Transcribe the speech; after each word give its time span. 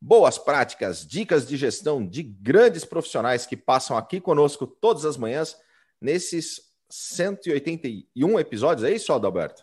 boas 0.00 0.38
práticas, 0.38 1.06
dicas 1.06 1.46
de 1.46 1.56
gestão 1.56 2.06
de 2.06 2.22
grandes 2.22 2.84
profissionais 2.84 3.46
que 3.46 3.56
passam 3.56 3.96
aqui 3.96 4.20
conosco 4.20 4.66
todas 4.66 5.04
as 5.04 5.16
manhãs 5.16 5.56
nesses 6.00 6.60
181 6.88 8.38
episódios. 8.38 8.84
É 8.84 8.92
isso, 8.92 9.12
Adalberto? 9.12 9.62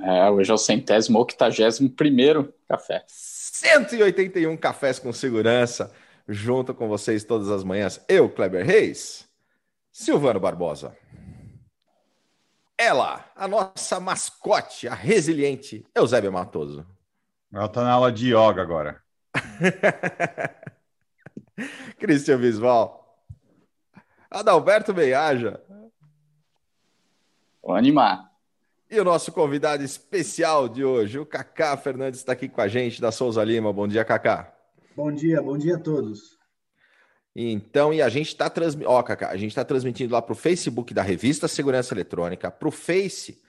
É, 0.00 0.30
hoje 0.30 0.50
é 0.50 0.54
o 0.54 0.58
centésimo, 0.58 1.18
octagésimo 1.18 1.90
primeiro 1.90 2.54
café. 2.68 3.04
181 3.08 4.56
cafés 4.56 4.98
com 4.98 5.12
segurança, 5.12 5.92
junto 6.28 6.72
com 6.72 6.88
vocês 6.88 7.24
todas 7.24 7.50
as 7.50 7.64
manhãs. 7.64 8.00
Eu, 8.08 8.28
Kleber 8.28 8.64
Reis, 8.64 9.28
Silvano 9.90 10.38
Barbosa. 10.38 10.96
Ela, 12.76 13.28
a 13.34 13.48
nossa 13.48 13.98
mascote, 13.98 14.86
a 14.86 14.94
resiliente, 14.94 15.84
Eusébio 15.92 16.32
Matoso. 16.32 16.86
Ela 17.52 17.68
tá 17.68 17.82
na 17.82 17.90
aula 17.90 18.12
de 18.12 18.28
yoga 18.28 18.62
agora. 18.62 19.02
Cristian 21.98 22.38
Visval. 22.38 22.98
Adalberto 24.30 24.94
Meiaja. 24.94 25.60
Vou 27.62 27.74
animar. 27.74 28.30
E 28.90 28.98
o 28.98 29.04
nosso 29.04 29.32
convidado 29.32 29.82
especial 29.82 30.68
de 30.68 30.84
hoje, 30.84 31.18
o 31.18 31.26
Kaká 31.26 31.76
Fernandes, 31.76 32.20
está 32.20 32.32
aqui 32.32 32.48
com 32.48 32.60
a 32.60 32.68
gente, 32.68 33.00
da 33.00 33.12
Souza 33.12 33.44
Lima. 33.44 33.72
Bom 33.72 33.86
dia, 33.86 34.04
Kaká. 34.04 34.54
Bom 34.96 35.12
dia, 35.12 35.42
bom 35.42 35.58
dia 35.58 35.76
a 35.76 35.78
todos. 35.78 36.38
Então, 37.36 37.92
e 37.92 38.00
a 38.00 38.08
gente 38.08 38.28
está 38.28 38.48
transmitindo, 38.48 38.90
ó, 38.90 39.02
Kaká, 39.02 39.28
a 39.28 39.36
gente 39.36 39.50
está 39.50 39.64
transmitindo 39.64 40.12
lá 40.12 40.22
para 40.22 40.32
o 40.32 40.36
Facebook 40.36 40.94
da 40.94 41.02
Revista 41.02 41.46
Segurança 41.46 41.94
Eletrônica, 41.94 42.50
para 42.50 42.68
o 42.68 42.72
Face 42.72 43.40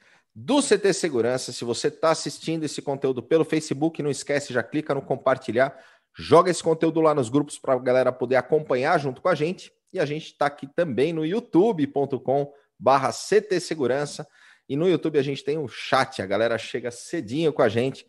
do 0.41 0.61
CT 0.61 0.93
Segurança. 0.93 1.51
Se 1.51 1.65
você 1.65 1.89
está 1.89 2.11
assistindo 2.11 2.63
esse 2.63 2.81
conteúdo 2.81 3.21
pelo 3.21 3.43
Facebook, 3.43 4.01
não 4.01 4.09
esquece, 4.09 4.53
já 4.53 4.63
clica 4.63 4.95
no 4.95 5.01
compartilhar, 5.01 5.77
joga 6.15 6.49
esse 6.49 6.63
conteúdo 6.63 7.01
lá 7.01 7.13
nos 7.13 7.27
grupos 7.27 7.59
para 7.59 7.73
a 7.73 7.77
galera 7.79 8.11
poder 8.11 8.37
acompanhar 8.37 8.97
junto 8.99 9.21
com 9.21 9.27
a 9.27 9.35
gente. 9.35 9.71
E 9.91 9.99
a 9.99 10.05
gente 10.05 10.27
está 10.27 10.45
aqui 10.45 10.65
também 10.65 11.11
no 11.11 11.25
youtube.com 11.25 12.53
barra 12.79 13.11
CT 13.11 13.59
Segurança. 13.59 14.25
E 14.69 14.77
no 14.77 14.87
YouTube 14.87 15.19
a 15.19 15.23
gente 15.23 15.43
tem 15.43 15.57
um 15.57 15.67
chat, 15.67 16.21
a 16.21 16.25
galera 16.25 16.57
chega 16.57 16.89
cedinho 16.89 17.51
com 17.51 17.63
a 17.63 17.67
gente, 17.67 18.05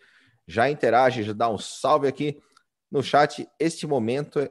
já 0.47 0.71
interage, 0.71 1.23
já 1.23 1.33
dá 1.33 1.49
um 1.49 1.59
salve 1.59 2.07
aqui 2.07 2.41
no 2.91 3.03
chat. 3.03 3.49
Este 3.59 3.87
momento, 3.87 4.39
é... 4.39 4.51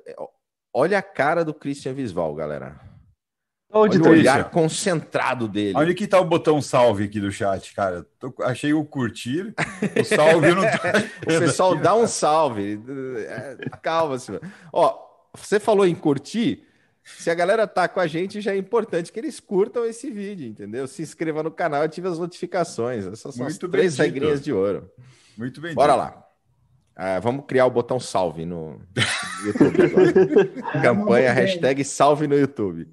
olha 0.74 0.98
a 0.98 1.04
cara 1.04 1.46
do 1.46 1.54
Christian 1.54 1.94
Visval, 1.94 2.34
galera. 2.36 2.89
Onde 3.72 3.98
Olha 4.00 4.08
o 4.08 4.12
olhar 4.12 4.50
concentrado 4.50 5.48
dele. 5.48 5.78
Onde 5.78 5.94
que 5.94 6.08
tá 6.08 6.20
o 6.20 6.25
botão 6.25 6.59
salve 6.59 7.03
aqui 7.03 7.20
do 7.20 7.31
chat, 7.31 7.73
cara? 7.76 8.03
Tô, 8.17 8.34
achei 8.42 8.73
o 8.73 8.84
curtir, 8.84 9.53
o 10.00 10.03
salve 10.03 10.56
não 10.56 10.64
tá... 10.64 10.80
O 11.22 11.39
pessoal 11.39 11.76
dá 11.76 11.94
um 11.94 12.08
salve. 12.08 12.81
É, 13.28 13.58
calma, 13.84 14.17
senhor. 14.17 14.42
Ó, 14.73 14.98
você 15.36 15.60
falou 15.60 15.86
em 15.86 15.94
curtir. 15.94 16.66
Se 17.04 17.30
a 17.30 17.36
galera 17.36 17.67
tá 17.67 17.88
com 17.88 17.99
a 17.99 18.08
gente, 18.08 18.42
já 18.42 18.54
é 18.54 18.58
importante 18.58 19.11
que 19.11 19.20
eles 19.20 19.39
curtam 19.39 19.86
esse 19.86 20.10
vídeo, 20.10 20.48
entendeu? 20.48 20.88
Se 20.88 21.02
inscreva 21.02 21.44
no 21.44 21.52
canal 21.52 21.83
e 21.83 21.86
ative 21.86 22.08
as 22.08 22.20
notificações. 22.20 23.05
Essas 23.05 23.36
são 23.36 23.45
Muito 23.45 23.65
as 23.65 23.71
três 23.71 23.98
regrinhas 23.98 24.42
de 24.42 24.52
ouro. 24.52 24.89
Muito 25.38 25.61
bem. 25.61 25.76
Bora 25.76 25.94
dito. 25.94 26.02
lá. 26.02 26.26
Ah, 26.95 27.20
vamos 27.20 27.45
criar 27.45 27.65
o 27.65 27.71
botão 27.71 27.99
salve 27.99 28.45
no 28.45 28.82
YouTube. 29.45 29.77
Campanha 30.83 31.32
hashtag 31.32 31.83
salve 31.86 32.27
no 32.27 32.38
YouTube. 32.38 32.88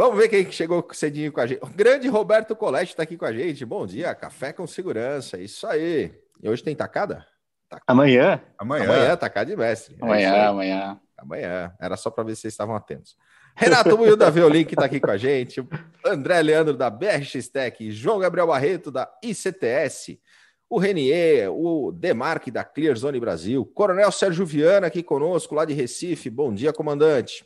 Vamos 0.00 0.16
ver 0.16 0.30
quem 0.30 0.50
chegou 0.50 0.88
cedinho 0.92 1.30
com 1.30 1.42
a 1.42 1.46
gente. 1.46 1.62
O 1.62 1.66
grande 1.66 2.08
Roberto 2.08 2.56
Colete 2.56 2.92
está 2.92 3.02
aqui 3.02 3.18
com 3.18 3.26
a 3.26 3.32
gente. 3.34 3.66
Bom 3.66 3.86
dia, 3.86 4.14
café 4.14 4.50
com 4.50 4.66
segurança. 4.66 5.36
Isso 5.36 5.66
aí. 5.66 6.10
E 6.42 6.48
hoje 6.48 6.62
tem 6.62 6.74
tacada? 6.74 7.26
tacada. 7.68 7.84
Amanhã? 7.86 8.40
Amanhã. 8.56 8.84
Amanhã, 8.84 9.16
tacada 9.18 9.50
de 9.50 9.56
mestre. 9.58 9.98
É 10.00 10.02
amanhã, 10.02 10.28
é 10.30 10.46
amanhã. 10.46 11.00
Amanhã. 11.18 11.74
Era 11.78 11.98
só 11.98 12.08
para 12.08 12.24
ver 12.24 12.34
se 12.34 12.40
vocês 12.40 12.54
estavam 12.54 12.74
atentos. 12.74 13.14
Renato 13.54 13.94
Buiu 13.94 14.16
da 14.16 14.30
Violin, 14.30 14.64
que 14.64 14.72
está 14.72 14.86
aqui 14.86 15.00
com 15.00 15.10
a 15.10 15.18
gente. 15.18 15.62
André 16.02 16.40
Leandro 16.40 16.74
da 16.74 16.88
BRX 16.88 17.50
Tech. 17.50 17.90
João 17.90 18.20
Gabriel 18.20 18.46
Barreto 18.46 18.90
da 18.90 19.06
ICTS. 19.22 20.18
O 20.66 20.78
Renier, 20.78 21.52
o 21.52 21.92
Demarque 21.92 22.50
da 22.50 22.64
Clear 22.64 22.96
Zone 22.96 23.20
Brasil. 23.20 23.66
Coronel 23.66 24.10
Sérgio 24.10 24.46
Viana 24.46 24.86
aqui 24.86 25.02
conosco, 25.02 25.54
lá 25.54 25.66
de 25.66 25.74
Recife. 25.74 26.30
Bom 26.30 26.54
dia, 26.54 26.72
comandante. 26.72 27.44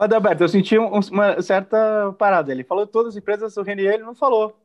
Adalberto, 0.00 0.42
eu 0.42 0.48
senti 0.48 0.78
uma 0.78 1.42
certa 1.42 2.14
parada. 2.18 2.50
Ele 2.50 2.64
falou 2.64 2.86
todas 2.86 3.10
as 3.10 3.16
empresas, 3.18 3.54
o 3.58 3.62
Renier 3.62 3.94
ele 3.94 4.02
não 4.02 4.14
falou. 4.14 4.56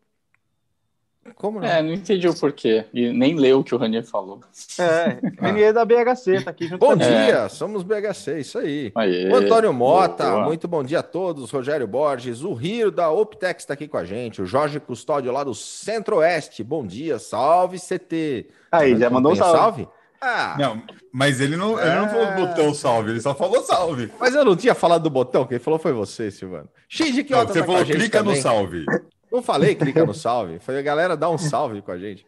Como 1.35 1.59
não? 1.59 1.68
É, 1.68 1.81
não 1.81 1.91
entendi 1.91 2.25
o 2.25 2.34
porquê. 2.34 2.85
E 2.94 3.12
nem 3.12 3.35
leu 3.35 3.59
o 3.59 3.63
que 3.63 3.75
o 3.75 3.78
Renier 3.78 4.06
falou. 4.06 4.40
É, 4.79 5.19
Renier 5.46 5.73
da 5.73 5.84
BHC, 5.84 6.41
tá 6.41 6.51
aqui 6.51 6.68
junto 6.68 6.79
Bom 6.79 6.96
dia, 6.96 7.07
é. 7.07 7.50
somos 7.50 7.84
BHC, 7.84 8.40
isso 8.40 8.59
aí. 8.59 8.94
Aê, 8.96 9.28
o 9.28 9.35
Antônio 9.35 9.73
Mota, 9.73 10.29
boa. 10.29 10.46
muito 10.46 10.69
bom 10.69 10.81
dia 10.81 11.00
a 11.00 11.03
todos. 11.03 11.52
Rogério 11.52 11.85
Borges, 11.85 12.41
o 12.41 12.53
Rio 12.53 12.90
da 12.90 13.12
Optex 13.12 13.63
está 13.63 13.73
aqui 13.73 13.90
com 13.90 13.97
a 13.97 14.06
gente. 14.06 14.41
O 14.41 14.46
Jorge 14.46 14.79
Custódio 14.79 15.34
lá 15.34 15.44
do 15.44 15.53
Centro-Oeste, 15.53 16.63
bom 16.63 16.85
dia, 16.85 17.19
salve 17.19 17.78
CT. 17.78 18.47
Aí, 18.72 18.96
já 18.97 19.09
mandou 19.09 19.34
um 19.34 19.35
salve. 19.35 19.57
salve? 19.57 19.88
Ah. 20.21 20.55
Não, 20.57 20.81
mas 21.11 21.39
ele 21.39 21.55
não, 21.55 21.79
ele 21.79 21.95
não 21.95 22.09
falou 22.09 22.25
do 22.25 22.31
ah. 22.31 22.35
botão 22.35 22.73
salve, 22.73 23.11
ele 23.11 23.21
só 23.21 23.35
falou 23.35 23.63
salve. 23.63 24.11
Mas 24.19 24.33
eu 24.33 24.43
não 24.43 24.55
tinha 24.55 24.73
falado 24.73 25.03
do 25.03 25.09
botão, 25.09 25.45
quem 25.45 25.59
falou 25.59 25.79
foi 25.79 25.93
você, 25.93 26.31
Silvano. 26.31 26.69
De 26.89 27.23
que 27.23 27.35
Você 27.35 27.59
tá 27.59 27.65
falou 27.65 27.85
clica 27.85 28.19
também. 28.19 28.35
no 28.35 28.41
salve. 28.41 28.85
Não 29.31 29.43
falei 29.43 29.75
clica 29.75 30.05
no 30.05 30.13
salve. 30.13 30.59
Foi 30.59 30.77
a 30.77 30.81
galera 30.81 31.17
dar 31.17 31.29
um 31.29 31.37
salve 31.37 31.81
com 31.81 31.91
a 31.91 31.97
gente. 31.97 32.25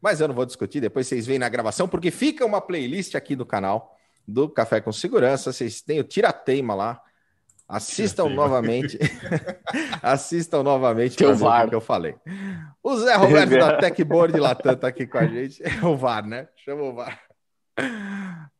Mas 0.00 0.20
eu 0.20 0.28
não 0.28 0.34
vou 0.34 0.44
discutir, 0.46 0.80
depois 0.80 1.06
vocês 1.06 1.26
veem 1.26 1.38
na 1.38 1.48
gravação, 1.48 1.88
porque 1.88 2.10
fica 2.10 2.44
uma 2.44 2.60
playlist 2.60 3.14
aqui 3.14 3.34
do 3.34 3.46
canal 3.46 3.96
do 4.26 4.48
Café 4.48 4.80
com 4.80 4.92
Segurança. 4.92 5.52
Vocês 5.52 5.80
têm 5.80 6.00
o 6.00 6.04
Tira-Teima 6.04 6.74
lá. 6.74 7.00
Assistam 7.68 8.28
novamente. 8.28 8.98
Assistam 10.02 10.62
novamente 10.62 11.24
o 11.24 11.34
VAR 11.34 11.68
que 11.68 11.74
eu 11.74 11.80
falei. 11.80 12.14
O 12.82 12.96
Zé 12.96 13.14
Roberto 13.16 13.58
da 13.58 13.76
Techboard 13.78 14.38
Latam 14.38 14.76
tá 14.76 14.88
aqui 14.88 15.06
com 15.06 15.18
a 15.18 15.26
gente. 15.26 15.62
É 15.66 15.84
o 15.84 15.96
VAR, 15.96 16.24
né? 16.26 16.48
Chama 16.64 16.82
o 16.82 16.94
VAR. 16.94 17.20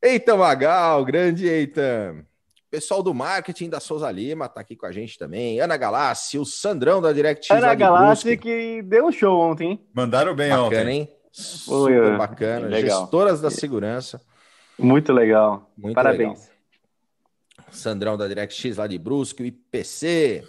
Eitan 0.02 0.36
Magal, 0.36 1.04
grande 1.04 1.46
Eitan. 1.48 2.24
Pessoal 2.68 3.02
do 3.02 3.14
marketing 3.14 3.70
da 3.70 3.78
Souza 3.80 4.10
Lima 4.10 4.48
tá 4.48 4.60
aqui 4.60 4.74
com 4.74 4.86
a 4.86 4.92
gente 4.92 5.16
também. 5.18 5.60
Ana 5.60 5.76
Galassi, 5.76 6.36
o 6.38 6.44
Sandrão 6.44 7.00
da 7.00 7.12
DirectX. 7.12 7.50
Ana 7.50 7.74
Galassi 7.74 8.36
que 8.36 8.82
deu 8.82 9.06
um 9.06 9.12
show 9.12 9.38
ontem, 9.40 9.70
hein? 9.70 9.86
Mandaram 9.94 10.34
bem 10.34 10.50
bacana, 10.50 10.66
ontem. 10.66 10.88
hein? 10.90 11.08
Super 11.30 12.18
bacana. 12.18 12.66
Legal. 12.66 13.02
Gestoras 13.02 13.40
da 13.40 13.50
segurança. 13.50 14.20
Muito 14.78 15.12
legal. 15.12 15.70
Muito 15.76 15.94
Parabéns. 15.94 16.40
Legal. 16.40 16.55
Sandrão 17.76 18.16
da 18.16 18.26
DirectX 18.26 18.76
lá 18.76 18.86
de 18.86 18.98
Brusque, 18.98 19.42
o 19.42 19.46
IPC, 19.46 20.44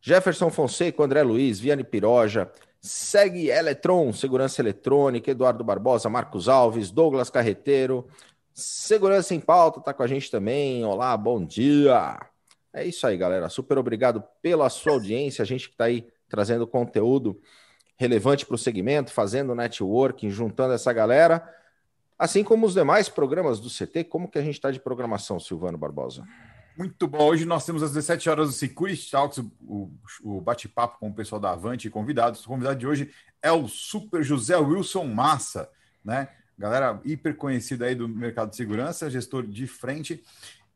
Jefferson 0.00 0.50
Fonseca, 0.50 1.02
André 1.02 1.22
Luiz, 1.22 1.60
Viane 1.60 1.84
Piroja, 1.84 2.50
Segue 2.80 3.48
Eletron, 3.48 4.12
Segurança 4.12 4.60
Eletrônica, 4.60 5.30
Eduardo 5.30 5.62
Barbosa, 5.62 6.08
Marcos 6.08 6.48
Alves, 6.48 6.90
Douglas 6.90 7.30
Carreteiro, 7.30 8.06
Segurança 8.54 9.34
em 9.34 9.40
Pauta 9.40 9.78
está 9.78 9.94
com 9.94 10.02
a 10.02 10.06
gente 10.06 10.30
também. 10.30 10.84
Olá, 10.84 11.16
bom 11.16 11.42
dia. 11.42 12.20
É 12.70 12.84
isso 12.84 13.06
aí, 13.06 13.16
galera. 13.16 13.48
Super 13.48 13.78
obrigado 13.78 14.22
pela 14.42 14.68
sua 14.68 14.92
audiência. 14.92 15.42
A 15.42 15.46
gente 15.46 15.68
que 15.68 15.74
está 15.74 15.84
aí 15.84 16.06
trazendo 16.28 16.66
conteúdo 16.66 17.40
relevante 17.96 18.44
para 18.44 18.54
o 18.54 18.58
segmento, 18.58 19.10
fazendo 19.10 19.54
networking, 19.54 20.28
juntando 20.28 20.74
essa 20.74 20.92
galera. 20.92 21.48
Assim 22.18 22.44
como 22.44 22.66
os 22.66 22.74
demais 22.74 23.08
programas 23.08 23.58
do 23.58 23.70
CT, 23.70 24.04
como 24.04 24.28
que 24.28 24.38
a 24.38 24.42
gente 24.42 24.54
está 24.54 24.70
de 24.70 24.78
programação, 24.78 25.40
Silvano 25.40 25.78
Barbosa? 25.78 26.24
Muito 26.76 27.06
bom. 27.06 27.24
Hoje 27.28 27.44
nós 27.44 27.66
temos 27.66 27.82
às 27.82 27.90
17 27.90 28.30
horas 28.30 28.48
o 28.48 28.52
Security 28.52 29.10
Talks, 29.10 29.38
o, 29.60 29.90
o 30.22 30.40
bate-papo 30.40 30.98
com 30.98 31.08
o 31.10 31.14
pessoal 31.14 31.40
da 31.40 31.50
Avante 31.50 31.86
e 31.86 31.90
convidados. 31.90 32.44
O 32.44 32.48
convidado 32.48 32.78
de 32.78 32.86
hoje 32.86 33.10
é 33.42 33.52
o 33.52 33.68
Super 33.68 34.22
José 34.22 34.56
Wilson 34.56 35.04
Massa, 35.04 35.68
né? 36.04 36.28
Galera 36.58 37.00
hiper 37.04 37.36
conhecida 37.36 37.86
aí 37.86 37.94
do 37.94 38.08
mercado 38.08 38.50
de 38.50 38.56
segurança, 38.56 39.10
gestor 39.10 39.46
de 39.46 39.66
frente, 39.66 40.22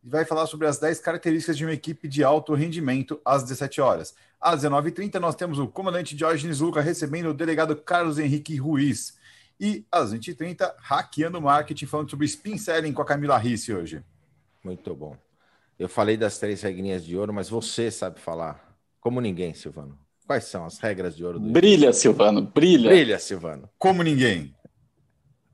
e 0.03 0.09
vai 0.09 0.25
falar 0.25 0.47
sobre 0.47 0.67
as 0.67 0.79
10 0.79 1.01
características 1.01 1.57
de 1.57 1.65
uma 1.65 1.73
equipe 1.73 2.09
de 2.09 2.25
alto 2.25 2.55
rendimento 2.55 3.21
às 3.25 3.43
17 3.45 3.81
horas. 3.81 4.15
Às 4.41 4.63
19h30, 4.63 5.19
nós 5.19 5.35
temos 5.35 5.59
o 5.59 5.67
comandante 5.67 6.15
Diógenes 6.15 6.61
Luca 6.61 6.81
recebendo 6.81 7.31
o 7.31 7.35
delegado 7.35 7.77
Carlos 7.77 8.19
Henrique 8.19 8.57
Ruiz. 8.57 9.17
E 9.59 9.87
às 9.91 10.13
20h30, 10.13 10.75
hackeando 10.79 11.41
marketing, 11.41 11.87
falando 11.87 12.11
sobre 12.11 12.27
spin 12.27 12.59
selling 12.59 12.93
com 12.93 13.03
a 13.03 13.07
Camila 13.07 13.39
Risse 13.39 13.73
hoje. 13.73 14.03
Muito 14.63 14.95
bom. 14.95 15.17
Eu 15.79 15.89
falei 15.89 16.17
das 16.17 16.39
três 16.39 16.63
regrinhas 16.63 17.05
de 17.05 17.17
ouro, 17.17 17.33
mas 17.33 17.49
você 17.49 17.91
sabe 17.91 18.19
falar 18.21 18.77
como 19.01 19.21
ninguém, 19.21 19.55
Silvano. 19.55 19.99
Quais 20.27 20.45
são 20.45 20.65
as 20.65 20.79
regras 20.79 21.15
de 21.15 21.25
ouro 21.25 21.39
do 21.39 21.51
Brilha, 21.51 21.93
Silvano, 21.93 22.43
brilha. 22.43 22.91
Brilha, 22.91 23.19
Silvano. 23.19 23.71
Como 23.79 24.03
ninguém. 24.03 24.53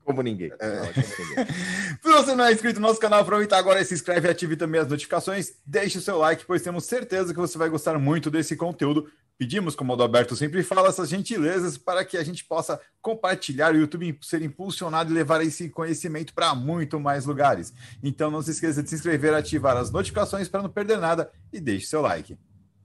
Como 0.05 0.23
ninguém. 0.23 0.51
É. 0.59 0.93
Se 2.03 2.09
você 2.09 2.35
não 2.35 2.45
é 2.45 2.53
inscrito 2.53 2.81
no 2.81 2.89
nosso 2.89 2.99
canal, 2.99 3.21
aproveita 3.21 3.57
agora 3.57 3.81
e 3.81 3.85
se 3.85 3.95
inscreve 3.95 4.27
e 4.27 4.31
ative 4.31 4.57
também 4.57 4.81
as 4.81 4.89
notificações. 4.89 5.53
Deixe 5.67 5.99
o 5.99 6.01
seu 6.01 6.19
like, 6.19 6.45
pois 6.47 6.63
temos 6.63 6.85
certeza 6.87 7.33
que 7.33 7.39
você 7.39 7.59
vai 7.59 7.69
gostar 7.69 7.99
muito 7.99 8.31
desse 8.31 8.57
conteúdo. 8.57 9.11
Pedimos, 9.43 9.75
como 9.75 9.91
o 9.91 9.95
Adalberto 9.97 10.37
sempre 10.37 10.63
fala, 10.63 10.89
essas 10.89 11.09
gentilezas 11.09 11.77
para 11.77 12.05
que 12.05 12.17
a 12.17 12.23
gente 12.23 12.45
possa 12.45 12.81
compartilhar 13.01 13.75
o 13.75 13.77
YouTube 13.77 14.17
ser 14.23 14.41
impulsionado 14.41 15.11
e 15.11 15.15
levar 15.15 15.43
esse 15.43 15.69
conhecimento 15.69 16.33
para 16.33 16.55
muito 16.55 17.01
mais 17.01 17.27
lugares. 17.27 17.75
Então 18.05 18.31
não 18.31 18.41
se 18.41 18.53
esqueça 18.53 18.85
de 18.85 18.89
se 18.89 18.95
inscrever, 18.95 19.35
ativar 19.35 19.77
as 19.77 19.91
notificações 19.91 20.49
para 20.49 20.63
não 20.63 20.71
perder 20.71 20.99
nada 20.99 21.29
e 21.53 21.59
deixe 21.59 21.87
seu 21.87 22.01
like. 22.01 22.39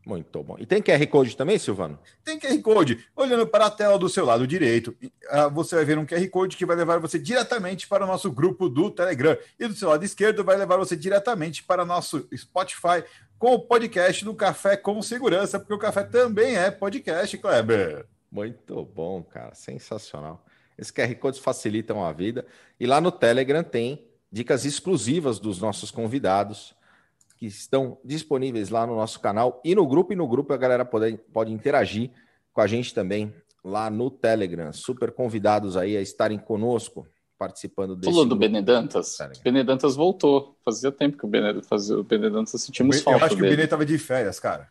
Muito 0.04 0.42
bom. 0.42 0.56
E 0.58 0.66
tem 0.66 0.82
QR 0.82 1.06
Code 1.08 1.36
também, 1.36 1.60
Silvano? 1.60 2.00
Tem 2.24 2.40
QR 2.40 2.60
Code. 2.62 3.06
Olhando 3.14 3.46
para 3.46 3.66
a 3.66 3.70
tela 3.70 4.00
do 4.00 4.08
seu 4.08 4.26
lado 4.26 4.48
direito, 4.48 4.96
ah, 5.30 5.50
você 5.50 5.76
vai 5.76 5.84
ver 5.84 5.98
um 5.98 6.06
QR 6.06 6.26
Code 6.30 6.56
que 6.56 6.66
vai 6.66 6.78
levar 6.78 6.98
você 6.98 7.20
diretamente 7.20 7.86
para 7.88 8.06
o 8.06 8.08
nosso 8.08 8.32
grupo 8.32 8.70
do 8.70 8.90
Telegram. 8.90 9.38
E 9.60 9.68
do 9.68 9.76
seu 9.76 9.90
lado 9.90 10.06
esquerdo 10.06 10.46
vai 10.46 10.56
levar 10.56 10.78
você 10.78 10.96
diretamente 10.96 11.62
para 11.62 11.84
nosso 11.84 12.26
Spotify 12.34 13.04
com 13.38 13.54
o 13.54 13.60
podcast 13.60 14.26
do 14.26 14.34
Café 14.34 14.76
com 14.76 15.02
Segurança, 15.02 15.60
porque 15.60 15.74
o 15.74 15.80
café 15.80 16.04
também 16.04 16.56
é 16.56 16.72
podcast, 16.72 17.38
Kleber. 17.38 18.06
Muito 18.32 18.84
bom, 18.86 19.24
cara. 19.24 19.54
Sensacional. 19.54 20.44
Esses 20.78 20.92
QR 20.92 21.14
Codes 21.16 21.40
facilitam 21.40 22.04
a 22.04 22.12
vida. 22.12 22.46
E 22.80 22.86
lá 22.86 23.00
no 23.00 23.12
Telegram 23.12 23.64
tem 23.64 24.08
dicas 24.32 24.66
exclusivas 24.66 25.40
dos 25.40 25.60
nossos 25.60 25.92
convidados 25.92 26.76
que 27.38 27.46
estão 27.46 28.00
disponíveis 28.04 28.70
lá 28.70 28.86
no 28.86 28.96
nosso 28.96 29.20
canal 29.20 29.62
e 29.64 29.76
no 29.76 29.88
grupo. 29.88 30.14
E 30.14 30.16
no 30.16 30.28
grupo 30.28 30.54
a 30.54 30.58
galera 30.58 30.84
pode, 30.84 31.18
pode 31.32 31.54
interagir 31.54 32.12
com 32.52 32.62
a 32.62 32.68
gente 32.68 32.94
também 32.94 33.34
lá 33.64 33.90
no 33.90 34.10
Telegram. 34.10 34.74
Super 34.74 35.12
convidados 35.12 35.78
aí 35.78 35.96
a 35.96 36.02
estarem 36.02 36.40
conosco, 36.40 37.08
participando 37.38 37.96
desse. 37.96 38.12
Falou 38.12 38.26
do 38.26 38.36
Benedantas? 38.36 39.18
Benedantas 39.44 39.96
voltou. 39.96 40.56
Fazia 40.64 40.92
tempo 40.92 41.18
que 41.18 41.26
o 41.26 41.28
Benedantas, 41.28 41.68
fazia, 41.68 41.98
o 41.98 42.04
Benedantas 42.04 42.62
sentimos 42.62 43.02
falta. 43.02 43.20
Eu 43.20 43.26
acho 43.26 43.36
que 43.36 43.42
dele. 43.42 43.54
o 43.54 43.56
Benê 43.56 43.64
estava 43.66 43.86
de 43.86 43.98
férias, 43.98 44.40
cara. 44.40 44.70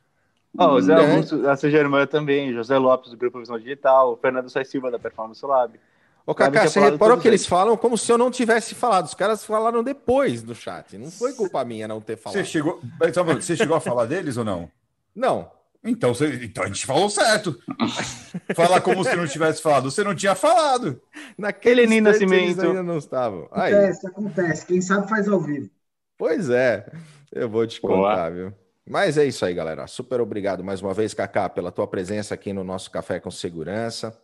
Oh, 0.59 0.69
o 0.69 0.81
Zé 0.81 0.93
é. 0.93 0.97
Augusto, 0.97 1.49
a 1.49 1.57
sua 1.57 1.69
irmã 1.69 2.07
também, 2.07 2.53
José 2.53 2.79
Lopes 2.79 3.11
do 3.11 3.17
Grupo 3.17 3.39
Visão 3.39 3.59
Digital, 3.59 4.13
o 4.13 4.17
Fernando 4.17 4.49
Sai 4.49 4.65
Silva 4.65 4.91
da 4.91 4.99
Performance 4.99 5.45
Lab. 5.45 5.79
Ô, 6.27 6.35
Cacá, 6.35 6.67
você 6.67 6.81
reparou 6.81 7.19
que 7.19 7.29
eles 7.29 7.47
falam 7.47 7.77
como 7.77 7.97
se 7.97 8.11
eu 8.11 8.19
não 8.19 8.31
tivesse 8.33 8.75
falado. 8.75 9.07
Os 9.07 9.15
caras 9.15 9.45
falaram 9.45 9.85
depois 9.85 10.43
no 10.43 10.55
chat. 10.55 10.99
Não 10.99 11.11
foi 11.11 11.33
culpa 11.35 11.65
minha 11.65 11.87
não 11.87 12.01
ter 12.01 12.17
falado. 12.17 12.39
Você 12.39 12.45
chegou, 12.45 12.81
então, 13.03 13.25
você 13.25 13.55
chegou 13.55 13.77
a 13.77 13.81
falar 13.81 14.07
deles 14.07 14.37
ou 14.37 14.45
não? 14.45 14.69
Não. 15.15 15.49
Então, 15.87 16.13
você, 16.13 16.45
então 16.45 16.65
a 16.65 16.67
gente 16.67 16.85
falou 16.85 17.09
certo. 17.09 17.59
Falar 18.55 18.81
como 18.81 19.05
se 19.05 19.15
não 19.15 19.27
tivesse 19.27 19.63
falado. 19.63 19.91
Você 19.91 20.03
não 20.03 20.15
tinha 20.15 20.35
falado. 20.35 21.01
Naquele 21.39 21.87
nem 21.87 22.01
nascimento. 22.01 22.61
ainda 22.61 22.83
não 22.83 22.99
estavam. 22.99 23.45
Acontece, 23.45 24.07
Aí. 24.07 24.13
acontece. 24.13 24.67
Quem 24.67 24.81
sabe 24.81 25.09
faz 25.09 25.29
ao 25.29 25.41
vivo. 25.41 25.71
Pois 26.19 26.51
é. 26.51 26.91
Eu 27.33 27.49
vou 27.49 27.67
te 27.67 27.81
contar, 27.81 28.31
viu? 28.31 28.53
Mas 28.89 29.19
é 29.19 29.25
isso 29.25 29.45
aí, 29.45 29.53
galera. 29.53 29.87
Super 29.87 30.21
obrigado 30.21 30.63
mais 30.63 30.81
uma 30.81 30.95
vez, 30.95 31.13
Cacá, 31.13 31.49
pela 31.49 31.73
tua 31.73 31.87
presença 31.87 32.35
aqui 32.35 32.53
no 32.53 32.63
nosso 32.63 32.91
Café 32.91 33.19
com 33.19 33.31
Segurança. 33.31 34.17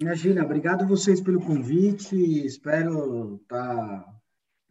Imagina, 0.00 0.44
obrigado 0.44 0.86
vocês 0.86 1.20
pelo 1.20 1.40
convite. 1.40 2.16
Espero 2.46 3.38
tá, 3.48 4.04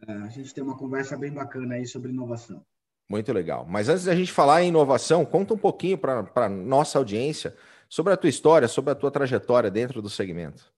é, 0.08 0.12
a 0.14 0.28
gente 0.30 0.54
ter 0.54 0.62
uma 0.62 0.78
conversa 0.78 1.18
bem 1.18 1.32
bacana 1.32 1.76
aí 1.76 1.86
sobre 1.86 2.12
inovação. 2.12 2.66
Muito 3.10 3.34
legal. 3.34 3.66
Mas 3.68 3.90
antes 3.90 4.06
da 4.06 4.16
gente 4.16 4.32
falar 4.32 4.62
em 4.62 4.70
inovação, 4.70 5.26
conta 5.26 5.56
um 5.56 5.58
pouquinho 5.58 5.98
para 5.98 6.30
a 6.36 6.50
nossa 6.50 7.00
audiência 7.00 7.56
sobre 7.90 8.14
a 8.14 8.18
tua 8.18 8.30
história, 8.30 8.68
sobre 8.68 8.92
a 8.92 8.96
tua 8.96 9.10
trajetória 9.10 9.72
dentro 9.72 10.00
do 10.00 10.10
segmento. 10.10 10.72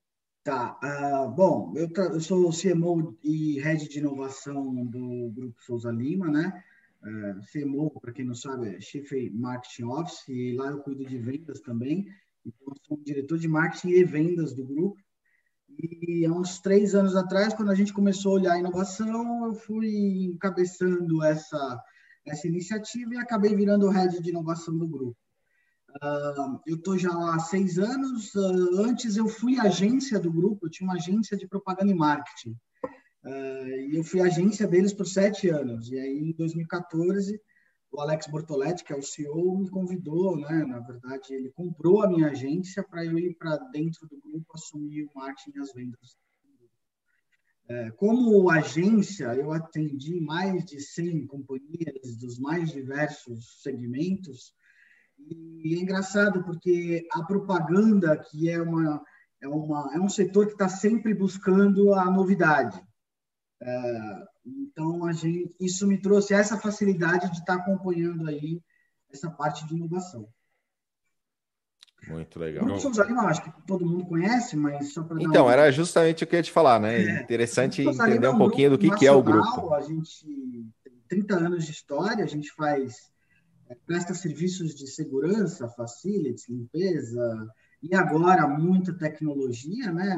Tá. 0.44 0.80
Uh, 0.82 1.30
bom, 1.30 1.74
eu, 1.76 1.90
eu, 1.96 2.22
sou 2.22 2.50
CMO 2.52 3.16
e 3.24 3.60
Head 3.60 3.88
de 3.88 4.00
Inovação 4.00 4.74
do 4.86 5.30
Grupo 5.30 5.62
Souza 5.62 5.92
Lima, 5.92 6.30
né? 6.30 6.64
Uh, 7.04 7.40
é, 7.40 7.42
CMO, 7.52 7.92
para 8.00 8.14
quem 8.14 8.26
não 8.26 8.34
sabe, 8.34 8.76
é 8.76 8.80
Chief 8.80 9.12
Marketing 9.34 9.84
Office, 9.84 10.28
e 10.30 10.56
lá 10.56 10.68
eu 10.68 10.80
cuido 10.80 11.06
de 11.06 11.18
vendas 11.18 11.60
também. 11.60 12.08
Então, 12.46 12.74
sou 12.88 12.98
diretor 13.04 13.38
de 13.38 13.48
marketing 13.48 13.90
e 13.90 14.04
vendas 14.04 14.54
do 14.54 14.66
grupo. 14.66 14.98
E 15.78 16.26
há 16.26 16.32
uns 16.32 16.60
três 16.60 16.96
anos 16.96 17.16
atrás, 17.16 17.54
quando 17.54 17.72
a 17.72 17.76
gente 17.76 17.94
começou 17.94 18.32
a 18.32 18.36
olhar 18.36 18.54
a 18.54 18.60
inovação, 18.60 19.46
eu 19.46 19.54
fui 19.54 20.26
encabeçando 20.26 21.24
essa, 21.24 21.84
essa 22.26 22.48
iniciativa 22.48 23.14
e 23.14 23.18
acabei 23.18 23.56
virando 23.56 23.88
o 23.88 23.90
head 23.90 24.22
de 24.22 24.30
inovação 24.30 24.78
do 24.78 24.88
grupo. 24.88 25.18
Uh, 25.98 26.60
eu 26.66 26.76
estou 26.76 26.98
já 26.98 27.12
lá 27.12 27.36
há 27.36 27.40
seis 27.40 27.78
anos. 27.78 28.34
Uh, 28.34 28.82
antes 28.84 29.18
eu 29.18 29.28
fui 29.28 29.60
agência 29.60 30.20
do 30.20 30.32
grupo, 30.32 30.66
eu 30.66 30.70
tinha 30.70 30.88
uma 30.88 30.96
agência 30.96 31.36
de 31.36 31.48
propaganda 31.48 31.92
e 31.92 31.96
marketing. 31.96 32.56
Uh, 33.24 33.90
e 33.90 33.96
eu 33.96 34.04
fui 34.04 34.22
agência 34.22 34.68
deles 34.68 34.94
por 34.94 35.06
sete 35.06 35.50
anos. 35.50 35.92
E 35.92 36.00
aí, 36.00 36.18
em 36.18 36.32
2014, 36.34 37.40
o 37.92 38.00
Alex 38.00 38.28
Bortoletti, 38.28 38.86
que 38.86 38.94
é 38.94 38.96
o 38.96 39.02
CEO, 39.02 39.60
me 39.60 39.70
convidou, 39.70 40.38
né? 40.38 40.64
Na 40.66 40.80
verdade, 40.80 41.34
ele 41.34 41.52
comprou 41.52 42.02
a 42.02 42.08
minha 42.08 42.30
agência 42.30 42.84
para 42.84 43.04
eu 43.04 43.20
ir 43.20 43.36
para 43.36 43.58
dentro 43.72 44.08
do 44.08 44.18
grupo 44.18 44.56
assumir 44.56 45.04
o 45.04 45.12
marketing 45.14 45.58
e 45.58 45.60
as 45.60 45.74
vendas. 45.74 46.18
É, 47.72 47.90
como 47.92 48.50
agência, 48.50 49.34
eu 49.34 49.54
atendi 49.54 50.20
mais 50.20 50.66
de 50.66 50.82
100 50.82 51.26
companhias 51.26 52.18
dos 52.20 52.38
mais 52.38 52.70
diversos 52.70 53.62
segmentos. 53.62 54.54
E 55.18 55.76
é 55.76 55.80
engraçado 55.80 56.44
porque 56.44 57.08
a 57.14 57.24
propaganda, 57.24 58.18
que 58.18 58.50
é, 58.50 58.62
uma, 58.62 59.02
é, 59.42 59.48
uma, 59.48 59.90
é 59.96 60.00
um 60.02 60.10
setor 60.10 60.48
que 60.48 60.52
está 60.52 60.68
sempre 60.68 61.14
buscando 61.14 61.94
a 61.94 62.12
novidade. 62.12 62.78
É, 63.62 64.24
então, 64.46 65.06
a 65.06 65.14
gente, 65.14 65.56
isso 65.58 65.88
me 65.88 66.02
trouxe 66.02 66.34
essa 66.34 66.60
facilidade 66.60 67.32
de 67.32 67.38
estar 67.38 67.54
acompanhando 67.54 68.28
aí 68.28 68.62
essa 69.14 69.32
parte 69.32 69.66
de 69.66 69.76
inovação. 69.76 70.28
Muito 72.08 72.40
legal. 72.40 72.66
O 72.66 72.80
Souza 72.80 73.04
Lima, 73.04 73.24
acho 73.24 73.44
que 73.44 73.52
todo 73.68 73.86
mundo 73.86 74.06
conhece, 74.06 74.56
mas 74.56 74.94
só 74.94 75.04
para 75.04 75.22
Então, 75.22 75.50
era 75.50 75.72
justamente 75.72 76.24
o 76.24 76.28
que 76.28 76.36
eu 76.36 76.40
ia 76.40 76.44
te 76.44 76.52
falar, 76.52 76.80
né? 76.80 77.04
É. 77.04 77.22
Interessante 77.22 77.84
entender 77.84 78.28
um, 78.28 78.36
um 78.36 78.38
pouquinho 78.38 78.72
do 78.72 78.78
que, 78.78 78.90
que 78.96 79.06
é 79.06 79.12
o 79.12 79.22
grupo. 79.22 79.74
A 79.74 79.82
gente 79.82 80.26
tem 80.84 80.94
30 81.08 81.36
anos 81.36 81.66
de 81.66 81.72
história, 81.72 82.24
a 82.24 82.28
gente 82.28 82.52
faz, 82.54 83.12
é, 83.70 83.76
presta 83.86 84.14
serviços 84.14 84.74
de 84.74 84.88
segurança, 84.88 85.70
facilities, 85.70 86.50
limpeza, 86.50 87.48
e 87.84 87.96
agora 87.96 88.48
muita 88.48 88.94
tecnologia, 88.94 89.92
né? 89.92 90.12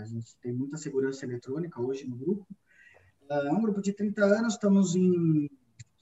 A 0.00 0.04
gente 0.04 0.36
tem 0.42 0.52
muita 0.52 0.76
segurança 0.76 1.24
eletrônica 1.24 1.80
hoje 1.80 2.06
no 2.06 2.16
grupo. 2.16 2.46
É 3.30 3.50
um 3.50 3.62
grupo 3.62 3.80
de 3.80 3.92
30 3.94 4.24
anos, 4.24 4.54
estamos 4.54 4.94
em 4.94 5.48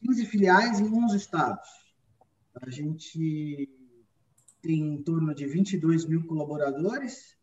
15 0.01 0.27
filiais 0.27 0.81
em 0.81 0.93
11 0.93 1.17
estados. 1.17 1.69
A 2.61 2.69
gente 2.69 3.69
tem 4.63 4.95
em 4.95 5.03
torno 5.03 5.35
de 5.35 5.47
22 5.47 6.07
mil 6.07 6.25
colaboradores. 6.25 7.37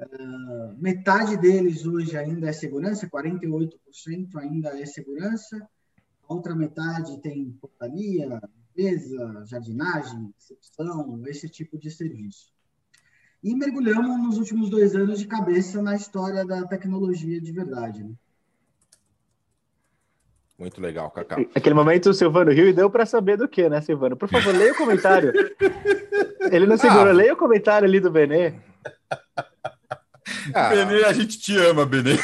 Uh, 0.00 0.74
metade 0.78 1.36
deles 1.36 1.86
hoje 1.86 2.16
ainda 2.16 2.48
é 2.48 2.52
segurança, 2.52 3.08
48% 3.08 4.34
ainda 4.36 4.80
é 4.80 4.86
segurança. 4.86 5.68
A 6.28 6.34
outra 6.34 6.56
metade 6.56 7.20
tem 7.20 7.52
portaria, 7.60 8.40
limpeza, 8.74 9.44
jardinagem, 9.44 10.32
recepção, 10.34 11.22
esse 11.26 11.48
tipo 11.48 11.78
de 11.78 11.90
serviço. 11.90 12.50
E 13.42 13.54
mergulhamos 13.54 14.22
nos 14.22 14.38
últimos 14.38 14.70
dois 14.70 14.96
anos 14.96 15.18
de 15.18 15.26
cabeça 15.26 15.82
na 15.82 15.94
história 15.94 16.44
da 16.44 16.66
tecnologia 16.66 17.40
de 17.40 17.52
verdade. 17.52 18.02
Né? 18.02 18.14
Muito 20.62 20.80
legal, 20.80 21.10
Cacá. 21.10 21.38
Aquele 21.56 21.74
momento 21.74 22.10
o 22.10 22.14
Silvano 22.14 22.52
riu 22.52 22.68
e 22.68 22.72
deu 22.72 22.88
para 22.88 23.04
saber 23.04 23.36
do 23.36 23.48
que, 23.48 23.68
né, 23.68 23.80
Silvano? 23.80 24.16
Por 24.16 24.28
favor, 24.28 24.54
leia 24.54 24.72
o 24.72 24.76
comentário. 24.76 25.32
Ele 26.52 26.66
não 26.66 26.76
segura, 26.76 27.10
ah. 27.10 27.12
leia 27.12 27.32
o 27.32 27.36
comentário 27.36 27.88
ali 27.88 27.98
do 27.98 28.12
Benê. 28.12 28.54
Ah. 30.54 30.68
Benê, 30.68 31.02
a 31.02 31.12
gente 31.12 31.36
te 31.40 31.56
ama, 31.56 31.84
Benê. 31.84 32.16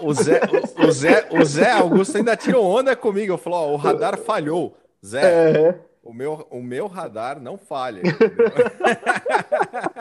O 0.00 0.12
Zé, 0.12 0.40
o, 0.76 0.88
o, 0.88 0.90
Zé, 0.90 1.28
o 1.30 1.44
Zé 1.44 1.70
Augusto 1.70 2.16
ainda 2.16 2.36
tirou 2.36 2.64
onda 2.64 2.96
comigo. 2.96 3.32
Eu 3.32 3.38
falou: 3.38 3.60
ó, 3.60 3.72
o 3.72 3.76
radar 3.76 4.18
falhou. 4.18 4.76
Zé, 5.04 5.22
é. 5.22 5.80
o, 6.02 6.12
meu, 6.12 6.48
o 6.50 6.60
meu 6.60 6.88
radar 6.88 7.40
não 7.40 7.56
falha. 7.56 8.02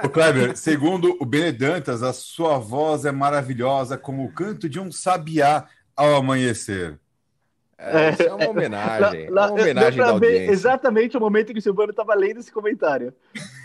o 0.04 0.10
Kleber, 0.10 0.58
segundo 0.58 1.16
o 1.20 1.26
Benedantas, 1.26 2.02
a 2.02 2.12
sua 2.12 2.58
voz 2.58 3.06
é 3.06 3.12
maravilhosa 3.12 4.00
como 4.00 4.26
o 4.26 4.34
canto 4.34 4.68
de 4.68 4.80
um 4.80 4.92
sabiá 4.92 5.68
ao 5.96 6.16
amanhecer. 6.16 7.00
É, 7.78 8.12
isso 8.12 8.24
é 8.24 8.34
uma 8.34 8.50
homenagem. 8.50 9.30
Lá, 9.30 9.42
lá, 9.42 9.52
uma 9.52 9.62
homenagem 9.62 10.00
da 10.00 10.10
audiência. 10.10 10.52
exatamente 10.52 11.18
o 11.18 11.20
momento 11.20 11.52
que 11.52 11.60
o 11.60 11.62
Silvano 11.62 11.90
estava 11.90 12.16
lendo 12.16 12.40
esse 12.40 12.52
comentário. 12.52 13.14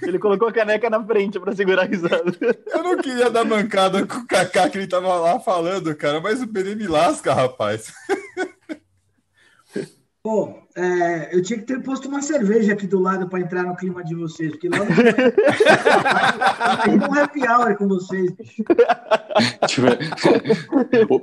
Ele 0.02 0.18
colocou 0.18 0.48
a 0.48 0.52
caneca 0.52 0.90
na 0.90 1.02
frente 1.04 1.38
para 1.38 1.54
segurar 1.54 1.82
a 1.82 1.86
risada. 1.86 2.32
Eu 2.66 2.82
não 2.82 2.96
queria 2.96 3.30
dar 3.30 3.44
mancada 3.44 4.04
com 4.04 4.16
o 4.16 4.26
Kaká 4.26 4.68
que 4.68 4.78
ele 4.78 4.84
estava 4.84 5.14
lá 5.16 5.38
falando, 5.38 5.94
cara, 5.94 6.20
mas 6.20 6.42
o 6.42 6.46
Benê 6.46 6.74
me 6.74 6.88
lasca, 6.88 7.32
rapaz. 7.32 7.92
Pô, 10.22 10.58
é, 10.76 11.36
eu 11.36 11.42
tinha 11.42 11.58
que 11.58 11.64
ter 11.64 11.82
posto 11.82 12.06
uma 12.06 12.22
cerveja 12.22 12.74
aqui 12.74 12.86
do 12.86 13.00
lado 13.00 13.28
para 13.28 13.40
entrar 13.40 13.64
no 13.64 13.74
clima 13.74 14.04
de 14.04 14.14
vocês, 14.14 14.52
porque 14.52 14.68
lá 14.68 14.78
não 14.78 14.86
um 17.08 17.14
happy 17.14 17.40
hour 17.46 17.76
com 17.76 17.88
vocês. 17.88 18.30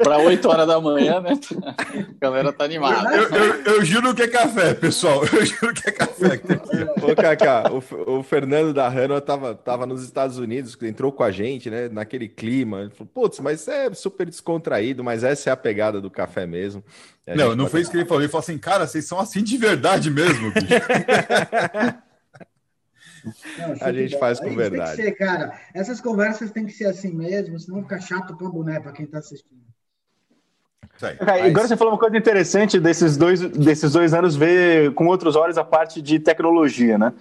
para 0.03 0.17
8 0.17 0.49
horas 0.49 0.67
da 0.67 0.81
manhã, 0.81 1.21
né? 1.21 1.39
A 1.63 2.05
galera 2.19 2.51
tá 2.51 2.65
animada. 2.65 3.15
Eu, 3.15 3.29
eu, 3.29 3.63
eu, 3.63 3.85
juro 3.85 4.13
que 4.13 4.23
é 4.23 4.27
café, 4.27 4.73
pessoal. 4.73 5.23
Eu 5.23 5.45
juro 5.45 5.73
que 5.73 5.89
é 5.89 5.93
café. 5.93 6.41
Ô, 7.01 7.15
Cacá, 7.15 7.71
o, 7.71 8.17
o, 8.17 8.23
Fernando 8.23 8.73
da 8.73 8.89
Hanna 8.89 9.21
tava, 9.21 9.55
tava 9.55 9.85
nos 9.85 10.03
Estados 10.03 10.37
Unidos, 10.37 10.77
entrou 10.81 11.09
com 11.11 11.23
a 11.23 11.31
gente, 11.31 11.69
né? 11.69 11.87
Naquele 11.87 12.27
clima. 12.27 12.81
Ele 12.81 12.89
falou, 12.89 13.09
putz, 13.13 13.39
mas 13.39 13.65
é 13.67 13.93
super 13.93 14.25
descontraído, 14.25 15.03
mas 15.03 15.23
essa 15.23 15.49
é 15.49 15.53
a 15.53 15.57
pegada 15.57 16.01
do 16.01 16.11
café 16.11 16.45
mesmo. 16.45 16.83
Não, 17.35 17.55
não 17.55 17.67
foi 17.67 17.81
isso 17.81 17.91
que 17.91 17.97
ele 17.97 18.05
falou. 18.05 18.21
Ele 18.21 18.31
falou 18.31 18.43
assim, 18.43 18.57
cara, 18.57 18.87
vocês 18.87 19.05
são 19.05 19.19
assim 19.19 19.36
de 19.43 19.57
verdade 19.57 20.09
mesmo. 20.09 20.51
Não, 23.57 23.75
a 23.81 23.91
gente 23.91 24.17
faz 24.17 24.39
com 24.39 24.55
verdade. 24.55 24.95
Tem 24.95 25.05
que 25.05 25.11
ser, 25.11 25.17
cara. 25.17 25.59
Essas 25.73 25.99
conversas 25.99 26.51
têm 26.51 26.65
que 26.65 26.71
ser 26.71 26.85
assim 26.85 27.13
mesmo, 27.13 27.59
senão 27.59 27.81
fica 27.81 27.99
chato 27.99 28.37
para 28.37 28.47
boné 28.47 28.79
para 28.79 28.91
quem 28.91 29.05
está 29.05 29.19
assistindo. 29.19 29.67
Mas... 31.01 31.17
Agora 31.45 31.67
você 31.67 31.77
falou 31.77 31.93
uma 31.93 31.99
coisa 31.99 32.17
interessante 32.17 32.79
desses 32.79 33.17
dois, 33.17 33.39
desses 33.41 33.91
dois 33.91 34.13
anos, 34.13 34.35
ver 34.35 34.93
com 34.93 35.05
outros 35.07 35.35
olhos 35.35 35.57
a 35.57 35.63
parte 35.63 36.01
de 36.01 36.19
tecnologia, 36.19 36.97
né? 36.97 37.13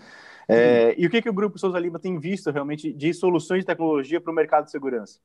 É, 0.49 0.95
e 0.97 1.07
o 1.07 1.11
que, 1.11 1.21
que 1.21 1.29
o 1.29 1.35
Grupo 1.35 1.59
Souza 1.59 1.79
Lima 1.79 1.99
tem 1.99 2.19
visto 2.19 2.51
realmente 2.51 2.93
de 2.93 3.13
soluções 3.13 3.61
de 3.61 3.67
tecnologia 3.67 4.21
para 4.21 4.31
o 4.31 4.35
mercado 4.35 4.67
de 4.67 4.71
segurança? 4.71 5.19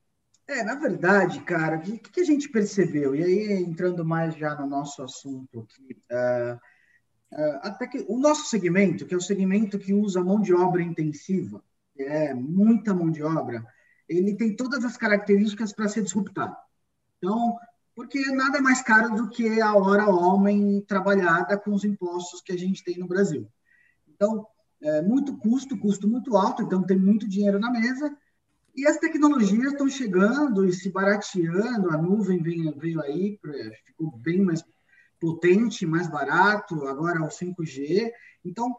É, 0.48 0.64
na 0.64 0.76
verdade, 0.76 1.40
cara, 1.42 1.78
o 1.78 1.82
que, 1.82 1.98
que, 2.00 2.22
a 2.22 2.26
gente 2.26 2.50
percebeu? 2.50 3.16
E 3.16 3.24
aí, 3.24 3.54
entrando 3.54 4.04
mais 4.04 4.36
já 4.36 4.56
no 4.56 4.68
nosso 4.68 5.04
assunto 5.04 5.60
aqui, 5.60 5.96
uh, 6.12 6.60
até 7.62 7.88
que 7.88 8.06
o 8.08 8.20
nosso 8.20 8.50
segmento, 8.50 9.06
que 9.06 9.14
é 9.14 9.18
o 9.18 9.22
segmento 9.22 9.80
que 9.80 9.94
usa 9.94 10.24
mão 10.24 10.42
de 10.42 10.54
obra 10.54 10.82
intensiva, 10.82 11.64
é 11.98 12.34
muita 12.34 12.94
mão 12.94 13.10
de 13.10 13.24
obra, 13.24 13.66
ele 14.08 14.36
tem 14.36 14.56
todas 14.56 14.84
as 14.84 14.98
características 14.98 15.72
para 15.74 15.88
ser 15.88 16.04
disruptado. 16.04 16.56
Então, 17.18 17.58
porque 17.96 18.20
nada 18.32 18.62
mais 18.62 18.82
caro 18.82 19.16
do 19.16 19.30
que 19.30 19.62
a 19.62 19.74
hora 19.76 20.10
homem 20.10 20.82
trabalhada 20.82 21.58
com 21.58 21.72
os 21.72 21.84
impostos 21.84 22.42
que 22.42 22.52
a 22.52 22.58
gente 22.58 22.84
tem 22.84 22.98
no 22.98 23.08
Brasil. 23.08 23.48
Então, 24.10 24.46
é 24.82 25.02
muito 25.02 25.38
custo, 25.38 25.78
custo 25.78 26.08
muito 26.08 26.36
alto, 26.36 26.64
então 26.64 26.84
tem 26.84 26.98
muito 26.98 27.28
dinheiro 27.28 27.60
na 27.60 27.72
mesa, 27.72 28.16
e 28.76 28.88
as 28.88 28.98
tecnologias 28.98 29.74
estão 29.74 29.88
chegando 29.88 30.66
e 30.66 30.74
se 30.74 30.90
barateando, 30.90 31.92
a 31.92 31.98
nuvem 31.98 32.42
veio, 32.42 32.74
veio 32.78 33.02
aí, 33.02 33.40
ficou 33.86 34.12
bem 34.18 34.42
mais 34.42 34.64
potente, 35.22 35.86
mais 35.86 36.10
barato, 36.10 36.88
agora 36.88 37.22
o 37.22 37.30
5G. 37.30 38.12
Então, 38.44 38.76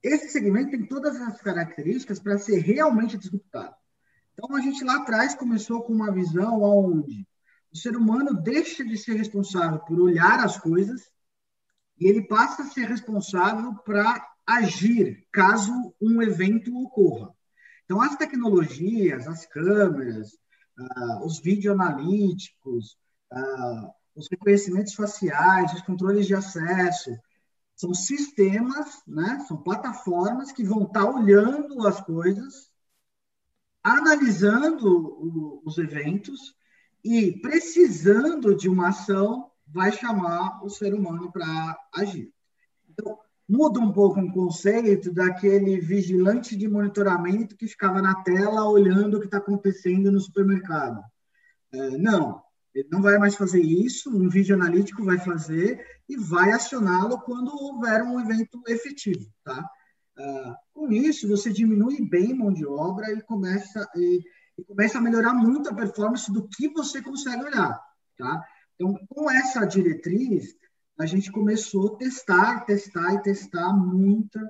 esse 0.00 0.28
segmento 0.28 0.70
tem 0.70 0.86
todas 0.86 1.20
as 1.20 1.42
características 1.42 2.20
para 2.20 2.38
ser 2.38 2.60
realmente 2.60 3.18
disruptado. 3.18 3.74
Então, 4.32 4.54
a 4.56 4.60
gente 4.60 4.84
lá 4.84 4.98
atrás 4.98 5.34
começou 5.34 5.82
com 5.82 5.92
uma 5.92 6.12
visão 6.12 6.62
onde 6.62 7.26
o 7.72 7.76
ser 7.76 7.96
humano 7.96 8.32
deixa 8.34 8.84
de 8.84 8.96
ser 8.96 9.14
responsável 9.14 9.80
por 9.80 10.00
olhar 10.00 10.38
as 10.40 10.58
coisas 10.58 11.10
e 11.98 12.06
ele 12.06 12.22
passa 12.26 12.62
a 12.62 12.66
ser 12.66 12.86
responsável 12.86 13.74
para 13.84 14.26
agir 14.46 15.26
caso 15.32 15.94
um 16.00 16.22
evento 16.22 16.74
ocorra. 16.80 17.34
Então, 17.84 18.00
as 18.00 18.16
tecnologias, 18.16 19.26
as 19.26 19.46
câmeras, 19.46 20.32
uh, 20.78 21.26
os 21.26 21.40
videoanalíticos, 21.40 22.96
uh, 23.32 24.01
os 24.14 24.28
reconhecimentos 24.30 24.94
faciais, 24.94 25.72
os 25.72 25.82
controles 25.82 26.26
de 26.26 26.34
acesso, 26.34 27.10
são 27.74 27.94
sistemas, 27.94 29.02
né? 29.06 29.44
são 29.48 29.56
plataformas 29.56 30.52
que 30.52 30.62
vão 30.62 30.84
estar 30.84 31.04
olhando 31.04 31.86
as 31.86 32.00
coisas, 32.00 32.70
analisando 33.82 34.86
o, 34.88 35.62
os 35.64 35.78
eventos 35.78 36.54
e, 37.02 37.40
precisando 37.40 38.54
de 38.54 38.68
uma 38.68 38.90
ação, 38.90 39.50
vai 39.66 39.90
chamar 39.90 40.64
o 40.64 40.68
ser 40.68 40.94
humano 40.94 41.32
para 41.32 41.76
agir. 41.94 42.32
Então, 42.88 43.18
muda 43.48 43.80
um 43.80 43.92
pouco 43.92 44.20
o 44.20 44.32
conceito 44.32 45.12
daquele 45.12 45.80
vigilante 45.80 46.54
de 46.56 46.68
monitoramento 46.68 47.56
que 47.56 47.66
ficava 47.66 48.00
na 48.00 48.14
tela 48.22 48.68
olhando 48.68 49.16
o 49.16 49.20
que 49.20 49.26
está 49.26 49.38
acontecendo 49.38 50.12
no 50.12 50.20
supermercado. 50.20 51.02
É, 51.72 51.98
não, 51.98 52.42
ele 52.74 52.88
não 52.90 53.02
vai 53.02 53.18
mais 53.18 53.34
fazer 53.34 53.60
isso, 53.60 54.10
um 54.10 54.28
vídeo 54.28 54.54
analítico 54.54 55.04
vai 55.04 55.18
fazer 55.18 55.84
e 56.08 56.16
vai 56.16 56.52
acioná-lo 56.52 57.20
quando 57.20 57.52
houver 57.54 58.02
um 58.02 58.18
evento 58.20 58.62
efetivo. 58.66 59.30
Tá? 59.44 59.68
É, 60.18 60.54
com 60.72 60.90
isso, 60.90 61.28
você 61.28 61.52
diminui 61.52 62.08
bem 62.08 62.34
mão 62.34 62.52
de 62.52 62.66
obra 62.66 63.12
e 63.12 63.20
começa, 63.22 63.88
e, 63.94 64.22
e 64.58 64.64
começa 64.64 64.98
a 64.98 65.00
melhorar 65.00 65.34
muito 65.34 65.68
a 65.68 65.74
performance 65.74 66.32
do 66.32 66.48
que 66.48 66.68
você 66.68 67.02
consegue 67.02 67.44
olhar. 67.44 67.80
Tá? 68.16 68.44
Então, 68.74 68.98
com 69.08 69.30
essa 69.30 69.64
diretriz, 69.64 70.54
a 70.98 71.06
gente 71.06 71.30
começou 71.30 71.94
a 71.94 71.96
testar, 71.98 72.64
testar 72.64 73.14
e 73.14 73.22
testar 73.22 73.72
muita, 73.72 74.40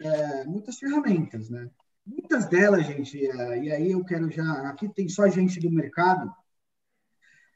é, 0.00 0.44
muitas 0.44 0.78
ferramentas, 0.78 1.48
né? 1.50 1.68
Muitas 2.06 2.46
delas, 2.46 2.86
gente, 2.86 3.18
é, 3.26 3.64
e 3.64 3.70
aí 3.70 3.90
eu 3.90 4.04
quero 4.04 4.30
já. 4.30 4.70
Aqui 4.70 4.88
tem 4.88 5.08
só 5.08 5.28
gente 5.28 5.60
do 5.60 5.70
mercado. 5.70 6.32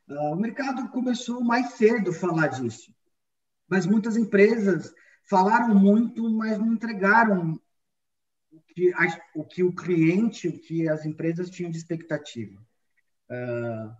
Uh, 0.08 0.32
o 0.32 0.36
mercado 0.36 0.88
começou 0.90 1.42
mais 1.42 1.74
cedo 1.74 2.10
a 2.10 2.14
falar 2.14 2.48
disso, 2.48 2.94
mas 3.68 3.86
muitas 3.86 4.16
empresas 4.16 4.92
falaram 5.24 5.74
muito, 5.74 6.28
mas 6.30 6.58
não 6.58 6.72
entregaram 6.72 7.60
o 8.50 8.60
que, 8.60 8.92
a, 8.94 9.20
o, 9.34 9.44
que 9.44 9.62
o 9.62 9.74
cliente, 9.74 10.48
o 10.48 10.58
que 10.58 10.88
as 10.88 11.06
empresas 11.06 11.48
tinham 11.48 11.70
de 11.70 11.78
expectativa. 11.78 12.60
Uh, 13.30 13.94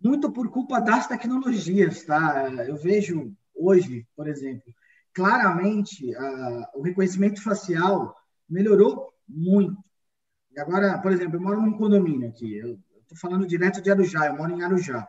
muito 0.00 0.30
por 0.30 0.50
culpa 0.50 0.80
das 0.80 1.06
tecnologias, 1.06 2.04
tá? 2.04 2.48
Eu 2.66 2.76
vejo 2.76 3.34
hoje, 3.54 4.06
por 4.14 4.28
exemplo, 4.28 4.72
claramente 5.12 6.14
a, 6.14 6.70
o 6.74 6.82
reconhecimento 6.82 7.42
facial 7.42 8.14
melhorou 8.48 9.12
muito. 9.26 9.82
E 10.52 10.60
agora, 10.60 10.98
por 10.98 11.10
exemplo, 11.12 11.36
eu 11.36 11.40
moro 11.40 11.60
num 11.60 11.76
condomínio 11.76 12.28
aqui, 12.28 12.56
eu 12.56 12.78
estou 13.00 13.18
falando 13.18 13.46
direto 13.46 13.80
de 13.80 13.90
Arujá, 13.90 14.26
eu 14.26 14.36
moro 14.36 14.52
em 14.52 14.62
Arujá. 14.62 15.08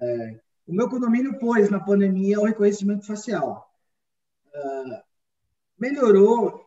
É, 0.00 0.40
o 0.66 0.74
meu 0.74 0.88
condomínio 0.88 1.38
pôs 1.38 1.70
na 1.70 1.80
pandemia 1.80 2.40
o 2.40 2.44
reconhecimento 2.44 3.06
facial. 3.06 3.70
É, 4.54 5.02
melhorou, 5.78 6.64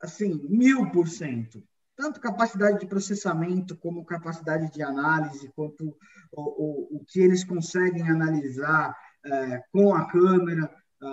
assim, 0.00 0.46
mil 0.48 0.90
por 0.90 1.08
cento. 1.08 1.62
Tanto 1.96 2.20
capacidade 2.20 2.78
de 2.78 2.86
processamento, 2.86 3.76
como 3.76 4.04
capacidade 4.04 4.72
de 4.72 4.82
análise, 4.82 5.52
quanto 5.56 5.96
o, 6.32 6.42
o, 6.42 6.96
o 6.98 7.04
que 7.04 7.20
eles 7.20 7.42
conseguem 7.42 8.08
analisar, 8.08 8.96
é, 9.24 9.62
com 9.72 9.94
a 9.94 10.08
câmera. 10.08 10.72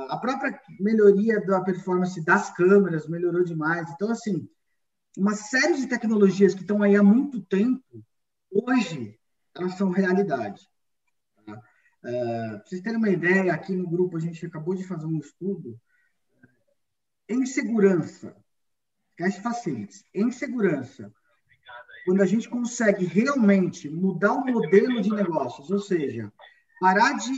A 0.10 0.18
própria 0.18 0.60
melhoria 0.80 1.40
da 1.46 1.62
performance 1.62 2.24
das 2.24 2.52
câmeras 2.56 3.08
melhorou 3.08 3.44
demais. 3.44 3.90
Então, 3.92 4.12
assim, 4.12 4.48
uma 5.18 5.34
série 5.34 5.78
de 5.78 5.88
tecnologias 5.88 6.54
que 6.54 6.62
estão 6.62 6.82
aí 6.82 6.96
há 6.96 7.04
muito 7.04 7.42
tempo, 7.42 7.84
hoje, 8.52 9.20
elas 9.56 9.76
são 9.76 9.90
realidade. 9.90 10.68
É, 12.06 12.50
para 12.50 12.64
vocês 12.66 12.82
terem 12.82 13.00
uma 13.00 13.10
ideia, 13.10 13.52
aqui 13.52 13.76
no 13.76 13.90
grupo 13.90 14.16
a 14.16 14.20
gente 14.20 14.46
acabou 14.46 14.76
de 14.76 14.84
fazer 14.84 15.06
um 15.06 15.18
estudo 15.18 15.80
em 17.28 17.46
segurança, 17.48 18.36
cash 19.18 19.38
facilities, 19.38 20.06
em 20.14 20.32
segurança, 20.32 21.12
quando 22.06 22.22
a 22.22 22.26
gente 22.26 22.48
consegue 22.48 23.06
realmente 23.06 23.90
mudar 23.90 24.34
o 24.34 24.46
modelo 24.46 25.02
de 25.02 25.10
negócios, 25.10 25.72
ou 25.72 25.80
seja, 25.80 26.32
parar 26.80 27.14
de 27.14 27.34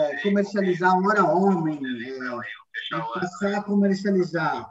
é, 0.00 0.22
comercializar 0.22 0.94
hora 0.94 1.24
homem, 1.24 1.80
é, 2.06 2.98
passar 3.14 3.58
a 3.58 3.62
comercializar 3.62 4.70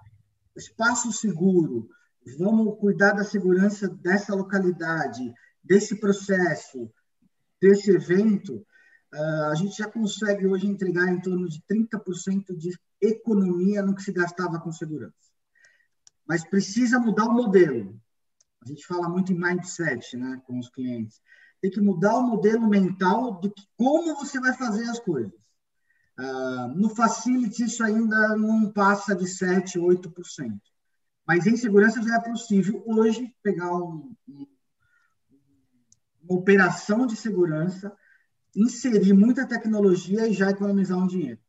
espaço 0.56 1.12
seguro, 1.12 1.90
vamos 2.38 2.78
cuidar 2.80 3.14
da 3.14 3.24
segurança 3.24 3.88
dessa 3.88 4.36
localidade, 4.36 5.34
desse 5.64 6.00
processo, 6.00 6.92
desse 7.60 7.90
evento, 7.90 8.56
é, 8.56 8.67
a 9.14 9.56
gente 9.56 9.78
já 9.78 9.90
consegue 9.90 10.46
hoje 10.46 10.68
entregar 10.68 11.08
em 11.08 11.22
torno 11.22 11.48
de 11.48 11.62
30% 11.62 12.56
de 12.56 12.78
economia 13.02 13.82
no 13.82 13.96
que 13.96 14.04
se 14.04 14.12
gastava 14.12 14.60
com 14.60 14.72
segurança. 14.72 15.14
Mas 16.28 16.48
precisa 16.48 17.00
mudar 17.00 17.26
o 17.26 17.34
modelo. 17.34 18.00
A 18.62 18.68
gente 18.68 18.86
fala 18.86 19.08
muito 19.08 19.32
em 19.32 19.40
mindset 19.40 20.18
né, 20.18 20.42
com 20.46 20.60
os 20.60 20.70
clientes 20.70 21.22
tem 21.62 21.72
que 21.72 21.82
mudar 21.82 22.18
o 22.18 22.24
modelo 22.24 22.68
mental 22.68 23.40
de 23.40 23.52
como 23.76 24.16
você 24.16 24.40
vai 24.40 24.54
fazer 24.54 24.84
as 24.90 25.00
coisas. 25.00 25.48
Uh, 26.20 26.68
no 26.76 26.90
Facility, 26.90 27.66
isso 27.66 27.84
ainda 27.84 28.36
não 28.36 28.72
passa 28.72 29.16
de 29.16 29.26
7%, 29.26 29.78
8%. 29.78 30.60
Mas 31.28 31.46
em 31.46 31.58
segurança 31.58 32.02
já 32.02 32.16
é 32.16 32.22
possível 32.22 32.84
hoje 32.86 33.34
pegar 33.44 33.72
um, 33.74 34.16
um, 34.28 34.48
uma 36.24 36.40
operação 36.40 37.06
de 37.06 37.16
segurança, 37.16 37.96
inserir 38.58 39.14
muita 39.14 39.48
tecnologia 39.48 40.28
e 40.28 40.34
já 40.34 40.50
economizar 40.50 40.98
um 40.98 41.06
dinheiro. 41.06 41.40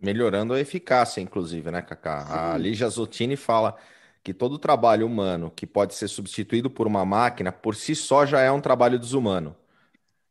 Melhorando 0.00 0.54
a 0.54 0.60
eficácia, 0.60 1.20
inclusive, 1.20 1.70
né, 1.70 1.82
Cacá? 1.82 2.24
Sim. 2.24 2.32
A 2.32 2.58
Lígia 2.58 2.88
Zottini 2.88 3.36
fala 3.36 3.76
que 4.22 4.34
todo 4.34 4.58
trabalho 4.58 5.06
humano 5.06 5.52
que 5.54 5.66
pode 5.66 5.94
ser 5.94 6.08
substituído 6.08 6.70
por 6.70 6.86
uma 6.86 7.04
máquina, 7.04 7.52
por 7.52 7.74
si 7.76 7.94
só 7.94 8.24
já 8.26 8.40
é 8.40 8.50
um 8.50 8.60
trabalho 8.60 8.98
desumano. 8.98 9.54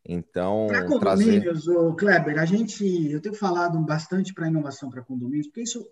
Então, 0.04 0.68
para 0.68 0.86
condomínios, 0.86 1.66
trazer... 1.66 1.96
Kleber, 1.96 2.40
a 2.40 2.46
gente, 2.46 3.12
eu 3.12 3.20
tenho 3.20 3.34
falado 3.34 3.80
bastante 3.80 4.34
para 4.34 4.48
inovação 4.48 4.90
para 4.90 5.02
condomínios, 5.02 5.48
porque 5.48 5.64
isso, 5.64 5.88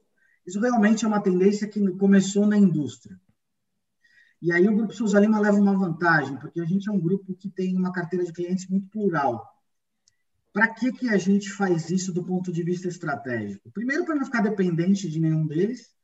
isso 0.46 0.60
realmente 0.60 1.04
é 1.04 1.08
uma 1.08 1.22
tendência 1.22 1.68
que 1.68 1.80
começou 1.94 2.46
na 2.46 2.58
indústria. 2.58 3.20
E 4.44 4.52
aí 4.52 4.68
o 4.68 4.76
Grupo 4.76 4.94
Souza 4.94 5.18
Lima 5.22 5.40
leva 5.40 5.58
uma 5.58 5.74
vantagem, 5.74 6.36
porque 6.36 6.60
a 6.60 6.66
gente 6.66 6.90
é 6.90 6.92
um 6.92 7.00
grupo 7.00 7.34
que 7.34 7.50
tem 7.50 7.78
uma 7.78 7.94
carteira 7.94 8.26
de 8.26 8.34
clientes 8.34 8.68
muito 8.68 8.90
plural. 8.90 9.42
Para 10.52 10.68
que, 10.68 10.92
que 10.92 11.08
a 11.08 11.18
gente 11.18 11.50
faz 11.50 11.90
isso 11.90 12.12
do 12.12 12.26
ponto 12.26 12.52
de 12.52 12.62
vista 12.62 12.90
estratégico? 12.90 13.72
Primeiro, 13.72 14.04
para 14.04 14.16
não 14.16 14.26
ficar 14.26 14.42
dependente 14.42 15.10
de 15.10 15.18
nenhum 15.18 15.48
deles. 15.48 15.96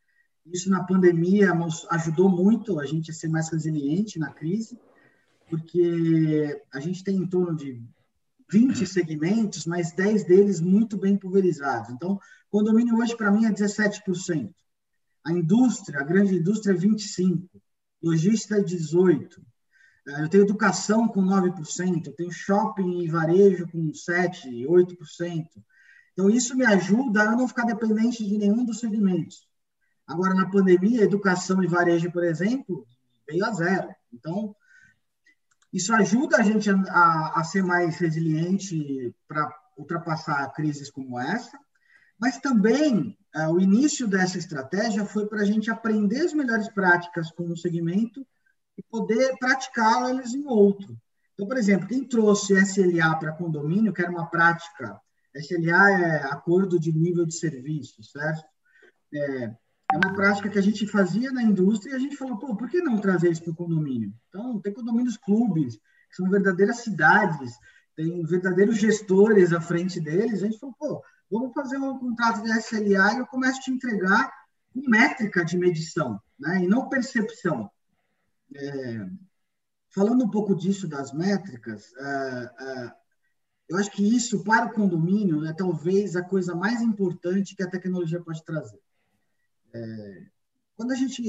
Isso 0.45 0.69
na 0.69 0.85
pandemia 0.85 1.51
ajudou 1.91 2.29
muito 2.29 2.79
a 2.79 2.85
gente 2.85 3.11
a 3.11 3.13
ser 3.13 3.27
mais 3.27 3.49
resiliente 3.49 4.17
na 4.17 4.31
crise, 4.31 4.79
porque 5.49 6.63
a 6.71 6.79
gente 6.79 7.03
tem 7.03 7.17
em 7.17 7.27
torno 7.27 7.57
de 7.57 7.83
20 8.49 8.85
segmentos, 8.87 9.65
mas 9.65 9.91
10 9.91 10.23
deles 10.23 10.61
muito 10.61 10.97
bem 10.97 11.17
pulverizados. 11.17 11.89
Então, 11.89 12.17
condomínio 12.49 12.99
hoje, 12.99 13.17
para 13.17 13.31
mim, 13.31 13.43
é 13.43 13.51
17%. 13.51 14.49
A 15.25 15.33
indústria, 15.33 15.99
a 15.99 16.03
grande 16.05 16.37
indústria, 16.37 16.71
é 16.71 16.77
25%. 16.77 17.49
Logística, 18.01 18.57
é 18.57 18.61
18%. 18.61 19.41
É, 20.07 20.23
eu 20.23 20.29
tenho 20.29 20.43
educação 20.43 21.07
com 21.07 21.21
9%, 21.21 22.07
eu 22.07 22.13
tenho 22.13 22.31
shopping 22.31 23.01
e 23.01 23.07
varejo 23.07 23.67
com 23.67 23.91
7%, 23.91 24.65
8%. 24.65 25.47
Então, 26.13 26.29
isso 26.29 26.55
me 26.55 26.65
ajuda 26.65 27.23
a 27.23 27.35
não 27.35 27.47
ficar 27.47 27.63
dependente 27.63 28.25
de 28.25 28.37
nenhum 28.37 28.65
dos 28.65 28.79
segmentos. 28.79 29.47
Agora, 30.07 30.33
na 30.33 30.49
pandemia, 30.49 31.03
educação 31.03 31.63
e 31.63 31.67
varejo, 31.67 32.11
por 32.11 32.23
exemplo, 32.23 32.85
veio 33.27 33.45
a 33.45 33.51
zero. 33.51 33.89
Então, 34.11 34.55
isso 35.71 35.93
ajuda 35.93 36.37
a 36.37 36.41
gente 36.41 36.69
a, 36.69 37.33
a 37.35 37.43
ser 37.43 37.63
mais 37.63 37.97
resiliente 37.97 39.15
para 39.27 39.53
ultrapassar 39.77 40.51
crises 40.53 40.89
como 40.89 41.19
essa, 41.19 41.57
mas 42.19 42.37
também 42.39 43.17
é, 43.33 43.47
o 43.47 43.59
início 43.59 44.07
dessa 44.07 44.37
estratégia 44.37 45.05
foi 45.05 45.27
para 45.27 45.41
a 45.41 45.45
gente 45.45 45.69
aprender 45.69 46.21
as 46.21 46.33
melhores 46.33 46.67
práticas 46.69 47.31
com 47.31 47.43
um 47.43 47.55
segmento 47.55 48.25
e 48.77 48.83
poder 48.89 49.37
praticá-las 49.39 50.33
em 50.33 50.45
outro. 50.45 50.97
Então, 51.33 51.47
por 51.47 51.57
exemplo, 51.57 51.87
quem 51.87 52.03
trouxe 52.03 52.53
SLA 52.53 53.15
para 53.17 53.31
condomínio, 53.31 53.93
que 53.93 54.01
era 54.01 54.11
uma 54.11 54.29
prática, 54.29 54.99
SLA 55.35 55.91
é 55.91 56.23
acordo 56.25 56.79
de 56.79 56.91
nível 56.91 57.25
de 57.25 57.35
serviço, 57.35 58.03
certo? 58.03 58.43
É, 59.13 59.43
é 59.91 59.97
uma 59.97 60.13
prática 60.13 60.49
que 60.49 60.59
a 60.59 60.61
gente 60.61 60.85
fazia 60.85 61.31
na 61.31 61.41
indústria 61.41 61.93
e 61.93 61.95
a 61.95 61.99
gente 61.99 62.17
falou, 62.17 62.37
pô, 62.37 62.55
por 62.55 62.69
que 62.69 62.81
não 62.81 62.99
trazer 62.99 63.31
isso 63.31 63.43
para 63.43 63.53
o 63.53 63.55
condomínio? 63.55 64.13
Então, 64.27 64.59
tem 64.59 64.73
condomínios 64.73 65.17
clubes, 65.17 65.75
que 66.09 66.15
são 66.15 66.29
verdadeiras 66.29 66.79
cidades, 66.79 67.53
tem 67.95 68.23
verdadeiros 68.23 68.77
gestores 68.77 69.53
à 69.53 69.61
frente 69.61 69.99
deles. 69.99 70.43
A 70.43 70.45
gente 70.45 70.59
falou, 70.59 70.75
pô, 70.77 71.03
vamos 71.29 71.53
fazer 71.53 71.77
um 71.77 71.97
contrato 71.97 72.43
de 72.43 72.51
SLA 72.51 73.13
e 73.13 73.17
eu 73.19 73.27
começo 73.27 73.59
a 73.59 73.61
te 73.61 73.71
entregar 73.71 74.31
com 74.73 74.89
métrica 74.89 75.43
de 75.43 75.57
medição, 75.57 76.21
né? 76.39 76.63
e 76.63 76.67
não 76.67 76.89
percepção. 76.89 77.69
É, 78.55 79.07
falando 79.89 80.25
um 80.25 80.29
pouco 80.29 80.55
disso 80.55 80.87
das 80.87 81.13
métricas, 81.13 81.93
é, 81.95 82.51
é, 82.59 82.91
eu 83.69 83.77
acho 83.77 83.91
que 83.91 84.03
isso 84.03 84.43
para 84.43 84.65
o 84.65 84.73
condomínio 84.73 85.45
é 85.45 85.53
talvez 85.53 86.15
a 86.15 86.23
coisa 86.23 86.55
mais 86.55 86.81
importante 86.81 87.55
que 87.55 87.63
a 87.63 87.69
tecnologia 87.69 88.21
pode 88.21 88.43
trazer. 88.43 88.79
É, 89.73 90.23
quando 90.75 90.91
a 90.91 90.95
gente, 90.95 91.21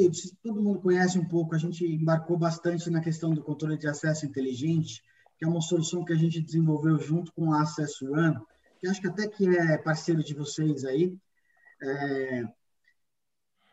todo 0.42 0.62
mundo 0.62 0.80
conhece 0.80 1.18
um 1.18 1.26
pouco, 1.26 1.54
a 1.54 1.58
gente 1.58 1.84
embarcou 1.84 2.38
bastante 2.38 2.88
na 2.88 3.00
questão 3.00 3.34
do 3.34 3.42
controle 3.42 3.76
de 3.76 3.88
acesso 3.88 4.24
inteligente, 4.24 5.02
que 5.36 5.44
é 5.44 5.48
uma 5.48 5.60
solução 5.60 6.04
que 6.04 6.12
a 6.12 6.16
gente 6.16 6.40
desenvolveu 6.40 6.98
junto 6.98 7.32
com 7.32 7.52
a 7.52 7.62
Access 7.62 8.04
One, 8.04 8.38
que 8.80 8.88
acho 8.88 9.00
que 9.00 9.08
até 9.08 9.28
que 9.28 9.46
é 9.46 9.76
parceiro 9.78 10.24
de 10.24 10.34
vocês 10.34 10.84
aí. 10.84 11.16
É, 11.82 12.44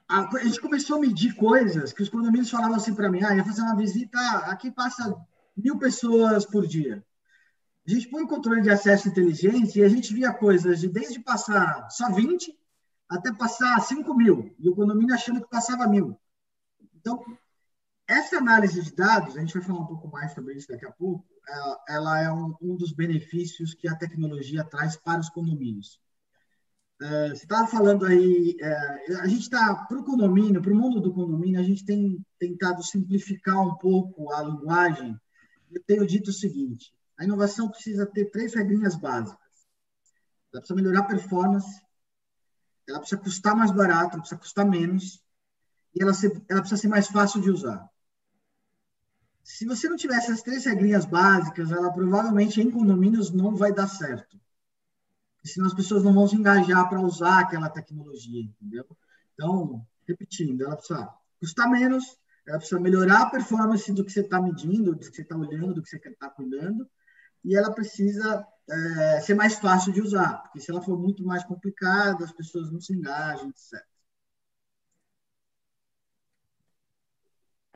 a, 0.09 0.29
gente 0.43 0.61
começou 0.61 0.97
a 0.97 0.99
medir 0.99 1.35
coisas 1.35 1.93
que 1.93 2.03
os 2.03 2.09
condomínios 2.09 2.49
falavam 2.49 2.75
assim 2.75 2.93
para 2.93 3.09
mim, 3.09 3.23
ah, 3.23 3.35
ia 3.35 3.43
fazer 3.43 3.61
uma 3.61 3.75
visita, 3.75 4.19
aqui 4.45 4.69
passa 4.69 5.15
mil 5.55 5.77
pessoas 5.77 6.45
por 6.45 6.67
dia. 6.67 7.03
A 7.87 7.91
gente 7.91 8.09
põe 8.09 8.23
o 8.23 8.27
controle 8.27 8.61
de 8.61 8.69
acesso 8.69 9.07
inteligente 9.07 9.79
e 9.79 9.83
a 9.83 9.89
gente 9.89 10.13
via 10.13 10.33
coisas 10.33 10.81
de 10.81 10.89
desde 10.89 11.19
passar 11.21 11.89
só 11.89 12.11
20 12.11 12.53
até 13.09 13.33
passar 13.33 13.79
5 13.79 14.13
mil, 14.13 14.53
e 14.59 14.67
o 14.67 14.75
condomínio 14.75 15.15
achando 15.15 15.41
que 15.41 15.49
passava 15.49 15.87
mil. 15.87 16.19
Então, 16.95 17.23
essa 18.07 18.37
análise 18.37 18.81
de 18.81 18.95
dados, 18.95 19.35
a 19.35 19.41
gente 19.41 19.53
vai 19.53 19.61
falar 19.61 19.79
um 19.81 19.85
pouco 19.85 20.07
mais 20.07 20.33
sobre 20.33 20.53
isso 20.55 20.69
daqui 20.69 20.85
a 20.85 20.91
pouco, 20.91 21.25
ela 21.87 22.21
é 22.21 22.31
um, 22.31 22.55
um 22.61 22.75
dos 22.75 22.93
benefícios 22.93 23.73
que 23.73 23.87
a 23.87 23.95
tecnologia 23.95 24.63
traz 24.63 24.95
para 24.95 25.19
os 25.19 25.29
condomínios. 25.29 25.99
É, 26.99 27.29
você 27.29 27.43
estava 27.43 27.67
falando 27.67 28.05
aí, 28.05 28.57
é, 28.59 29.19
a 29.19 29.27
gente 29.27 29.41
está, 29.41 29.75
para 29.75 29.99
o 29.99 30.03
condomínio, 30.03 30.61
para 30.61 30.71
o 30.71 30.75
mundo 30.75 30.99
do 30.99 31.13
condomínio, 31.13 31.59
a 31.59 31.63
gente 31.63 31.85
tem 31.85 32.25
tentado 32.39 32.81
simplificar 32.81 33.61
um 33.61 33.75
pouco 33.75 34.31
a 34.31 34.41
linguagem. 34.41 35.19
Eu 35.71 35.83
tenho 35.83 36.07
dito 36.07 36.29
o 36.29 36.33
seguinte: 36.33 36.91
a 37.17 37.23
inovação 37.23 37.69
precisa 37.69 38.05
ter 38.05 38.31
três 38.31 38.55
regrinhas 38.55 38.95
básicas. 38.95 39.37
Ela 40.51 40.61
precisa 40.61 40.75
melhorar 40.75 41.01
a 41.01 41.07
performance, 41.07 41.81
ela 42.87 42.99
precisa 42.99 43.21
custar 43.21 43.55
mais 43.55 43.69
barato, 43.69 44.17
precisa 44.17 44.39
custar 44.39 44.65
menos, 44.65 45.21
e 45.93 46.01
ela, 46.01 46.13
ser, 46.13 46.31
ela 46.49 46.61
precisa 46.61 46.81
ser 46.81 46.87
mais 46.87 47.07
fácil 47.07 47.41
de 47.41 47.51
usar. 47.51 47.87
Se 49.47 49.65
você 49.65 49.87
não 49.87 49.95
tiver 49.95 50.15
essas 50.15 50.41
três 50.41 50.65
regrinhas 50.65 51.05
básicas, 51.05 51.71
ela 51.71 51.89
provavelmente 51.89 52.59
em 52.59 52.69
condomínios 52.69 53.31
não 53.31 53.55
vai 53.55 53.73
dar 53.73 53.87
certo. 53.87 54.37
Senão 55.41 55.67
as 55.67 55.73
pessoas 55.73 56.03
não 56.03 56.13
vão 56.13 56.27
se 56.27 56.35
engajar 56.35 56.89
para 56.89 56.99
usar 56.99 57.39
aquela 57.39 57.69
tecnologia, 57.69 58.43
entendeu? 58.43 58.85
Então, 59.33 59.87
repetindo, 60.05 60.65
ela 60.65 60.75
precisa 60.75 61.07
custar 61.39 61.71
menos, 61.71 62.19
ela 62.45 62.57
precisa 62.57 62.77
melhorar 62.77 63.21
a 63.21 63.29
performance 63.29 63.89
do 63.93 64.03
que 64.03 64.11
você 64.11 64.19
está 64.19 64.41
medindo, 64.41 64.93
do 64.93 64.99
que 64.99 65.15
você 65.15 65.21
está 65.21 65.37
olhando, 65.37 65.75
do 65.75 65.81
que 65.81 65.89
você 65.89 65.95
está 65.95 66.29
cuidando, 66.29 66.85
e 67.41 67.55
ela 67.55 67.71
precisa 67.71 68.45
é, 68.69 69.21
ser 69.21 69.33
mais 69.33 69.55
fácil 69.55 69.93
de 69.93 70.01
usar, 70.01 70.41
porque 70.43 70.59
se 70.59 70.69
ela 70.69 70.81
for 70.81 70.99
muito 70.99 71.23
mais 71.23 71.45
complicada, 71.45 72.25
as 72.25 72.33
pessoas 72.33 72.69
não 72.69 72.81
se 72.81 72.91
engajam, 72.91 73.49
etc. 73.49 73.81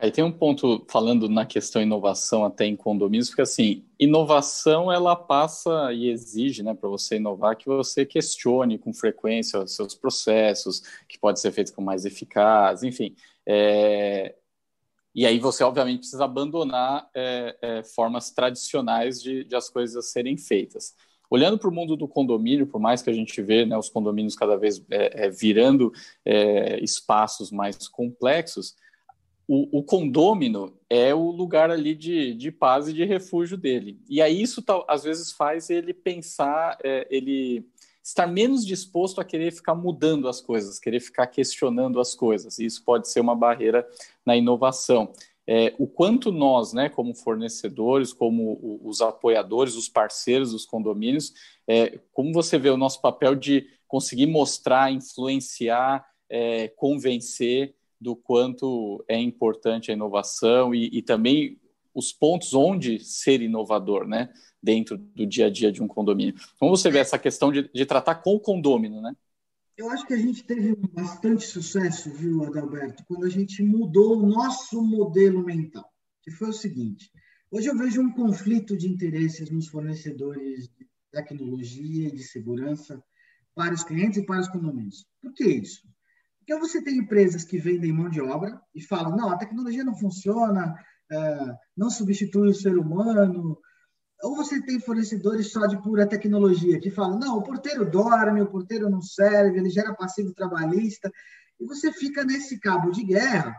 Aí 0.02 0.10
tem 0.10 0.24
um 0.24 0.32
ponto 0.32 0.84
falando 0.90 1.28
na 1.28 1.46
questão 1.46 1.80
inovação 1.80 2.44
até 2.44 2.66
em 2.66 2.74
condomínios, 2.74 3.28
porque 3.28 3.42
assim, 3.42 3.84
inovação 4.00 4.90
ela 4.90 5.14
passa 5.14 5.92
e 5.92 6.08
exige, 6.08 6.60
né, 6.60 6.74
para 6.74 6.88
você 6.88 7.18
inovar 7.18 7.56
que 7.56 7.66
você 7.66 8.04
questione 8.04 8.78
com 8.78 8.92
frequência 8.92 9.60
os 9.60 9.76
seus 9.76 9.94
processos, 9.94 10.82
que 11.08 11.16
pode 11.20 11.38
ser 11.38 11.52
feito 11.52 11.72
com 11.72 11.80
mais 11.80 12.04
eficaz, 12.04 12.82
enfim. 12.82 13.14
É, 13.46 14.34
e 15.14 15.24
aí 15.24 15.38
você, 15.38 15.62
obviamente, 15.62 16.00
precisa 16.00 16.24
abandonar 16.24 17.08
é, 17.14 17.56
é, 17.62 17.84
formas 17.84 18.32
tradicionais 18.32 19.22
de, 19.22 19.44
de, 19.44 19.54
as 19.54 19.70
coisas 19.70 20.10
serem 20.10 20.36
feitas. 20.36 20.96
Olhando 21.30 21.56
para 21.58 21.68
o 21.68 21.72
mundo 21.72 21.96
do 21.96 22.08
condomínio, 22.08 22.66
por 22.66 22.80
mais 22.80 23.02
que 23.02 23.10
a 23.10 23.14
gente 23.14 23.40
vê 23.40 23.64
né, 23.64 23.78
os 23.78 23.88
condomínios 23.88 24.34
cada 24.34 24.56
vez 24.56 24.84
é, 24.90 25.26
é 25.26 25.30
virando 25.30 25.92
é, 26.24 26.82
espaços 26.82 27.52
mais 27.52 27.86
complexos, 27.86 28.74
o, 29.46 29.78
o 29.78 29.82
condômino 29.82 30.76
é 30.88 31.14
o 31.14 31.30
lugar 31.30 31.70
ali 31.70 31.94
de, 31.94 32.34
de 32.34 32.50
paz 32.50 32.88
e 32.88 32.92
de 32.92 33.04
refúgio 33.04 33.56
dele. 33.56 34.00
E 34.08 34.22
aí 34.22 34.40
isso, 34.40 34.62
às 34.88 35.04
vezes, 35.04 35.32
faz 35.32 35.70
ele 35.70 35.92
pensar, 35.92 36.78
é, 36.82 37.06
ele 37.10 37.66
estar 38.02 38.26
menos 38.26 38.66
disposto 38.66 39.20
a 39.20 39.24
querer 39.24 39.52
ficar 39.52 39.74
mudando 39.74 40.28
as 40.28 40.40
coisas, 40.40 40.78
querer 40.78 41.00
ficar 41.00 41.26
questionando 41.28 42.00
as 42.00 42.14
coisas. 42.14 42.58
E 42.58 42.64
isso 42.64 42.84
pode 42.84 43.08
ser 43.08 43.20
uma 43.20 43.36
barreira 43.36 43.86
na 44.26 44.36
inovação. 44.36 45.12
É, 45.46 45.74
o 45.78 45.86
quanto 45.86 46.30
nós, 46.30 46.72
né, 46.72 46.88
como 46.88 47.14
fornecedores, 47.14 48.12
como 48.12 48.80
os 48.82 49.00
apoiadores, 49.00 49.74
os 49.74 49.88
parceiros 49.88 50.52
dos 50.52 50.64
condomínios, 50.64 51.32
é, 51.66 51.98
como 52.12 52.32
você 52.32 52.58
vê 52.58 52.70
o 52.70 52.76
nosso 52.76 53.00
papel 53.00 53.34
de 53.34 53.66
conseguir 53.88 54.26
mostrar, 54.26 54.92
influenciar, 54.92 56.06
é, 56.28 56.68
convencer 56.68 57.74
do 58.02 58.16
quanto 58.16 59.04
é 59.08 59.18
importante 59.18 59.90
a 59.90 59.94
inovação 59.94 60.74
e, 60.74 60.90
e 60.92 61.02
também 61.02 61.58
os 61.94 62.12
pontos 62.12 62.52
onde 62.54 62.98
ser 62.98 63.40
inovador, 63.40 64.06
né? 64.06 64.30
dentro 64.62 64.96
do 64.96 65.26
dia 65.26 65.46
a 65.46 65.50
dia 65.50 65.72
de 65.72 65.82
um 65.82 65.88
condomínio. 65.88 66.34
Como 66.58 66.76
você 66.76 66.90
vê 66.90 66.98
essa 66.98 67.18
questão 67.18 67.50
de, 67.50 67.68
de 67.74 67.84
tratar 67.84 68.16
com 68.16 68.36
o 68.36 68.40
condômino, 68.40 69.00
né? 69.00 69.14
Eu 69.76 69.90
acho 69.90 70.06
que 70.06 70.14
a 70.14 70.18
gente 70.18 70.44
teve 70.44 70.76
bastante 70.92 71.44
sucesso, 71.44 72.10
viu, 72.12 72.44
Adalberto, 72.44 73.04
quando 73.08 73.24
a 73.24 73.28
gente 73.28 73.62
mudou 73.62 74.18
o 74.18 74.26
nosso 74.26 74.80
modelo 74.82 75.42
mental, 75.42 75.90
que 76.22 76.30
foi 76.30 76.50
o 76.50 76.52
seguinte: 76.52 77.10
hoje 77.50 77.68
eu 77.68 77.76
vejo 77.76 78.00
um 78.00 78.12
conflito 78.12 78.76
de 78.76 78.86
interesses 78.86 79.50
nos 79.50 79.66
fornecedores 79.66 80.68
de 80.68 80.86
tecnologia 81.10 82.08
e 82.08 82.12
de 82.12 82.22
segurança 82.22 83.02
para 83.54 83.74
os 83.74 83.82
clientes 83.82 84.18
e 84.18 84.26
para 84.26 84.40
os 84.40 84.48
condomínios. 84.48 85.06
Por 85.20 85.32
que 85.32 85.44
isso? 85.44 85.82
Porque 86.42 86.58
você 86.58 86.82
tem 86.82 86.98
empresas 86.98 87.44
que 87.44 87.56
vendem 87.56 87.92
mão 87.92 88.10
de 88.10 88.20
obra 88.20 88.60
e 88.74 88.82
falam, 88.82 89.16
não, 89.16 89.30
a 89.30 89.38
tecnologia 89.38 89.84
não 89.84 89.94
funciona, 89.94 90.74
é, 91.08 91.56
não 91.76 91.88
substitui 91.88 92.48
o 92.48 92.54
ser 92.54 92.76
humano. 92.76 93.56
Ou 94.20 94.34
você 94.34 94.60
tem 94.60 94.80
fornecedores 94.80 95.52
só 95.52 95.66
de 95.66 95.80
pura 95.80 96.04
tecnologia, 96.04 96.80
que 96.80 96.90
falam, 96.90 97.16
não, 97.16 97.38
o 97.38 97.44
porteiro 97.44 97.88
dorme, 97.88 98.42
o 98.42 98.50
porteiro 98.50 98.90
não 98.90 99.00
serve, 99.00 99.58
ele 99.58 99.70
gera 99.70 99.94
passivo 99.94 100.34
trabalhista, 100.34 101.12
e 101.60 101.64
você 101.64 101.92
fica 101.92 102.24
nesse 102.24 102.58
cabo 102.58 102.90
de 102.90 103.04
guerra 103.04 103.56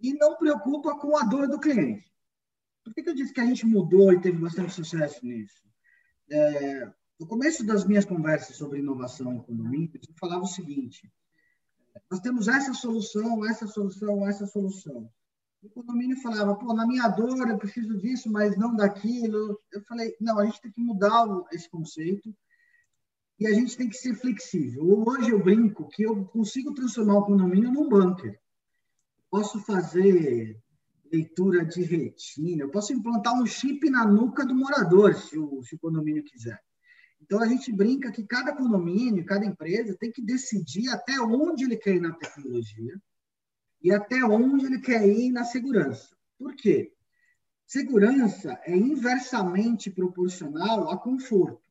e 0.00 0.14
não 0.14 0.36
preocupa 0.36 0.96
com 0.96 1.16
a 1.16 1.24
dor 1.24 1.48
do 1.48 1.58
cliente. 1.58 2.08
Por 2.84 2.94
que, 2.94 3.02
que 3.02 3.10
eu 3.10 3.14
disse 3.14 3.32
que 3.32 3.40
a 3.40 3.46
gente 3.46 3.66
mudou 3.66 4.12
e 4.12 4.20
teve 4.20 4.38
bastante 4.38 4.72
sucesso 4.72 5.24
nisso? 5.26 5.64
É, 6.30 6.92
no 7.18 7.26
começo 7.26 7.66
das 7.66 7.84
minhas 7.84 8.04
conversas 8.04 8.56
sobre 8.56 8.78
inovação 8.78 9.32
em 9.32 9.42
condomínios, 9.42 10.06
eu 10.08 10.14
falava 10.16 10.44
o 10.44 10.48
seguinte: 10.48 11.10
nós 12.10 12.20
temos 12.20 12.48
essa 12.48 12.72
solução, 12.72 13.44
essa 13.46 13.66
solução, 13.66 14.28
essa 14.28 14.46
solução. 14.46 15.10
O 15.62 15.70
condomínio 15.70 16.20
falava, 16.20 16.54
pô, 16.54 16.74
na 16.74 16.86
minha 16.86 17.08
dor 17.08 17.48
eu 17.48 17.56
preciso 17.56 17.96
disso, 17.96 18.30
mas 18.30 18.56
não 18.56 18.76
daquilo. 18.76 19.58
Eu 19.72 19.82
falei, 19.82 20.14
não, 20.20 20.38
a 20.38 20.44
gente 20.44 20.60
tem 20.60 20.70
que 20.70 20.80
mudar 20.80 21.26
esse 21.52 21.68
conceito 21.68 22.34
e 23.40 23.46
a 23.46 23.52
gente 23.52 23.76
tem 23.76 23.88
que 23.88 23.96
ser 23.96 24.14
flexível. 24.14 25.04
Hoje 25.06 25.30
eu 25.30 25.42
brinco 25.42 25.88
que 25.88 26.02
eu 26.02 26.24
consigo 26.26 26.74
transformar 26.74 27.18
o 27.18 27.24
condomínio 27.24 27.72
num 27.72 27.88
bunker. 27.88 28.38
Posso 29.30 29.58
fazer 29.60 30.60
leitura 31.10 31.64
de 31.64 31.82
retina, 31.82 32.64
eu 32.64 32.70
posso 32.70 32.92
implantar 32.92 33.34
um 33.34 33.46
chip 33.46 33.88
na 33.88 34.06
nuca 34.06 34.44
do 34.44 34.54
morador, 34.54 35.14
se 35.14 35.38
o, 35.38 35.62
se 35.62 35.76
o 35.76 35.78
condomínio 35.78 36.24
quiser. 36.24 36.60
Então, 37.24 37.40
a 37.40 37.46
gente 37.46 37.72
brinca 37.72 38.12
que 38.12 38.22
cada 38.22 38.54
condomínio, 38.54 39.24
cada 39.24 39.46
empresa 39.46 39.96
tem 39.98 40.12
que 40.12 40.20
decidir 40.20 40.90
até 40.90 41.18
onde 41.18 41.64
ele 41.64 41.76
quer 41.78 41.94
ir 41.96 42.00
na 42.00 42.12
tecnologia 42.12 43.00
e 43.82 43.90
até 43.90 44.22
onde 44.22 44.66
ele 44.66 44.78
quer 44.78 45.08
ir 45.08 45.30
na 45.32 45.42
segurança. 45.42 46.14
Por 46.38 46.54
quê? 46.54 46.92
Segurança 47.66 48.60
é 48.64 48.76
inversamente 48.76 49.90
proporcional 49.90 50.90
a 50.90 50.98
conforto. 50.98 51.62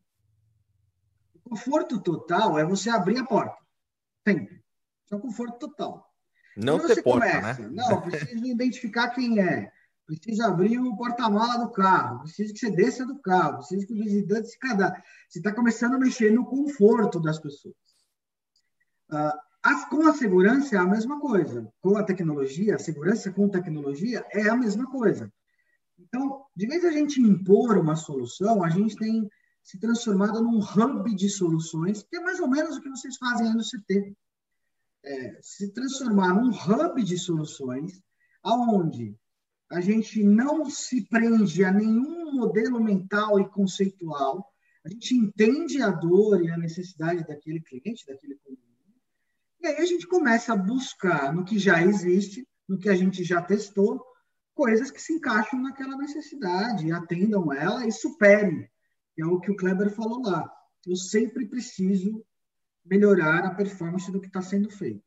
O 1.35 1.49
conforto 1.51 2.01
total 2.01 2.57
é 2.57 2.65
você 2.65 2.89
abrir 2.89 3.19
a 3.19 3.25
porta. 3.25 3.57
Sempre. 4.27 4.55
Isso 5.05 5.13
é 5.13 5.17
um 5.17 5.21
conforto 5.21 5.59
total. 5.59 6.11
Não 6.57 6.79
ter 6.79 7.03
porta, 7.03 7.29
começa, 7.29 7.69
né? 7.69 7.69
Não, 7.69 8.01
precisa 8.01 8.41
identificar 8.47 9.09
quem 9.09 9.39
é 9.39 9.71
precisa 10.05 10.47
abrir 10.47 10.79
o 10.79 10.95
porta-mala 10.95 11.63
do 11.63 11.71
carro, 11.71 12.19
precisa 12.19 12.53
que 12.53 12.59
você 12.59 12.71
desça 12.71 13.05
do 13.05 13.19
carro, 13.19 13.57
precisa 13.57 13.85
que 13.85 13.93
o 13.93 13.97
visitante 13.97 14.49
se 14.49 14.59
cadastre. 14.59 15.01
Você 15.29 15.39
está 15.39 15.53
começando 15.53 15.93
a 15.93 15.99
mexer 15.99 16.31
no 16.31 16.45
conforto 16.45 17.19
das 17.19 17.39
pessoas. 17.39 17.75
Uh, 19.11 19.53
com 19.89 20.07
a 20.07 20.13
segurança 20.13 20.75
é 20.75 20.79
a 20.79 20.85
mesma 20.85 21.19
coisa. 21.19 21.71
Com 21.79 21.97
a 21.97 22.03
tecnologia, 22.03 22.75
a 22.75 22.79
segurança 22.79 23.31
com 23.31 23.47
tecnologia 23.47 24.25
é 24.31 24.49
a 24.49 24.55
mesma 24.55 24.89
coisa. 24.89 25.31
Então, 25.99 26.45
de 26.55 26.67
vez 26.67 26.83
a 26.83 26.91
gente 26.91 27.21
impor 27.21 27.77
uma 27.77 27.95
solução, 27.95 28.63
a 28.63 28.69
gente 28.69 28.95
tem 28.95 29.29
se 29.63 29.79
transformado 29.79 30.41
num 30.41 30.59
hub 30.59 31.15
de 31.15 31.29
soluções, 31.29 32.03
que 32.03 32.17
é 32.17 32.19
mais 32.19 32.39
ou 32.39 32.49
menos 32.49 32.75
o 32.75 32.81
que 32.81 32.89
vocês 32.89 33.15
fazem 33.17 33.47
aí 33.47 33.53
no 33.53 33.63
CT. 33.63 34.15
É, 35.05 35.39
se 35.41 35.71
transformar 35.71 36.33
num 36.33 36.49
hub 36.49 37.03
de 37.03 37.17
soluções, 37.17 38.01
aonde 38.41 39.15
a 39.73 39.81
gente 39.81 40.23
não 40.23 40.69
se 40.69 41.01
prende 41.07 41.63
a 41.65 41.71
nenhum 41.71 42.31
modelo 42.33 42.81
mental 42.81 43.39
e 43.39 43.49
conceitual, 43.49 44.47
a 44.85 44.89
gente 44.89 45.15
entende 45.15 45.81
a 45.81 45.89
dor 45.89 46.43
e 46.43 46.49
a 46.51 46.57
necessidade 46.57 47.25
daquele 47.25 47.59
cliente, 47.59 48.05
daquele 48.05 48.35
condomínio, 48.35 48.63
e 49.61 49.67
aí 49.67 49.77
a 49.77 49.85
gente 49.85 50.05
começa 50.05 50.53
a 50.53 50.57
buscar 50.57 51.33
no 51.33 51.43
que 51.43 51.57
já 51.57 51.81
existe, 51.81 52.47
no 52.67 52.77
que 52.77 52.89
a 52.89 52.95
gente 52.95 53.23
já 53.23 53.41
testou, 53.41 54.03
coisas 54.53 54.91
que 54.91 55.01
se 55.01 55.13
encaixam 55.13 55.61
naquela 55.61 55.97
necessidade, 55.97 56.91
atendam 56.91 57.51
ela 57.51 57.87
e 57.87 57.91
superem. 57.91 58.69
É 59.17 59.25
o 59.25 59.39
que 59.39 59.51
o 59.51 59.55
Kleber 59.55 59.89
falou 59.89 60.21
lá. 60.21 60.51
Eu 60.85 60.95
sempre 60.95 61.47
preciso 61.47 62.23
melhorar 62.85 63.45
a 63.45 63.55
performance 63.55 64.11
do 64.11 64.19
que 64.19 64.27
está 64.27 64.41
sendo 64.41 64.69
feito. 64.69 65.03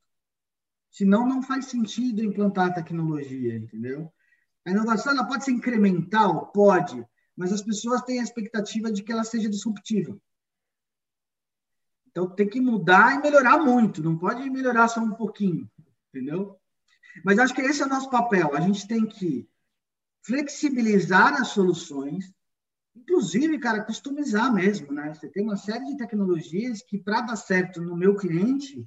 Senão, 0.90 1.28
não 1.28 1.42
faz 1.42 1.66
sentido 1.66 2.24
implantar 2.24 2.74
tecnologia, 2.74 3.56
entendeu? 3.56 4.10
A 4.66 4.70
inovação 4.70 5.12
ela 5.12 5.24
pode 5.24 5.44
ser 5.44 5.52
incremental? 5.52 6.48
Pode, 6.48 7.06
mas 7.36 7.52
as 7.52 7.62
pessoas 7.62 8.02
têm 8.02 8.18
a 8.18 8.24
expectativa 8.24 8.90
de 8.90 9.02
que 9.02 9.12
ela 9.12 9.22
seja 9.22 9.48
disruptiva. 9.48 10.18
Então 12.08 12.28
tem 12.28 12.48
que 12.48 12.60
mudar 12.60 13.14
e 13.14 13.22
melhorar 13.22 13.58
muito, 13.58 14.02
não 14.02 14.18
pode 14.18 14.48
melhorar 14.50 14.88
só 14.88 15.00
um 15.00 15.12
pouquinho, 15.12 15.70
entendeu? 16.08 16.58
Mas 17.24 17.38
acho 17.38 17.54
que 17.54 17.60
esse 17.60 17.82
é 17.82 17.86
o 17.86 17.88
nosso 17.88 18.10
papel. 18.10 18.54
A 18.56 18.60
gente 18.60 18.88
tem 18.88 19.06
que 19.06 19.48
flexibilizar 20.22 21.34
as 21.34 21.48
soluções, 21.48 22.32
inclusive, 22.94 23.58
cara, 23.58 23.84
customizar 23.84 24.52
mesmo, 24.52 24.92
né? 24.92 25.14
Você 25.14 25.28
tem 25.28 25.44
uma 25.44 25.56
série 25.56 25.84
de 25.84 25.96
tecnologias 25.96 26.82
que, 26.82 26.98
para 26.98 27.20
dar 27.20 27.36
certo 27.36 27.80
no 27.80 27.96
meu 27.96 28.16
cliente, 28.16 28.84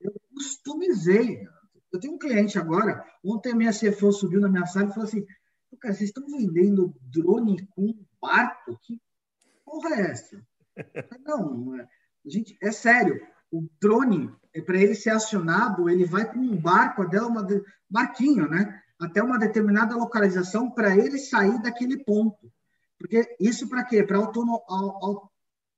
eu 0.00 0.12
customizei. 0.34 1.46
Eu 1.92 1.98
tenho 1.98 2.14
um 2.14 2.18
cliente 2.18 2.58
agora, 2.58 3.04
ontem 3.24 3.52
a 3.52 3.56
minha 3.56 3.72
CFO 3.72 4.12
subiu 4.12 4.40
na 4.40 4.48
minha 4.48 4.66
sala 4.66 4.88
e 4.88 4.92
falou 4.92 5.08
assim, 5.08 5.26
cara, 5.80 5.94
vocês 5.94 6.10
estão 6.10 6.24
vendendo 6.26 6.94
drone 7.02 7.66
com 7.68 7.94
barco? 8.20 8.78
Que 8.82 9.00
porra 9.64 9.96
é 9.96 10.10
essa? 10.10 10.40
Não, 11.24 11.74
é, 11.76 11.88
gente, 12.24 12.56
é 12.62 12.70
sério. 12.70 13.20
O 13.50 13.68
drone, 13.80 14.32
é 14.54 14.60
para 14.60 14.78
ele 14.78 14.94
ser 14.94 15.10
acionado, 15.10 15.88
ele 15.88 16.04
vai 16.04 16.30
com 16.30 16.38
um 16.38 16.56
barco, 16.56 17.02
até 17.02 17.18
de... 17.18 17.64
barquinho, 17.88 18.48
né? 18.48 18.80
Até 18.98 19.22
uma 19.22 19.38
determinada 19.38 19.96
localização 19.96 20.70
para 20.70 20.96
ele 20.96 21.18
sair 21.18 21.60
daquele 21.62 22.04
ponto. 22.04 22.52
Porque 22.98 23.34
isso 23.40 23.68
para 23.68 23.82
quê? 23.84 24.02
Para 24.02 24.20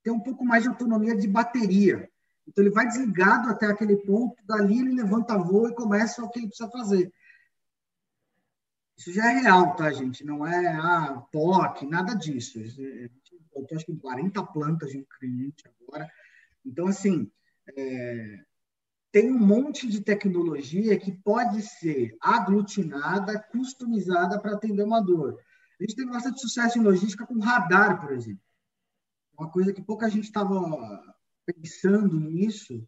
ter 0.02 0.10
um 0.10 0.20
pouco 0.20 0.44
mais 0.44 0.64
de 0.64 0.68
autonomia 0.68 1.16
de 1.16 1.28
bateria. 1.28 2.10
Então, 2.52 2.62
ele 2.62 2.72
vai 2.72 2.86
desligado 2.86 3.48
até 3.48 3.66
aquele 3.66 3.96
ponto, 3.96 4.36
dali 4.44 4.78
ele 4.78 4.94
levanta 4.94 5.38
voo 5.38 5.68
e 5.68 5.74
começa 5.74 6.22
o 6.22 6.28
que 6.28 6.38
ele 6.38 6.48
precisa 6.48 6.70
fazer. 6.70 7.10
Isso 8.96 9.10
já 9.10 9.32
é 9.32 9.40
real, 9.40 9.74
tá, 9.74 9.90
gente? 9.90 10.22
Não 10.22 10.46
é 10.46 10.66
ah, 10.76 11.22
POC, 11.32 11.86
nada 11.86 12.14
disso. 12.14 12.60
Eu 13.54 13.66
tô, 13.66 13.74
acho 13.74 13.86
que 13.86 13.96
40 13.96 14.44
plantas 14.44 14.90
de 14.90 14.98
um 14.98 15.04
cliente 15.18 15.64
agora. 15.66 16.10
Então, 16.64 16.86
assim, 16.86 17.30
é, 17.74 18.44
tem 19.10 19.32
um 19.32 19.38
monte 19.38 19.88
de 19.88 20.02
tecnologia 20.02 20.98
que 20.98 21.10
pode 21.10 21.62
ser 21.62 22.14
aglutinada, 22.20 23.40
customizada 23.50 24.38
para 24.38 24.52
atender 24.52 24.82
uma 24.82 25.00
dor. 25.00 25.40
A 25.80 25.82
gente 25.82 25.96
teve 25.96 26.10
bastante 26.10 26.38
sucesso 26.38 26.78
em 26.78 26.82
logística 26.82 27.26
com 27.26 27.40
radar, 27.40 27.98
por 27.98 28.12
exemplo. 28.12 28.42
Uma 29.38 29.50
coisa 29.50 29.72
que 29.72 29.80
pouca 29.80 30.10
gente 30.10 30.24
estava 30.24 30.54
pensando 31.46 32.18
nisso, 32.18 32.86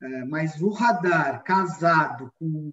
é, 0.00 0.24
mas 0.24 0.60
o 0.60 0.70
radar 0.70 1.42
casado 1.44 2.32
com 2.38 2.72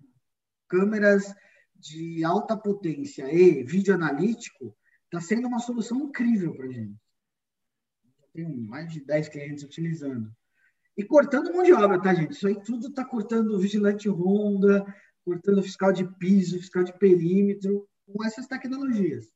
câmeras 0.67 1.33
de 1.75 2.23
alta 2.23 2.55
potência 2.55 3.31
e 3.33 3.63
vídeo 3.63 3.93
analítico 3.93 4.75
está 5.05 5.19
sendo 5.19 5.47
uma 5.47 5.59
solução 5.59 5.99
incrível 5.99 6.55
para 6.55 6.67
a 6.67 6.71
gente. 6.71 6.95
Tem 8.33 8.47
mais 8.47 8.91
de 8.93 9.03
10 9.03 9.29
clientes 9.29 9.63
utilizando. 9.63 10.31
E 10.97 11.03
cortando 11.03 11.53
mão 11.53 11.63
de 11.63 11.73
obra, 11.73 12.01
tá, 12.01 12.13
gente? 12.13 12.31
Isso 12.31 12.47
aí 12.47 12.61
tudo 12.61 12.87
está 12.87 13.03
cortando 13.03 13.59
vigilante 13.59 14.09
Honda, 14.09 14.85
cortando 15.23 15.63
fiscal 15.63 15.91
de 15.91 16.05
piso, 16.17 16.59
fiscal 16.59 16.83
de 16.83 16.97
perímetro, 16.97 17.87
com 18.05 18.23
essas 18.23 18.47
tecnologias. 18.47 19.27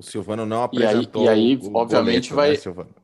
O 0.00 0.02
Silvano 0.02 0.46
não 0.46 0.62
apresentou. 0.62 1.26
E 1.26 1.28
aí, 1.28 1.52
e 1.52 1.58
aí 1.58 1.60
o, 1.62 1.76
obviamente, 1.76 2.32
vai. 2.32 2.52
Né, 2.52 2.56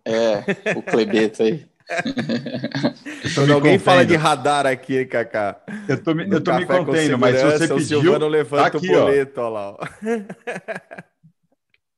é, 0.03 0.43
o 0.79 0.83
Clebeto 0.83 1.43
aí. 1.43 1.67
Quando 3.35 3.53
alguém 3.53 3.79
fala 3.79 4.07
de 4.07 4.17
radar 4.17 4.65
aqui, 4.65 5.05
Kaká. 5.05 5.61
Eu 5.87 6.03
tô 6.03 6.15
me, 6.15 6.27
eu 6.27 6.43
tô 6.43 6.55
me 6.55 6.65
contendo, 6.65 7.19
mas 7.19 7.39
se 7.39 7.45
você 7.45 7.69
pediu. 7.69 7.99
O 7.99 8.03
Silvano 8.03 8.29
levanta 8.29 8.71
tá 8.71 8.79
aqui, 8.79 8.91
o 8.91 8.99
boleto, 8.99 9.41
ó. 9.43 9.49
lá. 9.51 9.73
Ó. 9.73 9.79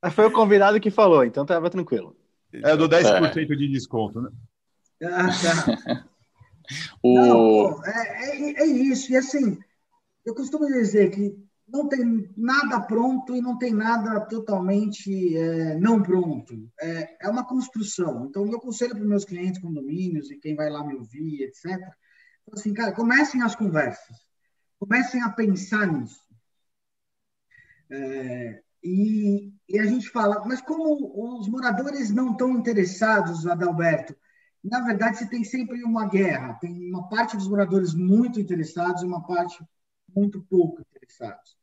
Foi 0.10 0.26
o 0.26 0.32
convidado 0.32 0.80
que 0.80 0.90
falou, 0.90 1.24
então 1.24 1.46
tava 1.46 1.70
tranquilo. 1.70 2.16
É, 2.52 2.72
eu 2.72 2.76
dou 2.76 2.88
10% 2.88 3.36
é. 3.36 3.44
de 3.44 3.68
desconto, 3.68 4.20
né? 4.20 4.30
Ah, 5.04 5.28
tá. 5.86 6.04
o... 7.00 7.14
Não, 7.14 7.84
é, 7.84 8.30
é, 8.32 8.62
é 8.62 8.66
isso. 8.66 9.12
E 9.12 9.16
assim, 9.16 9.60
eu 10.26 10.34
costumo 10.34 10.66
dizer 10.66 11.12
que 11.12 11.38
não 11.70 11.88
tem 11.88 12.32
nada 12.36 12.80
pronto 12.80 13.36
e 13.36 13.40
não 13.40 13.58
tem 13.58 13.72
nada 13.72 14.20
totalmente 14.20 15.36
é, 15.36 15.78
não 15.78 16.02
pronto. 16.02 16.70
É, 16.80 17.26
é 17.26 17.28
uma 17.28 17.46
construção. 17.46 18.26
Então, 18.26 18.44
meu 18.44 18.60
conselho 18.60 18.92
para 18.92 19.02
os 19.02 19.08
meus 19.08 19.24
clientes, 19.24 19.60
condomínios 19.60 20.30
e 20.30 20.38
quem 20.38 20.54
vai 20.54 20.70
lá 20.70 20.84
me 20.84 20.94
ouvir, 20.94 21.42
etc., 21.42 21.78
assim, 22.52 22.72
cara, 22.72 22.92
comecem 22.92 23.42
as 23.42 23.54
conversas. 23.54 24.16
Comecem 24.78 25.22
a 25.22 25.30
pensar 25.30 25.86
nisso. 25.86 26.20
É, 27.90 28.62
e, 28.82 29.52
e, 29.68 29.78
a 29.78 29.84
gente 29.84 30.08
fala, 30.08 30.44
mas 30.46 30.60
como 30.60 31.38
os 31.38 31.48
moradores 31.48 32.10
não 32.10 32.32
estão 32.32 32.50
interessados, 32.56 33.46
Adalberto? 33.46 34.16
na 34.62 34.80
verdade, 34.80 35.18
você 35.18 35.26
tem 35.26 35.44
sempre 35.44 35.82
uma 35.84 36.08
guerra. 36.08 36.54
Tem 36.54 36.88
uma 36.88 37.08
parte 37.08 37.36
dos 37.36 37.48
moradores 37.48 37.94
muito 37.94 38.40
interessados 38.40 39.02
e 39.02 39.06
uma 39.06 39.24
parte 39.26 39.64
muito 40.14 40.42
pouco 40.42 40.80
interessados. 40.80 41.57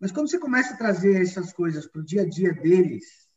Mas 0.00 0.12
quando 0.12 0.28
você 0.28 0.38
começa 0.38 0.74
a 0.74 0.76
trazer 0.76 1.20
essas 1.20 1.52
coisas 1.52 1.86
para 1.86 2.00
o 2.00 2.04
dia 2.04 2.22
a 2.22 2.28
dia 2.28 2.52
deles, 2.52 3.28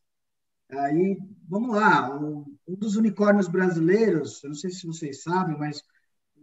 aí, 0.69 1.17
vamos 1.47 1.75
lá, 1.75 2.15
um, 2.15 2.57
dos 2.67 2.95
unicórnios 2.95 3.47
brasileiros, 3.47 4.43
eu 4.43 4.49
não 4.49 4.55
sei 4.55 4.69
se 4.69 4.85
vocês 4.85 5.23
sabem, 5.23 5.57
mas 5.57 5.83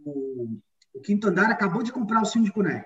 o, 0.05 0.59
o 0.93 1.01
Quinto 1.01 1.27
Andar 1.27 1.51
acabou 1.51 1.83
de 1.83 1.91
comprar 1.91 2.21
o 2.21 2.25
Síndico 2.25 2.63
Net. 2.63 2.85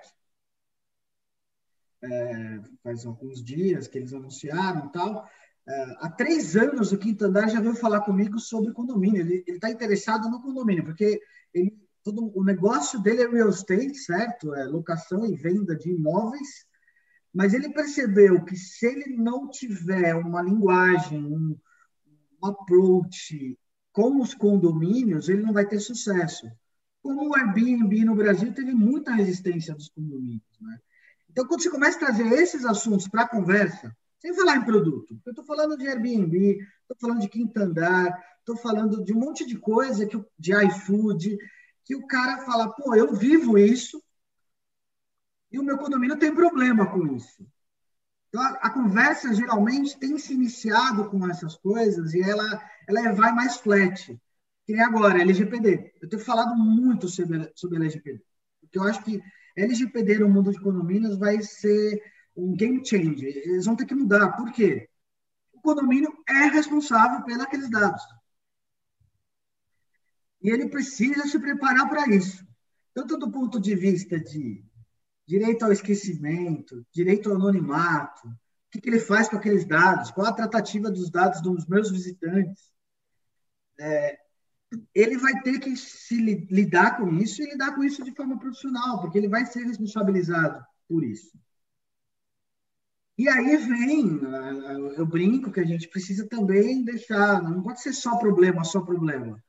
É, 2.02 2.60
faz 2.82 3.06
alguns 3.06 3.42
dias 3.42 3.86
que 3.86 3.96
eles 3.96 4.12
anunciaram 4.12 4.90
tal. 4.90 5.26
É, 5.66 5.82
há 6.00 6.10
três 6.10 6.56
anos 6.56 6.92
o 6.92 6.98
Quinto 6.98 7.24
Andar 7.24 7.48
já 7.48 7.60
veio 7.60 7.76
falar 7.76 8.00
comigo 8.00 8.38
sobre 8.38 8.72
condomínio. 8.72 9.22
Ele 9.22 9.44
está 9.46 9.70
interessado 9.70 10.28
no 10.28 10.42
condomínio, 10.42 10.84
porque 10.84 11.20
ele, 11.54 11.78
todo, 12.02 12.32
o 12.36 12.44
negócio 12.44 13.00
dele 13.00 13.22
é 13.22 13.28
real 13.28 13.48
estate, 13.48 13.94
certo? 13.94 14.54
É 14.54 14.64
locação 14.64 15.24
e 15.24 15.34
venda 15.36 15.76
de 15.76 15.90
imóveis. 15.90 16.66
Mas 17.32 17.54
ele 17.54 17.72
percebeu 17.72 18.44
que 18.44 18.56
se 18.56 18.86
ele 18.86 19.16
não 19.16 19.48
tiver 19.48 20.14
uma 20.14 20.42
linguagem, 20.42 21.24
um, 21.24 21.58
um 22.42 22.46
approach 22.46 23.58
com 23.92 24.20
os 24.20 24.34
condomínios, 24.34 25.28
ele 25.28 25.42
não 25.42 25.52
vai 25.52 25.66
ter 25.66 25.80
sucesso. 25.80 26.46
Como 27.02 27.28
o 27.28 27.36
Airbnb 27.36 28.04
no 28.04 28.14
Brasil 28.14 28.52
teve 28.52 28.72
muita 28.72 29.12
resistência 29.12 29.74
dos 29.74 29.88
condomínios. 29.88 30.42
Né? 30.60 30.78
Então, 31.30 31.46
quando 31.46 31.62
você 31.62 31.70
começa 31.70 31.96
a 31.96 32.00
trazer 32.00 32.30
esses 32.32 32.64
assuntos 32.64 33.08
para 33.08 33.22
a 33.22 33.28
conversa, 33.28 33.94
sem 34.20 34.32
falar 34.34 34.56
em 34.56 34.64
produto. 34.64 35.18
Eu 35.26 35.30
estou 35.30 35.44
falando 35.44 35.76
de 35.76 35.88
Airbnb, 35.88 36.58
estou 36.82 36.96
falando 37.00 37.20
de 37.20 37.28
quinto 37.28 37.58
andar, 37.58 38.22
estou 38.38 38.56
falando 38.56 39.02
de 39.02 39.12
um 39.12 39.18
monte 39.18 39.44
de 39.44 39.58
coisa 39.58 40.06
que, 40.06 40.16
de 40.38 40.54
iFood, 40.66 41.36
que 41.84 41.96
o 41.96 42.06
cara 42.06 42.44
fala, 42.44 42.70
pô, 42.70 42.94
eu 42.94 43.12
vivo 43.14 43.58
isso 43.58 44.00
e 45.52 45.58
o 45.58 45.62
meu 45.62 45.76
condomínio 45.76 46.18
tem 46.18 46.34
problema 46.34 46.86
com 46.86 47.06
isso. 47.14 47.46
Então, 48.28 48.42
a, 48.42 48.70
conversa 48.70 49.34
geralmente 49.34 49.98
tem 49.98 50.16
se 50.16 50.32
iniciado 50.32 51.10
com 51.10 51.28
essas 51.28 51.54
coisas 51.56 52.14
e 52.14 52.22
ela, 52.22 52.70
ela 52.88 53.12
vai 53.12 53.30
mais 53.32 53.56
flat. 53.56 54.18
Que 54.64 54.72
nem 54.72 54.80
agora, 54.80 55.20
LGPD. 55.20 55.92
Eu 56.00 56.08
tenho 56.08 56.24
falado 56.24 56.56
muito 56.56 57.08
sobre, 57.08 57.52
sobre 57.54 57.76
LGPD, 57.76 58.22
porque 58.62 58.78
eu 58.78 58.84
acho 58.84 59.04
que 59.04 59.20
LGPD 59.54 60.20
no 60.20 60.30
mundo 60.30 60.50
de 60.50 60.60
condomínios 60.60 61.18
vai 61.18 61.42
ser 61.42 62.02
um 62.34 62.56
game 62.56 62.82
changer. 62.82 63.36
Eles 63.44 63.66
vão 63.66 63.76
ter 63.76 63.84
que 63.84 63.94
mudar. 63.94 64.32
Por 64.32 64.50
quê? 64.50 64.88
O 65.52 65.60
condomínio 65.60 66.10
é 66.26 66.46
responsável 66.46 67.22
pelos 67.24 67.68
dados. 67.68 68.02
E 70.40 70.48
ele 70.48 70.70
precisa 70.70 71.26
se 71.26 71.38
preparar 71.38 71.86
para 71.90 72.08
isso. 72.08 72.42
Tanto 72.94 73.18
do 73.18 73.30
ponto 73.30 73.60
de 73.60 73.74
vista 73.74 74.18
de 74.18 74.64
direito 75.32 75.64
ao 75.64 75.72
esquecimento, 75.72 76.84
direito 76.92 77.30
ao 77.30 77.36
anonimato, 77.36 78.28
o 78.28 78.70
que, 78.70 78.82
que 78.82 78.90
ele 78.90 78.98
faz 78.98 79.30
com 79.30 79.36
aqueles 79.36 79.64
dados, 79.64 80.10
qual 80.10 80.26
a 80.26 80.32
tratativa 80.32 80.90
dos 80.90 81.10
dados 81.10 81.40
dos 81.40 81.66
meus 81.66 81.90
visitantes. 81.90 82.70
É, 83.80 84.18
ele 84.94 85.16
vai 85.16 85.40
ter 85.40 85.58
que 85.58 85.74
se 85.74 86.16
lidar 86.50 86.98
com 86.98 87.08
isso 87.14 87.42
e 87.42 87.50
lidar 87.50 87.74
com 87.74 87.82
isso 87.82 88.04
de 88.04 88.14
forma 88.14 88.38
profissional, 88.38 89.00
porque 89.00 89.16
ele 89.16 89.28
vai 89.28 89.46
ser 89.46 89.64
responsabilizado 89.64 90.62
por 90.86 91.02
isso. 91.02 91.32
E 93.16 93.26
aí 93.26 93.56
vem, 93.56 94.20
eu 94.98 95.06
brinco 95.06 95.50
que 95.50 95.60
a 95.60 95.66
gente 95.66 95.88
precisa 95.88 96.28
também 96.28 96.84
deixar, 96.84 97.42
não 97.42 97.62
pode 97.62 97.80
ser 97.80 97.94
só 97.94 98.18
problema, 98.18 98.64
só 98.64 98.82
problema. 98.82 99.42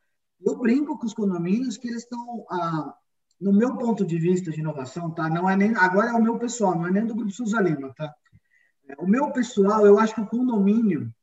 Eu 0.45 0.57
brinco 0.57 0.97
com 0.97 1.05
os 1.05 1.13
condomínios 1.13 1.77
que 1.77 1.89
eles 1.89 2.03
estão, 2.03 2.45
ah, 2.49 2.95
no 3.39 3.51
meu 3.51 3.77
ponto 3.77 4.05
de 4.05 4.17
vista 4.17 4.51
de 4.51 4.59
inovação, 4.59 5.11
tá? 5.11 5.29
Não 5.29 5.49
é 5.49 5.55
nem 5.55 5.75
agora 5.75 6.11
é 6.11 6.13
o 6.13 6.21
meu 6.21 6.37
pessoal, 6.37 6.75
não 6.75 6.87
é 6.87 6.91
nem 6.91 7.05
do 7.05 7.15
grupo 7.15 7.31
Souza 7.31 7.61
Lima, 7.61 7.93
tá? 7.93 8.13
O 8.97 9.07
meu 9.07 9.31
pessoal, 9.31 9.85
eu 9.85 9.97
acho 9.99 10.15
que 10.15 10.21
o 10.21 10.27
condomínio 10.27 11.13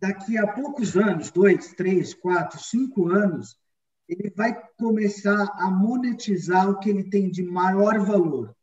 daqui 0.00 0.38
a 0.38 0.46
poucos 0.46 0.96
anos, 0.96 1.30
dois, 1.30 1.74
três, 1.74 2.14
quatro, 2.14 2.58
cinco 2.58 3.08
anos, 3.08 3.56
ele 4.08 4.30
vai 4.30 4.58
começar 4.78 5.52
a 5.54 5.70
monetizar 5.70 6.68
o 6.68 6.78
que 6.78 6.88
ele 6.88 7.04
tem 7.04 7.30
de 7.30 7.42
maior 7.42 7.98
valor, 8.00 8.56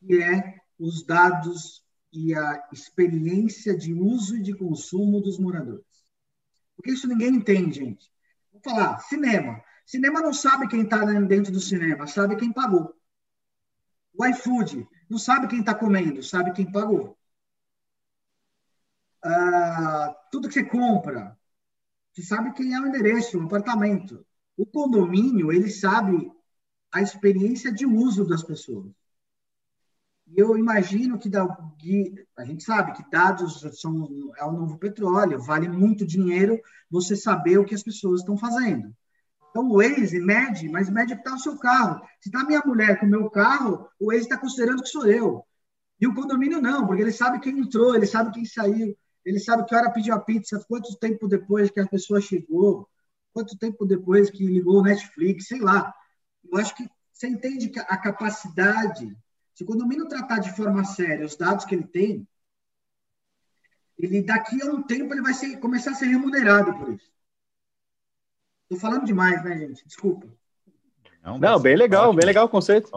que 0.00 0.20
é 0.20 0.56
os 0.78 1.04
dados 1.04 1.82
e 2.12 2.34
a 2.34 2.68
experiência 2.72 3.76
de 3.76 3.94
uso 3.94 4.36
e 4.36 4.42
de 4.42 4.54
consumo 4.54 5.20
dos 5.20 5.38
moradores. 5.38 5.84
Porque 6.76 6.90
isso 6.90 7.08
ninguém 7.08 7.36
entende, 7.36 7.80
gente. 7.80 8.10
Vou 8.52 8.60
falar, 8.62 8.98
cinema. 9.00 9.62
Cinema 9.86 10.20
não 10.20 10.34
sabe 10.34 10.66
quem 10.66 10.82
está 10.82 11.04
dentro 11.04 11.52
do 11.52 11.60
cinema, 11.60 12.08
sabe 12.08 12.34
quem 12.34 12.52
pagou. 12.52 12.92
O 14.18 14.26
iFood 14.26 14.88
não 15.08 15.16
sabe 15.16 15.46
quem 15.46 15.60
está 15.60 15.72
comendo, 15.72 16.24
sabe 16.24 16.52
quem 16.52 16.70
pagou. 16.70 17.16
Ah, 19.22 20.12
tudo 20.32 20.48
que 20.48 20.54
você 20.54 20.64
compra, 20.64 21.38
você 22.12 22.22
sabe 22.22 22.52
quem 22.52 22.74
é 22.74 22.80
o 22.80 22.86
endereço, 22.86 23.38
o 23.38 23.44
apartamento. 23.44 24.26
O 24.56 24.66
condomínio, 24.66 25.52
ele 25.52 25.70
sabe 25.70 26.32
a 26.90 27.00
experiência 27.00 27.70
de 27.70 27.86
uso 27.86 28.26
das 28.26 28.42
pessoas. 28.42 28.90
E 30.26 30.40
eu 30.40 30.58
imagino 30.58 31.16
que, 31.16 31.30
a 32.36 32.44
gente 32.44 32.64
sabe 32.64 32.92
que 32.92 33.08
dados 33.08 33.60
são, 33.80 34.32
é 34.36 34.44
o 34.44 34.50
novo 34.50 34.78
petróleo, 34.78 35.40
vale 35.40 35.68
muito 35.68 36.04
dinheiro 36.04 36.60
você 36.90 37.14
saber 37.14 37.58
o 37.58 37.64
que 37.64 37.74
as 37.74 37.84
pessoas 37.84 38.20
estão 38.20 38.36
fazendo. 38.36 38.92
Então, 39.56 39.70
o 39.70 39.78
Waze 39.78 40.20
mede, 40.20 40.68
mas 40.68 40.90
mede 40.90 41.14
o 41.14 41.38
seu 41.38 41.56
carro. 41.56 42.06
Se 42.20 42.28
está 42.28 42.44
minha 42.44 42.60
mulher 42.60 43.00
com 43.00 43.06
o 43.06 43.08
meu 43.08 43.30
carro, 43.30 43.88
o 43.98 44.08
Waze 44.08 44.24
está 44.24 44.36
considerando 44.36 44.82
que 44.82 44.88
sou 44.90 45.06
eu. 45.06 45.42
E 45.98 46.06
o 46.06 46.14
condomínio 46.14 46.60
não, 46.60 46.86
porque 46.86 47.00
ele 47.00 47.10
sabe 47.10 47.40
quem 47.40 47.58
entrou, 47.58 47.94
ele 47.94 48.06
sabe 48.06 48.30
quem 48.32 48.44
saiu, 48.44 48.94
ele 49.24 49.40
sabe 49.40 49.64
que 49.64 49.74
hora 49.74 49.90
pediu 49.90 50.14
a 50.14 50.20
pizza, 50.20 50.62
quanto 50.68 50.94
tempo 50.98 51.26
depois 51.26 51.70
que 51.70 51.80
a 51.80 51.86
pessoa 51.86 52.20
chegou, 52.20 52.86
quanto 53.32 53.56
tempo 53.56 53.86
depois 53.86 54.28
que 54.28 54.44
ligou 54.44 54.80
o 54.80 54.82
Netflix, 54.82 55.46
sei 55.46 55.60
lá. 55.60 55.90
Eu 56.44 56.58
acho 56.58 56.76
que 56.76 56.86
você 57.10 57.26
entende 57.26 57.70
que 57.70 57.80
a 57.80 57.96
capacidade 57.96 59.16
se 59.54 59.64
o 59.64 59.66
condomínio 59.66 60.06
tratar 60.06 60.38
de 60.38 60.54
forma 60.54 60.84
séria 60.84 61.24
os 61.24 61.34
dados 61.34 61.64
que 61.64 61.74
ele 61.74 61.86
tem, 61.86 62.28
ele 63.98 64.20
daqui 64.22 64.60
a 64.60 64.66
um 64.66 64.82
tempo 64.82 65.14
ele 65.14 65.22
vai 65.22 65.32
ser, 65.32 65.58
começar 65.60 65.92
a 65.92 65.94
ser 65.94 66.08
remunerado 66.08 66.76
por 66.76 66.92
isso. 66.92 67.10
Estou 68.70 68.78
falando 68.78 69.04
demais, 69.04 69.44
né, 69.44 69.58
gente? 69.58 69.86
Desculpa. 69.86 70.26
Não, 71.22 71.38
Não 71.38 71.60
bem 71.60 71.76
legal, 71.76 72.04
ótimo. 72.04 72.18
bem 72.18 72.26
legal 72.26 72.46
o 72.46 72.48
conceito. 72.48 72.90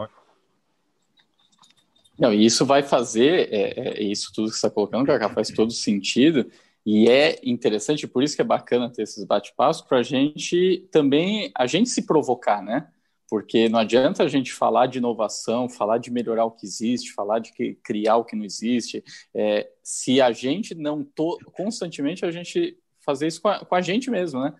Não, 2.18 2.32
e 2.32 2.44
isso 2.44 2.66
vai 2.66 2.82
fazer, 2.82 3.48
é, 3.52 4.00
é, 4.00 4.02
isso 4.02 4.30
tudo 4.34 4.46
que 4.46 4.52
você 4.52 4.66
está 4.66 4.70
colocando, 4.70 5.06
Cacá, 5.06 5.30
faz 5.30 5.48
todo 5.48 5.72
sentido. 5.72 6.50
E 6.84 7.08
é 7.08 7.38
interessante, 7.42 8.06
por 8.06 8.22
isso 8.22 8.36
que 8.36 8.42
é 8.42 8.44
bacana 8.44 8.90
ter 8.90 9.02
esses 9.02 9.24
bate-papos, 9.24 9.80
para 9.80 9.98
a 9.98 10.02
gente 10.02 10.88
também, 10.90 11.50
a 11.56 11.66
gente 11.66 11.88
se 11.88 12.06
provocar, 12.06 12.62
né? 12.62 12.88
porque 13.30 13.68
não 13.68 13.78
adianta 13.78 14.24
a 14.24 14.28
gente 14.28 14.52
falar 14.52 14.86
de 14.86 14.98
inovação, 14.98 15.68
falar 15.68 15.98
de 15.98 16.10
melhorar 16.10 16.44
o 16.46 16.50
que 16.50 16.66
existe, 16.66 17.12
falar 17.12 17.38
de 17.38 17.52
que, 17.52 17.74
criar 17.74 18.16
o 18.16 18.24
que 18.24 18.34
não 18.34 18.44
existe, 18.44 19.04
é, 19.32 19.70
se 19.84 20.20
a 20.20 20.32
gente 20.32 20.74
não 20.74 21.04
to, 21.04 21.38
constantemente 21.52 22.26
a 22.26 22.32
gente 22.32 22.76
fazer 22.98 23.28
isso 23.28 23.40
com 23.40 23.48
a, 23.48 23.64
com 23.64 23.74
a, 23.76 23.80
gente 23.80 24.10
mesmo, 24.10 24.42
né? 24.42 24.52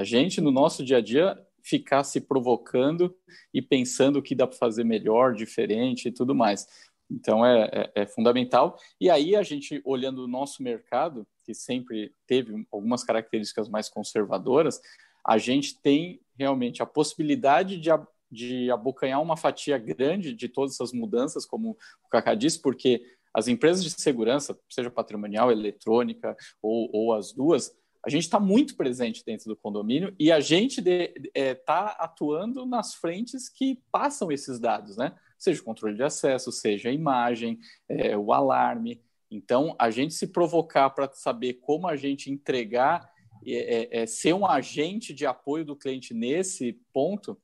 A 0.00 0.04
gente 0.04 0.40
no 0.40 0.50
nosso 0.50 0.82
dia 0.82 0.96
a 0.96 1.00
dia 1.02 1.38
ficar 1.62 2.04
se 2.04 2.22
provocando 2.22 3.14
e 3.52 3.60
pensando 3.60 4.18
o 4.18 4.22
que 4.22 4.34
dá 4.34 4.46
para 4.46 4.56
fazer 4.56 4.82
melhor, 4.82 5.34
diferente 5.34 6.08
e 6.08 6.10
tudo 6.10 6.34
mais. 6.34 6.66
Então 7.10 7.44
é, 7.44 7.68
é, 7.70 8.02
é, 8.02 8.06
fundamental. 8.06 8.78
E 8.98 9.10
aí 9.10 9.36
a 9.36 9.42
gente 9.42 9.78
olhando 9.84 10.24
o 10.24 10.26
nosso 10.26 10.62
mercado, 10.62 11.26
que 11.44 11.52
sempre 11.52 12.14
teve 12.26 12.66
algumas 12.72 13.04
características 13.04 13.68
mais 13.68 13.90
conservadoras, 13.90 14.80
a 15.22 15.36
gente 15.36 15.78
tem 15.78 16.18
realmente 16.34 16.82
a 16.82 16.86
possibilidade 16.86 17.78
de, 17.78 17.90
de 18.32 18.70
abocanhar 18.70 19.20
uma 19.20 19.36
fatia 19.36 19.76
grande 19.76 20.32
de 20.32 20.48
todas 20.48 20.76
essas 20.76 20.94
mudanças, 20.94 21.44
como 21.44 21.76
o 22.02 22.08
Cacá 22.08 22.34
disse, 22.34 22.58
porque 22.58 23.02
as 23.34 23.48
empresas 23.48 23.84
de 23.84 23.90
segurança, 23.90 24.58
seja 24.70 24.90
patrimonial, 24.90 25.52
eletrônica 25.52 26.34
ou, 26.62 26.88
ou 26.90 27.12
as 27.12 27.34
duas, 27.34 27.78
a 28.04 28.08
gente 28.08 28.22
está 28.22 28.40
muito 28.40 28.76
presente 28.76 29.24
dentro 29.24 29.48
do 29.48 29.56
condomínio 29.56 30.14
e 30.18 30.32
a 30.32 30.40
gente 30.40 30.80
está 30.80 31.30
é, 31.34 31.54
tá 31.54 31.96
atuando 31.98 32.64
nas 32.64 32.94
frentes 32.94 33.48
que 33.48 33.80
passam 33.92 34.32
esses 34.32 34.58
dados, 34.58 34.96
né? 34.96 35.14
Seja 35.38 35.60
o 35.60 35.64
controle 35.64 35.96
de 35.96 36.02
acesso, 36.02 36.50
seja 36.50 36.88
a 36.88 36.92
imagem, 36.92 37.58
é, 37.88 38.16
o 38.16 38.32
alarme. 38.32 39.02
Então, 39.30 39.74
a 39.78 39.90
gente 39.90 40.14
se 40.14 40.26
provocar 40.26 40.90
para 40.90 41.10
saber 41.12 41.54
como 41.54 41.86
a 41.86 41.96
gente 41.96 42.30
entregar 42.30 43.10
é, 43.46 44.02
é, 44.02 44.06
ser 44.06 44.34
um 44.34 44.46
agente 44.46 45.14
de 45.14 45.24
apoio 45.24 45.64
do 45.64 45.76
cliente 45.76 46.12
nesse 46.12 46.74
ponto, 46.92 47.40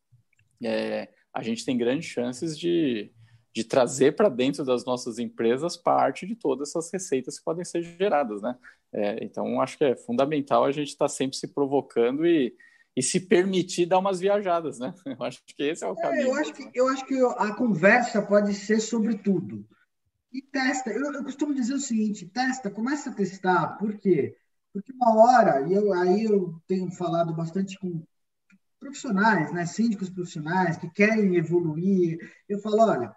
é, 0.63 1.09
a 1.33 1.43
gente 1.43 1.65
tem 1.65 1.77
grandes 1.77 2.09
chances 2.09 2.59
de, 2.59 3.11
de 3.57 3.65
trazer 3.65 4.15
para 4.15 4.29
dentro 4.29 4.63
das 4.67 4.85
nossas 4.85 5.19
empresas 5.19 5.79
parte 5.79 6.27
de 6.27 6.37
todas 6.37 6.69
essas 6.69 6.93
receitas 6.93 7.39
que 7.39 7.45
podem 7.47 7.65
ser 7.65 7.83
geradas, 7.83 8.43
né? 8.43 8.55
É, 8.93 9.25
então, 9.25 9.63
acho 9.63 9.79
que 9.79 9.85
é 9.85 9.97
fundamental 9.97 10.63
a 10.63 10.71
gente 10.71 10.89
estar 10.89 11.07
tá 11.07 11.09
sempre 11.09 11.39
se 11.39 11.49
provocando 11.49 12.27
e, 12.27 12.55
e 12.95 13.03
se 13.03 13.19
permitir 13.19 13.87
dar 13.87 13.99
umas 13.99 14.21
viajadas, 14.21 14.79
né? 14.79 14.93
Eu 15.07 15.25
acho 15.25 15.43
que 15.47 15.63
esse 15.63 15.83
é 15.83 15.89
o 15.89 15.97
caminho. 15.97 16.21
É, 16.21 16.25
eu, 16.27 16.35
acho 16.35 16.53
que, 16.53 16.71
eu 16.75 16.89
acho 16.89 17.07
que 17.07 17.19
a 17.19 17.55
conversa 17.55 18.21
pode 18.21 18.53
ser 18.53 18.79
sobre 18.79 19.17
tudo. 19.17 19.67
E 20.31 20.43
testa. 20.43 20.91
Eu, 20.91 21.15
eu 21.15 21.25
costumo 21.25 21.55
dizer 21.55 21.73
o 21.73 21.81
seguinte: 21.81 22.29
testa, 22.29 22.71
começa 22.71 23.09
a 23.09 23.15
testar. 23.15 23.79
Por 23.79 23.97
quê? 23.97 24.37
Porque 24.71 24.93
uma 24.93 25.17
hora, 25.17 25.67
e 25.67 25.73
eu, 25.73 25.95
aí 25.95 26.25
eu 26.25 26.61
tenho 26.67 26.91
falado 26.91 27.33
bastante 27.35 27.79
com 27.79 28.03
profissionais, 28.79 29.51
né, 29.51 29.65
síndicos 29.65 30.11
profissionais 30.11 30.77
que 30.77 30.91
querem 30.91 31.37
evoluir, 31.37 32.19
eu 32.47 32.59
falo, 32.59 32.83
olha, 32.83 33.17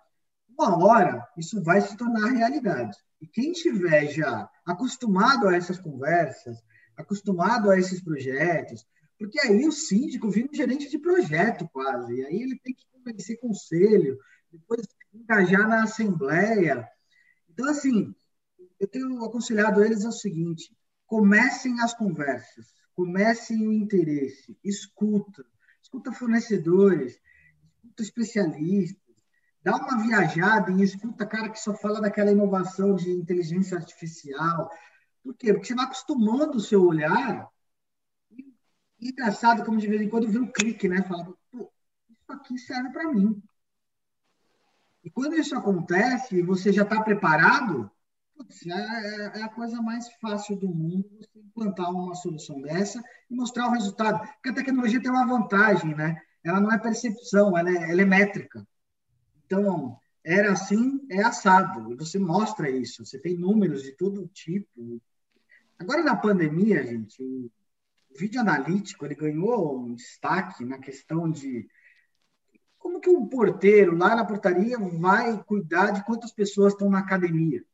uma 0.59 0.77
hora 0.85 1.25
isso 1.37 1.63
vai 1.63 1.79
se 1.79 1.95
tornar 1.95 2.31
realidade. 2.31 2.97
E 3.21 3.27
quem 3.27 3.53
tiver 3.53 4.07
já 4.07 4.49
acostumado 4.65 5.47
a 5.47 5.55
essas 5.55 5.79
conversas, 5.79 6.57
acostumado 6.97 7.71
a 7.71 7.79
esses 7.79 8.01
projetos, 8.01 8.85
porque 9.17 9.39
aí 9.39 9.65
o 9.65 9.71
síndico 9.71 10.29
vira 10.29 10.49
um 10.51 10.55
gerente 10.55 10.89
de 10.89 10.99
projeto 10.99 11.67
quase, 11.71 12.13
e 12.13 12.25
aí 12.25 12.41
ele 12.41 12.59
tem 12.59 12.73
que 12.73 12.85
convencer 12.91 13.39
conselho, 13.39 14.17
depois 14.51 14.85
engajar 15.13 15.67
na 15.67 15.83
assembleia. 15.83 16.87
Então, 17.49 17.69
assim, 17.69 18.13
eu 18.79 18.87
tenho 18.87 19.23
aconselhado 19.23 19.83
eles 19.83 20.03
o 20.03 20.11
seguinte: 20.11 20.75
comecem 21.05 21.79
as 21.81 21.93
conversas, 21.93 22.73
comecem 22.93 23.67
o 23.67 23.73
interesse, 23.73 24.57
escuta, 24.63 25.43
escuta 25.81 26.11
fornecedores, 26.11 27.19
escuta 27.75 28.03
especialistas, 28.03 28.98
dá 29.61 29.75
uma 29.75 30.01
viajada 30.01 30.71
e 30.71 30.81
escuta 30.81 31.25
cara 31.25 31.49
que 31.49 31.59
só 31.59 31.73
fala 31.73 32.01
daquela 32.01 32.31
inovação 32.31 32.95
de 32.95 33.11
inteligência 33.11 33.77
artificial. 33.77 34.69
Por 35.23 35.35
quê? 35.35 35.53
Porque 35.53 35.67
você 35.67 35.75
vai 35.75 35.85
acostumando 35.85 36.57
o 36.57 36.61
seu 36.61 36.83
olhar. 36.83 37.47
E, 38.31 39.09
engraçado 39.09 39.63
como 39.65 39.77
de 39.77 39.87
vez 39.87 40.01
em 40.01 40.09
quando 40.09 40.29
vê 40.29 40.39
um 40.39 40.51
clique, 40.51 40.87
né? 40.87 41.03
Fala, 41.03 41.25
Pô, 41.51 41.71
isso 42.09 42.31
aqui 42.31 42.57
serve 42.57 42.89
para 42.91 43.11
mim. 43.11 43.41
E 45.03 45.09
quando 45.09 45.35
isso 45.35 45.55
acontece, 45.55 46.41
você 46.41 46.71
já 46.73 46.83
está 46.83 47.01
preparado, 47.01 47.89
putz, 48.35 48.65
é, 48.65 48.71
é, 48.71 49.39
é, 49.39 49.43
a 49.43 49.49
coisa 49.49 49.81
mais 49.81 50.11
fácil 50.21 50.57
do 50.57 50.67
mundo 50.67 51.09
você 51.17 51.39
implantar 51.39 51.89
uma 51.89 52.15
solução 52.15 52.61
dessa 52.61 53.01
e 53.29 53.35
mostrar 53.35 53.67
o 53.67 53.71
resultado. 53.71 54.19
Porque 54.19 54.49
a 54.49 54.53
tecnologia 54.53 55.01
tem 55.01 55.11
uma 55.11 55.25
vantagem, 55.25 55.95
né? 55.95 56.21
Ela 56.43 56.59
não 56.59 56.71
é 56.71 56.77
percepção, 56.77 57.57
ela 57.57 57.69
é, 57.69 57.91
ela 57.91 58.01
é 58.01 58.05
métrica. 58.05 58.65
Então, 59.49 59.99
era 60.23 60.51
assim, 60.51 61.01
é 61.09 61.23
assado. 61.23 61.97
Você 61.97 62.19
mostra 62.19 62.69
isso. 62.69 63.03
Você 63.03 63.17
tem 63.17 63.35
números 63.35 63.81
de 63.81 63.93
todo 63.93 64.27
tipo. 64.27 65.01
Agora, 65.79 66.03
na 66.03 66.15
pandemia, 66.15 66.85
gente, 66.85 67.23
o 67.23 67.49
vídeo 68.15 68.39
analítico 68.39 69.05
ele 69.05 69.15
ganhou 69.15 69.79
um 69.79 69.95
destaque 69.95 70.63
na 70.63 70.77
questão 70.77 71.31
de 71.31 71.67
como 72.77 73.01
que 73.01 73.09
um 73.09 73.27
porteiro 73.27 73.97
lá 73.97 74.15
na 74.15 74.23
portaria 74.23 74.77
vai 74.77 75.43
cuidar 75.43 75.91
de 75.91 76.05
quantas 76.05 76.31
pessoas 76.31 76.73
estão 76.73 76.87
na 76.87 76.99
academia? 76.99 77.65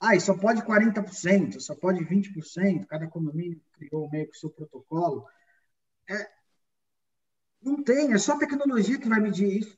Ah, 0.00 0.16
e 0.16 0.20
só 0.20 0.34
pode 0.34 0.62
40%, 0.62 1.60
só 1.60 1.74
pode 1.74 2.02
20%, 2.02 2.86
cada 2.86 3.06
condomínio 3.08 3.60
criou 3.72 4.08
meio 4.08 4.30
que 4.30 4.36
o 4.36 4.40
seu 4.40 4.48
protocolo. 4.48 5.26
É, 6.08 6.28
não 7.60 7.82
tem, 7.82 8.12
é 8.12 8.18
só 8.18 8.32
a 8.32 8.38
tecnologia 8.38 8.98
que 8.98 9.08
vai 9.08 9.20
medir 9.20 9.58
isso. 9.58 9.77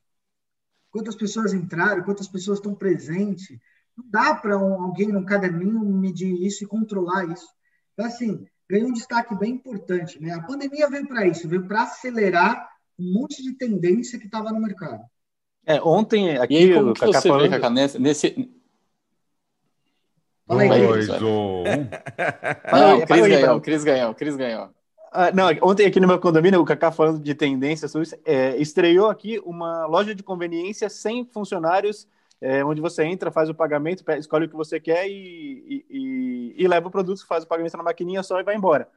Quantas 0.91 1.15
pessoas 1.15 1.53
entraram, 1.53 2.03
quantas 2.03 2.29
pessoas 2.29 2.59
estão 2.59 2.75
presentes. 2.75 3.59
Não 3.97 4.05
dá 4.09 4.35
para 4.35 4.59
um, 4.59 4.83
alguém 4.83 5.09
no 5.09 5.25
caderninho 5.25 5.85
medir 5.85 6.33
isso 6.45 6.65
e 6.65 6.67
controlar 6.67 7.25
isso. 7.31 7.47
Então, 7.93 8.07
assim, 8.07 8.47
ganhou 8.69 8.89
um 8.89 8.93
destaque 8.93 9.35
bem 9.37 9.53
importante. 9.53 10.21
Né? 10.21 10.33
A 10.33 10.43
pandemia 10.43 10.89
veio 10.89 11.07
para 11.07 11.27
isso, 11.27 11.49
veio 11.49 11.67
para 11.67 11.83
acelerar 11.83 12.69
um 12.99 13.13
monte 13.13 13.43
de 13.43 13.53
tendência 13.55 14.19
que 14.19 14.27
estava 14.27 14.51
no 14.51 14.61
mercado. 14.61 15.03
É, 15.67 15.81
ontem 15.81 16.37
aqui 16.37 16.57
aí, 16.57 16.75
como 16.75 16.91
o 16.91 16.95
que 16.95 17.07
você 17.07 17.29
falando... 17.29 17.43
vê, 17.43 17.49
Cacá, 17.51 17.71
nesse, 17.71 17.99
nesse, 17.99 18.51
Fala 20.51 20.63
aí, 20.63 20.69
Dois 20.69 21.09
ou 21.09 21.61
um. 21.61 21.65
Não, 22.73 22.99
o 22.99 23.07
Cris 23.07 23.27
ganhou, 23.29 23.57
o 23.57 23.61
Cris 23.61 23.85
ganhou, 23.85 24.11
o 24.11 24.15
Cris 24.15 24.37
ganhou. 24.37 24.71
Ah, 25.13 25.33
não, 25.33 25.47
ontem 25.63 25.87
aqui 25.87 25.99
no 25.99 26.07
meu 26.07 26.21
condomínio, 26.21 26.61
o 26.61 26.65
Kaká 26.65 26.93
falando 26.93 27.19
de 27.19 27.35
tendências, 27.35 27.93
é, 28.25 28.57
estreou 28.59 29.11
aqui 29.11 29.41
uma 29.45 29.85
loja 29.87 30.15
de 30.15 30.23
conveniência 30.23 30.89
sem 30.89 31.25
funcionários, 31.25 32.07
é, 32.41 32.65
onde 32.65 32.81
você 32.81 33.03
entra, 33.03 33.33
faz 33.33 33.51
o 33.51 33.55
pagamento, 33.55 34.05
escolhe 34.13 34.47
o 34.47 34.49
que 34.49 34.55
você 34.55 34.79
quer 34.79 35.09
e, 35.09 35.85
e, 35.91 36.55
e, 36.57 36.69
leva 36.69 36.87
o 36.87 36.91
produto, 36.93 37.27
faz 37.27 37.43
o 37.43 37.47
pagamento 37.49 37.77
na 37.77 37.83
maquininha 37.83 38.23
só 38.23 38.39
e 38.39 38.45
vai 38.45 38.55
embora. 38.55 38.89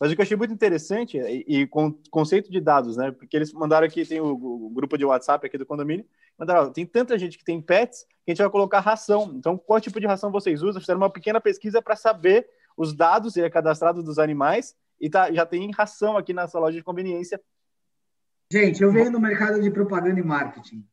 Mas 0.00 0.10
o 0.10 0.14
que 0.16 0.20
eu 0.20 0.24
achei 0.24 0.36
muito 0.36 0.52
interessante, 0.52 1.18
e, 1.18 1.60
e 1.60 1.66
com 1.68 1.94
conceito 2.10 2.50
de 2.50 2.60
dados, 2.60 2.96
né? 2.96 3.12
Porque 3.12 3.36
eles 3.36 3.52
mandaram 3.52 3.86
aqui, 3.86 4.04
tem 4.04 4.20
o, 4.20 4.32
o 4.32 4.70
grupo 4.70 4.98
de 4.98 5.04
WhatsApp 5.04 5.46
aqui 5.46 5.56
do 5.56 5.66
condomínio, 5.66 6.04
mandaram, 6.36 6.72
tem 6.72 6.84
tanta 6.84 7.16
gente 7.16 7.38
que 7.38 7.44
tem 7.44 7.60
pets 7.60 8.06
que 8.24 8.30
a 8.30 8.34
gente 8.34 8.42
vai 8.42 8.50
colocar 8.50 8.80
ração. 8.80 9.32
Então, 9.36 9.56
qual 9.56 9.80
tipo 9.80 10.00
de 10.00 10.06
ração 10.06 10.32
vocês 10.32 10.62
usam? 10.62 10.80
Fizeram 10.80 10.98
uma 10.98 11.10
pequena 11.10 11.40
pesquisa 11.40 11.80
para 11.80 11.94
saber 11.94 12.48
os 12.76 12.92
dados 12.92 13.36
e 13.36 13.42
é 13.42 13.48
cadastrado 13.48 14.02
dos 14.02 14.18
animais 14.18 14.74
e 15.00 15.08
tá, 15.08 15.32
já 15.32 15.46
tem 15.46 15.70
ração 15.72 16.16
aqui 16.16 16.32
nessa 16.32 16.58
loja 16.58 16.76
de 16.76 16.84
conveniência. 16.84 17.40
Gente, 18.52 18.82
eu 18.82 18.92
venho 18.92 19.10
no 19.10 19.20
mercado 19.20 19.60
de 19.60 19.70
propaganda 19.70 20.20
e 20.20 20.22
marketing. 20.22 20.84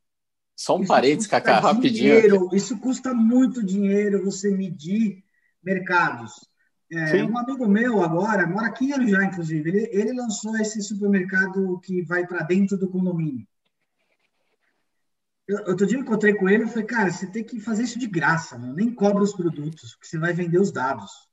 Só 0.56 0.76
um 0.76 0.86
parênteses, 0.86 1.28
Cacá, 1.28 1.60
rapidinho. 1.60 1.94
Dinheiro, 1.94 2.50
isso 2.54 2.80
custa 2.80 3.14
muito 3.14 3.64
dinheiro 3.64 4.24
você 4.24 4.50
medir 4.50 5.24
mercados. 5.62 6.34
É, 6.90 7.22
um 7.24 7.38
amigo 7.38 7.68
meu 7.68 8.02
agora, 8.02 8.48
mora 8.48 8.68
aqui 8.68 8.86
em 8.86 9.08
já, 9.10 9.24
inclusive, 9.26 9.70
ele, 9.70 9.90
ele 9.92 10.14
lançou 10.14 10.56
esse 10.58 10.82
supermercado 10.82 11.80
que 11.82 12.02
vai 12.02 12.26
para 12.26 12.44
dentro 12.44 12.78
do 12.78 12.90
condomínio. 12.90 13.46
Eu, 15.48 15.58
outro 15.68 15.86
dia 15.86 15.98
eu 15.98 16.02
encontrei 16.02 16.34
com 16.34 16.48
ele 16.48 16.64
e 16.64 16.68
falei, 16.68 16.86
cara, 16.86 17.12
você 17.12 17.28
tem 17.28 17.44
que 17.44 17.60
fazer 17.60 17.84
isso 17.84 18.00
de 18.00 18.08
graça, 18.08 18.58
não? 18.58 18.74
nem 18.74 18.94
cobra 18.94 19.22
os 19.22 19.34
produtos, 19.34 19.94
porque 19.94 20.08
você 20.08 20.18
vai 20.18 20.34
vender 20.34 20.60
os 20.60 20.72
dados. 20.72 21.27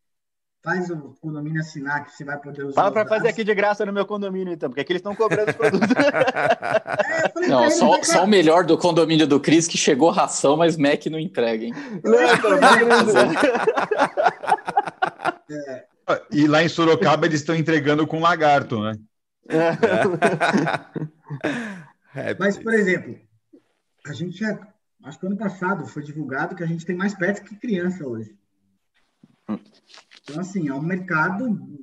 Faz 0.64 0.88
o 0.88 1.14
condomínio 1.20 1.60
assinar 1.60 2.06
que 2.06 2.16
você 2.16 2.24
vai 2.24 2.38
poder 2.38 2.64
usar. 2.64 2.80
Fala 2.80 2.90
para 2.90 3.06
fazer 3.06 3.28
aqui 3.28 3.44
de 3.44 3.54
graça 3.54 3.84
no 3.84 3.92
meu 3.92 4.06
condomínio, 4.06 4.50
então, 4.50 4.70
porque 4.70 4.80
aqui 4.80 4.92
eles 4.92 5.00
estão 5.00 5.14
cobrando 5.14 5.50
os 5.50 5.56
produtos. 5.56 5.90
é, 7.36 7.46
não, 7.46 7.70
só, 7.70 8.02
só, 8.02 8.24
o 8.24 8.26
melhor 8.26 8.64
do 8.64 8.78
condomínio 8.78 9.26
do 9.26 9.38
Cris 9.38 9.68
que 9.68 9.76
chegou 9.76 10.10
ração, 10.10 10.56
mas 10.56 10.78
Mac 10.78 11.04
não 11.04 11.18
entrega, 11.18 11.66
hein? 11.66 11.74
Não, 12.02 12.18
É. 15.50 15.84
E 16.30 16.46
lá 16.46 16.64
em 16.64 16.68
Sorocaba 16.68 17.26
eles 17.26 17.40
estão 17.40 17.54
entregando 17.54 18.06
com 18.06 18.20
lagarto, 18.20 18.80
né? 18.80 18.98
É. 22.14 22.34
Mas, 22.38 22.56
por 22.56 22.72
exemplo, 22.72 23.18
a 24.06 24.14
gente 24.14 24.38
já, 24.38 24.58
acho 25.02 25.18
que 25.18 25.26
ano 25.26 25.36
passado 25.36 25.84
foi 25.86 26.02
divulgado 26.02 26.54
que 26.56 26.62
a 26.62 26.66
gente 26.66 26.86
tem 26.86 26.96
mais 26.96 27.12
pets 27.12 27.42
que 27.42 27.54
criança 27.56 28.06
hoje. 28.06 28.34
Então, 30.24 30.40
assim, 30.40 30.68
é 30.68 30.74
um 30.74 30.80
mercado. 30.80 31.78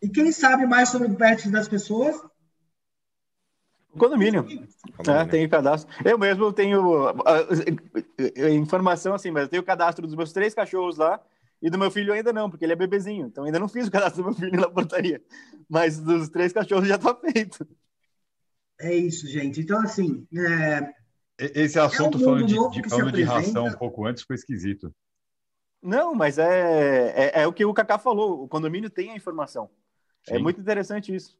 E 0.00 0.08
quem 0.08 0.32
sabe 0.32 0.66
mais 0.66 0.88
sobre 0.88 1.08
pets 1.10 1.50
das 1.50 1.68
pessoas? 1.68 2.16
O 3.92 3.98
condomínio. 3.98 4.46
É, 5.06 5.24
tem 5.26 5.48
cadastro. 5.48 5.92
Eu 6.04 6.18
mesmo 6.18 6.52
tenho 6.52 7.12
informação 8.52 9.14
assim, 9.14 9.30
mas 9.30 9.44
eu 9.44 9.48
tenho 9.48 9.62
o 9.62 9.66
cadastro 9.66 10.06
dos 10.06 10.16
meus 10.16 10.32
três 10.32 10.54
cachorros 10.54 10.96
lá 10.96 11.20
e 11.60 11.68
do 11.68 11.78
meu 11.78 11.90
filho 11.90 12.12
ainda 12.12 12.32
não, 12.32 12.48
porque 12.48 12.64
ele 12.64 12.72
é 12.72 12.76
bebezinho. 12.76 13.26
Então 13.26 13.44
ainda 13.44 13.58
não 13.58 13.68
fiz 13.68 13.88
o 13.88 13.90
cadastro 13.90 14.22
do 14.22 14.26
meu 14.30 14.34
filho 14.34 14.60
na 14.60 14.70
portaria. 14.70 15.22
Mas 15.68 15.98
dos 15.98 16.28
três 16.28 16.52
cachorros 16.52 16.88
já 16.88 16.96
está 16.96 17.14
feito. 17.14 17.66
É 18.80 18.94
isso, 18.94 19.26
gente. 19.26 19.60
Então, 19.60 19.80
assim. 19.80 20.26
É... 20.34 20.94
Esse 21.38 21.78
assunto 21.78 22.18
é 22.18 22.20
um 22.20 22.24
falando, 22.24 22.46
de, 22.46 22.82
de, 22.82 22.88
falando 22.88 23.12
de 23.12 23.22
ração 23.22 23.66
um 23.66 23.76
pouco 23.76 24.04
antes 24.04 24.24
foi 24.24 24.34
esquisito. 24.34 24.92
Não, 25.82 26.14
mas 26.14 26.38
é, 26.38 27.32
é, 27.34 27.42
é, 27.42 27.46
o 27.46 27.52
que 27.52 27.64
o 27.64 27.72
Kaká 27.72 27.98
falou. 27.98 28.42
O 28.42 28.48
condomínio 28.48 28.90
tem 28.90 29.10
a 29.10 29.16
informação. 29.16 29.70
É 30.26 30.32
Sim. 30.32 30.36
É 30.36 30.38
muito 30.38 30.60
interessante 30.60 31.14
isso. 31.14 31.38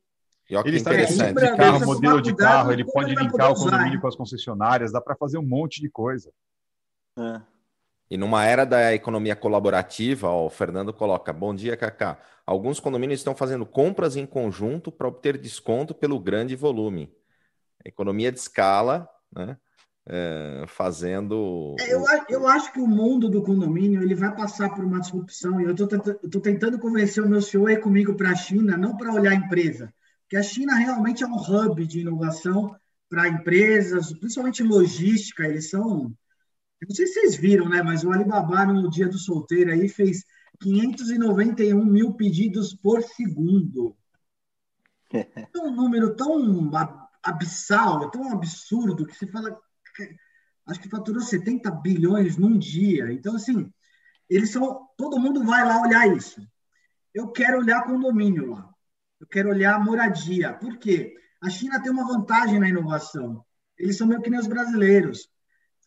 E 0.48 0.54
olha 0.54 0.62
que 0.62 0.70
ele 0.70 0.78
interessante. 0.78 1.34
de 1.34 1.56
carro, 1.56 1.84
modelo 1.84 2.22
de 2.22 2.34
carro, 2.34 2.72
ele 2.72 2.84
pode 2.84 3.14
linkar 3.14 3.50
o 3.50 3.54
condomínio 3.54 4.00
com 4.00 4.06
as 4.06 4.16
concessionárias, 4.16 4.92
dá 4.92 5.00
para 5.00 5.14
fazer 5.14 5.36
um 5.36 5.46
monte 5.46 5.80
de 5.80 5.90
coisa. 5.90 6.32
É. 7.18 7.42
E 8.10 8.16
numa 8.16 8.46
era 8.46 8.64
da 8.64 8.94
economia 8.94 9.36
colaborativa, 9.36 10.28
ó, 10.28 10.46
o 10.46 10.50
Fernando 10.50 10.94
coloca: 10.94 11.32
Bom 11.32 11.54
dia, 11.54 11.76
Kaká. 11.76 12.18
Alguns 12.46 12.80
condomínios 12.80 13.20
estão 13.20 13.34
fazendo 13.34 13.66
compras 13.66 14.16
em 14.16 14.24
conjunto 14.24 14.90
para 14.90 15.06
obter 15.06 15.36
desconto 15.36 15.94
pelo 15.94 16.18
grande 16.18 16.56
volume. 16.56 17.12
Economia 17.84 18.32
de 18.32 18.38
escala, 18.38 19.06
né? 19.30 19.58
É, 20.10 20.64
fazendo. 20.66 21.76
É, 21.78 21.92
eu, 21.92 22.02
eu, 22.30 22.48
acho 22.48 22.72
que 22.72 22.80
o 22.80 22.86
mundo 22.86 23.28
do 23.28 23.42
condomínio 23.42 24.02
ele 24.02 24.14
vai 24.14 24.34
passar 24.34 24.74
por 24.74 24.82
uma 24.82 25.00
disrupção 25.00 25.60
e 25.60 25.64
eu 25.64 25.72
estou 25.72 26.40
tentando 26.40 26.78
convencer 26.78 27.22
o 27.22 27.28
meu 27.28 27.42
senhor 27.42 27.68
a 27.68 27.72
ir 27.74 27.80
comigo 27.80 28.14
para 28.14 28.30
a 28.30 28.34
China, 28.34 28.74
não 28.74 28.96
para 28.96 29.12
olhar 29.12 29.32
a 29.32 29.34
empresa, 29.34 29.92
porque 30.22 30.38
a 30.38 30.42
China 30.42 30.76
realmente 30.76 31.22
é 31.22 31.26
um 31.26 31.36
hub 31.36 31.86
de 31.86 32.00
inovação 32.00 32.74
para 33.06 33.28
empresas, 33.28 34.10
principalmente 34.18 34.62
logística, 34.62 35.46
eles 35.46 35.68
são. 35.68 36.10
Não 36.80 36.94
sei 36.94 37.06
se 37.06 37.14
vocês 37.14 37.36
viram, 37.36 37.68
né? 37.68 37.82
Mas 37.82 38.02
o 38.02 38.10
Alibaba 38.10 38.64
no 38.64 38.88
dia 38.88 39.08
do 39.08 39.18
solteiro 39.18 39.72
aí 39.72 39.90
fez 39.90 40.24
591 40.60 41.84
mil 41.84 42.14
pedidos 42.14 42.74
por 42.74 43.02
segundo. 43.02 43.94
É 45.10 45.58
um 45.58 45.74
número 45.74 46.14
tão 46.14 46.70
abissal, 47.22 48.10
tão 48.10 48.30
absurdo 48.30 49.06
que 49.06 49.16
se 49.16 49.26
fala. 49.26 49.58
Acho 50.66 50.80
que 50.80 50.88
faturou 50.88 51.22
70 51.22 51.70
bilhões 51.70 52.36
num 52.36 52.58
dia. 52.58 53.12
Então, 53.12 53.36
assim, 53.36 53.72
eles 54.28 54.50
são. 54.50 54.86
Todo 54.96 55.18
mundo 55.18 55.44
vai 55.44 55.64
lá 55.64 55.80
olhar 55.80 56.14
isso. 56.14 56.46
Eu 57.14 57.28
quero 57.32 57.58
olhar 57.58 57.84
condomínio 57.84 58.50
lá. 58.50 58.68
Eu 59.18 59.26
quero 59.26 59.48
olhar 59.48 59.82
moradia. 59.82 60.52
Por 60.52 60.76
quê? 60.78 61.14
A 61.40 61.48
China 61.48 61.82
tem 61.82 61.90
uma 61.90 62.06
vantagem 62.06 62.58
na 62.58 62.68
inovação. 62.68 63.44
Eles 63.76 63.96
são 63.96 64.06
meio 64.06 64.20
que 64.20 64.30
nem 64.30 64.38
os 64.38 64.46
brasileiros. 64.46 65.28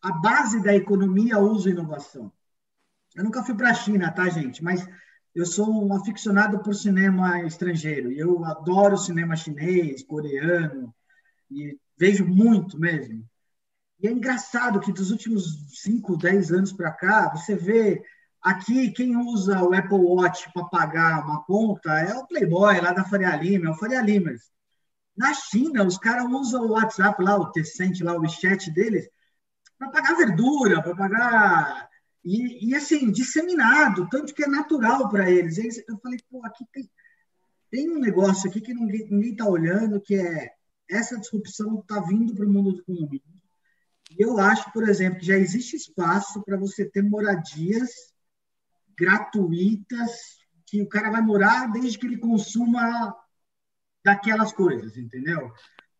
A 0.02 0.12
base 0.14 0.64
da 0.64 0.74
economia 0.74 1.38
usa 1.38 1.70
inovação. 1.70 2.32
Eu 3.16 3.24
nunca 3.24 3.44
fui 3.44 3.54
para 3.56 3.70
a 3.70 3.74
China, 3.74 4.12
tá, 4.12 4.28
gente? 4.30 4.64
Mas 4.64 4.88
eu 5.36 5.46
sou 5.46 5.86
um 5.86 5.94
aficionado 5.94 6.60
por 6.60 6.74
cinema 6.74 7.44
estrangeiro. 7.44 8.12
Eu 8.12 8.44
adoro 8.46 8.98
cinema 8.98 9.36
chinês, 9.36 10.04
coreano, 10.04 10.94
e 11.50 11.78
vejo 11.98 12.26
muito 12.26 12.80
mesmo. 12.80 13.30
E 14.02 14.08
é 14.08 14.12
engraçado 14.12 14.80
que 14.80 14.92
dos 14.92 15.12
últimos 15.12 15.82
5, 15.82 16.18
10 16.18 16.52
anos 16.52 16.74
para 16.74 16.92
cá, 16.92 17.30
você 17.30 17.56
vê 17.56 18.04
aqui 18.42 18.92
quem 18.92 19.16
usa 19.16 19.62
o 19.64 19.74
Apple 19.74 20.00
Watch 20.00 20.52
para 20.52 20.66
pagar 20.66 21.24
uma 21.24 21.44
conta 21.44 21.92
é 22.00 22.14
o 22.16 22.26
Playboy 22.26 22.82
lá 22.82 22.92
da 22.94 23.04
Faria 23.04 23.36
Lima, 23.36 23.68
é 23.68 23.70
o 23.70 23.76
Faria 23.76 24.02
Limers. 24.02 24.50
Na 25.16 25.34
China, 25.34 25.86
os 25.86 25.98
caras 25.98 26.26
usam 26.26 26.64
o 26.64 26.72
WhatsApp 26.72 27.22
lá, 27.22 27.38
o 27.38 27.52
Tencent 27.52 28.02
lá, 28.02 28.18
o 28.18 28.28
chat 28.28 28.72
deles, 28.72 29.08
para 29.78 29.90
pagar 29.90 30.16
verdura, 30.16 30.82
para 30.82 30.96
pagar 30.96 31.90
e, 32.24 32.70
e, 32.70 32.76
assim, 32.76 33.12
disseminado, 33.12 34.08
tanto 34.10 34.34
que 34.34 34.44
é 34.44 34.48
natural 34.48 35.10
para 35.10 35.30
eles. 35.30 35.58
eles. 35.58 35.84
Eu 35.88 35.98
falei, 35.98 36.20
pô, 36.30 36.44
aqui 36.46 36.66
tem, 36.72 36.90
tem 37.70 37.92
um 37.92 38.00
negócio 38.00 38.50
aqui 38.50 38.62
que 38.62 38.74
ninguém 38.74 39.32
está 39.32 39.46
olhando, 39.46 40.02
que 40.02 40.16
é 40.16 40.54
essa 40.90 41.20
disrupção 41.20 41.80
está 41.80 42.00
vindo 42.02 42.36
para 42.36 42.46
o 42.46 42.50
mundo 42.50 42.74
do 42.74 42.84
condomínio. 42.84 43.41
E 44.18 44.24
eu 44.24 44.38
acho, 44.38 44.72
por 44.72 44.88
exemplo, 44.88 45.20
que 45.20 45.26
já 45.26 45.38
existe 45.38 45.76
espaço 45.76 46.44
para 46.44 46.58
você 46.58 46.86
ter 46.86 47.02
moradias 47.02 47.90
gratuitas, 48.98 50.12
que 50.68 50.82
o 50.82 50.90
cara 50.90 51.10
vai 51.10 51.22
morar 51.22 51.72
desde 51.72 51.98
que 51.98 52.06
ele 52.06 52.18
consuma 52.18 53.16
daquelas 54.04 54.52
coisas, 54.52 54.98
entendeu? 54.98 55.52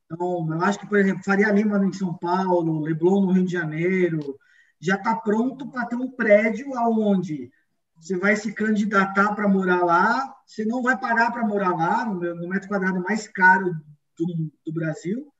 Então, 0.06 0.54
eu 0.54 0.62
acho 0.62 0.80
que, 0.80 0.88
por 0.88 1.00
exemplo, 1.00 1.24
Faria 1.24 1.52
Lima 1.52 1.84
em 1.86 1.94
São 1.94 2.14
Paulo, 2.18 2.82
Leblon 2.82 3.26
no 3.26 3.32
Rio 3.32 3.46
de 3.46 3.54
Janeiro, 3.54 4.38
já 4.80 4.96
está 4.96 5.16
pronto 5.16 5.70
para 5.70 5.86
ter 5.86 5.96
um 5.96 6.12
prédio 6.12 6.76
aonde 6.76 7.52
você 7.96 8.18
vai 8.18 8.36
se 8.36 8.52
candidatar 8.52 9.36
para 9.36 9.48
morar 9.48 9.86
lá, 9.86 10.36
você 10.46 10.66
não 10.66 10.82
vai 10.82 10.98
pagar 11.00 11.32
para 11.32 11.46
morar 11.46 11.76
lá, 11.76 12.04
no, 12.04 12.50
metro 12.50 12.68
quadrado 12.68 13.00
mais 13.02 13.28
caro 13.28 13.76
do, 14.18 14.52
do, 14.66 14.74
Brasil, 14.74 15.31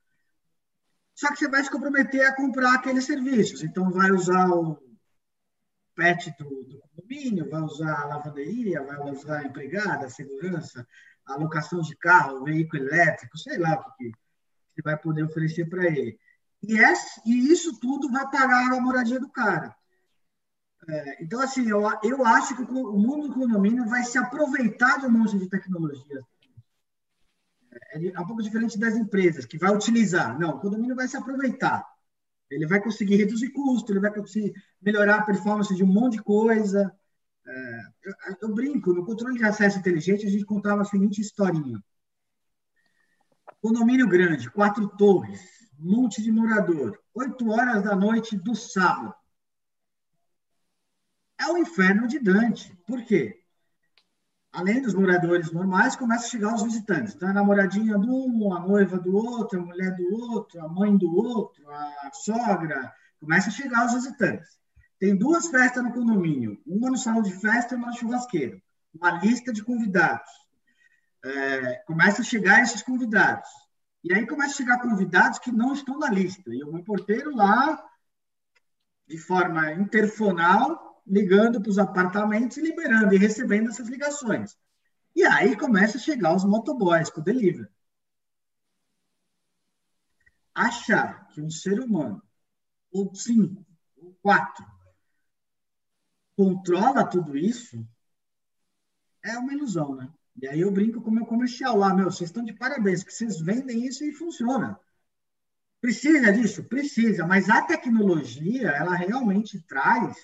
só 1.22 1.30
que 1.30 1.36
você 1.36 1.48
vai 1.48 1.62
se 1.62 1.70
comprometer 1.70 2.26
a 2.26 2.34
comprar 2.34 2.74
aqueles 2.74 3.04
serviços. 3.04 3.62
Então, 3.62 3.92
vai 3.92 4.10
usar 4.10 4.48
o 4.48 4.76
pet 5.94 6.34
do, 6.36 6.64
do 6.64 6.80
condomínio, 6.80 7.48
vai 7.48 7.60
usar 7.60 8.00
a 8.00 8.06
lavanderia, 8.06 8.82
vai 8.82 8.98
usar 9.08 9.38
a 9.38 9.44
empregada, 9.44 10.06
a 10.06 10.10
segurança, 10.10 10.84
a 11.24 11.36
locação 11.36 11.80
de 11.80 11.94
carro, 11.94 12.42
veículo 12.42 12.82
elétrico, 12.82 13.38
sei 13.38 13.56
lá 13.56 13.74
o 13.74 13.96
que 13.96 14.10
você 14.74 14.82
vai 14.82 14.96
poder 14.96 15.22
oferecer 15.22 15.68
para 15.68 15.86
ele. 15.86 16.18
E, 16.60 16.76
e 17.24 17.52
isso 17.52 17.78
tudo 17.78 18.10
vai 18.10 18.28
pagar 18.28 18.72
a 18.72 18.80
moradia 18.80 19.20
do 19.20 19.30
cara. 19.30 19.72
É, 20.88 21.22
então, 21.22 21.40
assim, 21.40 21.68
eu, 21.68 21.82
eu 22.02 22.26
acho 22.26 22.56
que 22.56 22.62
o 22.62 22.98
mundo 22.98 23.28
do 23.28 23.34
condomínio 23.34 23.86
vai 23.86 24.02
se 24.02 24.18
aproveitar 24.18 24.98
de 24.98 25.06
um 25.06 25.10
monte 25.10 25.38
de 25.38 25.48
tecnologia. 25.48 26.26
É, 27.72 28.06
é 28.08 28.20
um 28.20 28.26
pouco 28.26 28.42
diferente 28.42 28.78
das 28.78 28.94
empresas, 28.96 29.46
que 29.46 29.58
vai 29.58 29.74
utilizar. 29.74 30.38
Não, 30.38 30.50
o 30.50 30.60
condomínio 30.60 30.96
vai 30.96 31.08
se 31.08 31.16
aproveitar. 31.16 31.86
Ele 32.50 32.66
vai 32.66 32.80
conseguir 32.82 33.16
reduzir 33.16 33.50
custo, 33.50 33.92
ele 33.92 34.00
vai 34.00 34.12
conseguir 34.12 34.52
melhorar 34.80 35.16
a 35.16 35.22
performance 35.22 35.74
de 35.74 35.82
um 35.82 35.86
monte 35.86 36.14
de 36.14 36.22
coisa. 36.22 36.94
É, 37.46 37.80
eu, 38.40 38.54
brinco, 38.54 38.92
no 38.92 39.04
controle 39.04 39.38
de 39.38 39.44
acesso 39.44 39.78
inteligente, 39.78 40.26
a 40.26 40.30
gente 40.30 40.44
contava 40.44 40.82
a 40.82 40.84
seguinte 40.84 41.20
historinha. 41.20 41.82
Condomínio 43.60 44.08
grande, 44.08 44.50
quatro 44.50 44.88
torres, 44.96 45.40
monte 45.78 46.22
de 46.22 46.30
morador, 46.30 46.98
8 47.14 47.48
horas 47.50 47.82
da 47.82 47.96
noite 47.96 48.36
do 48.36 48.54
sábado. 48.54 49.14
É 51.38 51.46
o 51.46 51.58
inferno 51.58 52.06
de 52.06 52.18
Dante. 52.18 52.76
Por 52.86 53.04
quê? 53.04 53.41
Além 54.52 54.82
dos 54.82 54.92
moradores 54.92 55.50
normais, 55.50 55.96
começa 55.96 56.26
a 56.26 56.28
chegar 56.28 56.54
os 56.54 56.62
visitantes. 56.62 57.14
Então, 57.14 57.30
a 57.30 57.32
namoradinha 57.32 57.98
de 57.98 58.06
um, 58.06 58.52
a 58.52 58.60
noiva 58.60 58.98
do 58.98 59.16
outro, 59.16 59.58
a 59.58 59.64
mulher 59.64 59.96
do 59.96 60.12
outro, 60.12 60.62
a 60.62 60.68
mãe 60.68 60.94
do 60.94 61.10
outro, 61.10 61.64
a 61.70 62.10
sogra. 62.12 62.92
Começa 63.18 63.48
a 63.48 63.52
chegar 63.52 63.86
os 63.86 63.94
visitantes. 63.94 64.60
Tem 64.98 65.16
duas 65.16 65.46
festas 65.46 65.82
no 65.82 65.92
condomínio, 65.92 66.60
uma 66.66 66.90
no 66.90 66.98
salão 66.98 67.22
de 67.22 67.32
festa 67.32 67.74
e 67.74 67.78
uma 67.78 67.88
no 67.88 67.96
churrasqueiro. 67.96 68.60
Uma 68.94 69.12
lista 69.12 69.54
de 69.54 69.64
convidados. 69.64 70.30
É, 71.24 71.76
começa 71.86 72.20
a 72.20 72.24
chegar 72.24 72.62
esses 72.62 72.82
convidados. 72.82 73.48
E 74.04 74.12
aí 74.12 74.26
começa 74.26 74.52
a 74.52 74.56
chegar 74.56 74.82
convidados 74.82 75.38
que 75.38 75.50
não 75.50 75.72
estão 75.72 75.98
na 75.98 76.10
lista. 76.10 76.54
E 76.54 76.62
o 76.62 76.70
meu 76.70 76.84
porteiro 76.84 77.34
lá, 77.34 77.82
de 79.08 79.16
forma 79.16 79.72
interfonal, 79.72 80.91
ligando 81.06 81.60
para 81.60 81.70
os 81.70 81.78
apartamentos 81.78 82.56
e 82.56 82.62
liberando 82.62 83.14
e 83.14 83.18
recebendo 83.18 83.68
essas 83.68 83.88
ligações. 83.88 84.56
E 85.14 85.24
aí 85.24 85.56
começa 85.56 85.98
a 85.98 86.00
chegar 86.00 86.34
os 86.34 86.44
motoboys 86.44 87.10
com 87.10 87.20
o 87.20 87.24
delivery. 87.24 87.68
Achar 90.54 91.28
que 91.28 91.40
um 91.40 91.50
ser 91.50 91.80
humano, 91.80 92.22
ou 92.90 93.14
cinco, 93.14 93.64
ou 93.96 94.14
quatro, 94.22 94.64
controla 96.36 97.04
tudo 97.04 97.36
isso 97.36 97.86
é 99.22 99.38
uma 99.38 99.52
ilusão, 99.52 99.94
né? 99.94 100.12
E 100.40 100.48
aí 100.48 100.60
eu 100.60 100.70
brinco 100.70 101.00
com 101.00 101.10
o 101.10 101.14
meu 101.14 101.26
comercial 101.26 101.76
lá, 101.76 101.94
meu, 101.94 102.10
vocês 102.10 102.30
estão 102.30 102.44
de 102.44 102.52
parabéns, 102.52 103.02
que 103.02 103.12
vocês 103.12 103.40
vendem 103.40 103.86
isso 103.86 104.04
e 104.04 104.12
funciona. 104.12 104.78
Precisa 105.80 106.32
disso? 106.32 106.64
Precisa, 106.64 107.26
mas 107.26 107.50
a 107.50 107.62
tecnologia, 107.62 108.70
ela 108.70 108.94
realmente 108.94 109.60
traz 109.62 110.16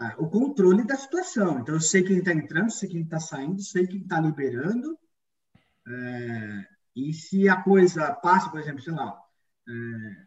ah, 0.00 0.14
o 0.18 0.30
controle 0.30 0.82
da 0.86 0.96
situação. 0.96 1.60
Então, 1.60 1.74
eu 1.74 1.80
sei 1.80 2.02
quem 2.02 2.18
está 2.18 2.32
entrando, 2.32 2.70
sei 2.70 2.88
quem 2.88 3.02
está 3.02 3.20
saindo, 3.20 3.60
sei 3.62 3.86
quem 3.86 4.00
está 4.00 4.18
liberando. 4.18 4.98
É, 5.86 6.68
e 6.96 7.12
se 7.12 7.48
a 7.48 7.62
coisa 7.62 8.12
passa, 8.14 8.50
por 8.50 8.58
exemplo, 8.60 8.82
sei 8.82 8.94
lá, 8.94 9.22
é, 9.68 10.26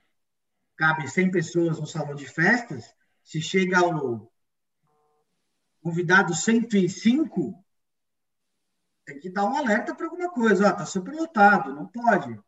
cabe 0.76 1.08
100 1.08 1.32
pessoas 1.32 1.80
no 1.80 1.88
salão 1.88 2.14
de 2.14 2.28
festas, 2.28 2.94
se 3.24 3.42
chega 3.42 3.80
ao 3.80 4.32
convidado 5.82 6.36
105, 6.36 7.66
tem 9.06 9.20
que 9.20 9.30
dar 9.30 9.46
um 9.46 9.58
alerta 9.58 9.96
para 9.96 10.06
alguma 10.06 10.30
coisa. 10.30 10.70
Está 10.70 10.86
superlotado, 10.86 11.74
não 11.74 11.88
pode. 11.88 12.40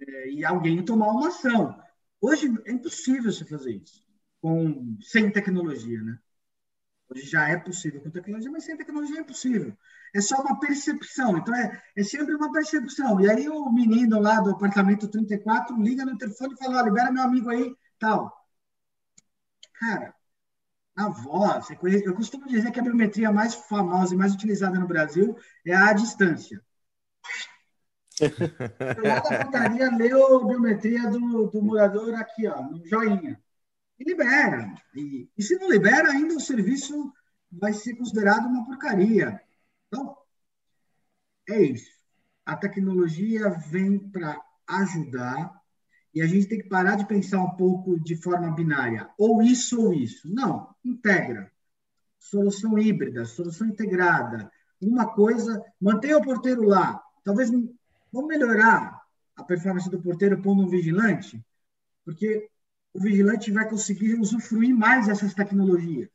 É, 0.00 0.30
e 0.30 0.44
alguém 0.44 0.84
tomar 0.84 1.08
uma 1.12 1.28
ação. 1.28 1.80
Hoje 2.20 2.52
é 2.66 2.72
impossível 2.72 3.30
você 3.30 3.44
fazer 3.44 3.74
isso 3.76 4.04
com, 4.44 4.98
sem 5.00 5.30
tecnologia, 5.30 6.02
né? 6.02 6.18
Hoje 7.08 7.26
já 7.26 7.48
é 7.48 7.56
possível 7.56 8.00
com 8.00 8.10
tecnologia, 8.10 8.50
mas 8.50 8.64
sem 8.64 8.76
tecnologia 8.76 9.18
é 9.18 9.20
impossível. 9.20 9.76
É 10.14 10.20
só 10.20 10.40
uma 10.40 10.58
percepção. 10.58 11.36
Então, 11.36 11.54
é, 11.54 11.82
é 11.96 12.02
sempre 12.02 12.34
uma 12.34 12.52
percepção. 12.52 13.20
E 13.20 13.30
aí 13.30 13.48
o 13.48 13.70
menino 13.70 14.20
lá 14.20 14.40
do 14.40 14.50
apartamento 14.50 15.08
34 15.08 15.76
liga 15.80 16.04
no 16.04 16.16
telefone 16.16 16.54
e 16.54 16.56
fala, 16.56 16.82
oh, 16.82 16.84
libera 16.84 17.12
meu 17.12 17.22
amigo 17.22 17.50
aí, 17.50 17.74
tal. 17.98 18.32
Cara, 19.74 20.14
a 20.96 21.08
voz. 21.08 21.68
Eu 21.82 22.14
costumo 22.14 22.46
dizer 22.46 22.70
que 22.70 22.80
a 22.80 22.82
biometria 22.82 23.32
mais 23.32 23.54
famosa 23.54 24.14
e 24.14 24.16
mais 24.16 24.34
utilizada 24.34 24.78
no 24.78 24.86
Brasil 24.86 25.36
é 25.66 25.74
a 25.74 25.92
distância. 25.92 26.62
lá 29.02 29.20
da 29.20 29.44
portaria 29.44 29.90
leu 29.96 30.38
a 30.38 30.46
biometria 30.46 31.10
do, 31.10 31.48
do 31.48 31.62
morador 31.62 32.14
aqui, 32.14 32.46
ó, 32.46 32.62
no 32.62 32.86
joinha. 32.86 33.42
E 33.98 34.04
libera. 34.04 34.74
E, 34.94 35.28
e 35.36 35.42
se 35.42 35.56
não 35.56 35.70
libera, 35.70 36.10
ainda 36.10 36.34
o 36.34 36.40
serviço 36.40 37.12
vai 37.50 37.72
ser 37.72 37.94
considerado 37.96 38.46
uma 38.46 38.64
porcaria. 38.64 39.40
Então, 39.86 40.16
é 41.48 41.60
isso. 41.62 41.92
A 42.44 42.56
tecnologia 42.56 43.50
vem 43.50 43.98
para 43.98 44.40
ajudar 44.66 45.62
e 46.14 46.22
a 46.22 46.26
gente 46.26 46.46
tem 46.46 46.58
que 46.58 46.68
parar 46.68 46.96
de 46.96 47.06
pensar 47.06 47.40
um 47.40 47.56
pouco 47.56 47.98
de 48.00 48.16
forma 48.16 48.54
binária, 48.54 49.10
ou 49.18 49.42
isso 49.42 49.80
ou 49.80 49.92
isso. 49.92 50.32
Não, 50.32 50.74
integra. 50.84 51.50
Solução 52.18 52.78
híbrida, 52.78 53.24
solução 53.24 53.66
integrada. 53.66 54.50
Uma 54.80 55.12
coisa, 55.12 55.62
mantenha 55.80 56.18
o 56.18 56.22
porteiro 56.22 56.62
lá. 56.62 57.02
Talvez 57.24 57.50
vamos 57.50 58.28
melhorar. 58.28 59.02
a 59.36 59.42
performance 59.42 59.90
do 59.90 60.00
porteiro 60.00 60.40
pondo 60.40 60.62
um 60.62 60.68
vigilante? 60.68 61.44
Porque 62.04 62.48
o 62.94 63.00
vigilante 63.00 63.50
vai 63.50 63.68
conseguir 63.68 64.14
usufruir 64.14 64.74
mais 64.74 65.06
dessas 65.06 65.34
tecnologias, 65.34 66.08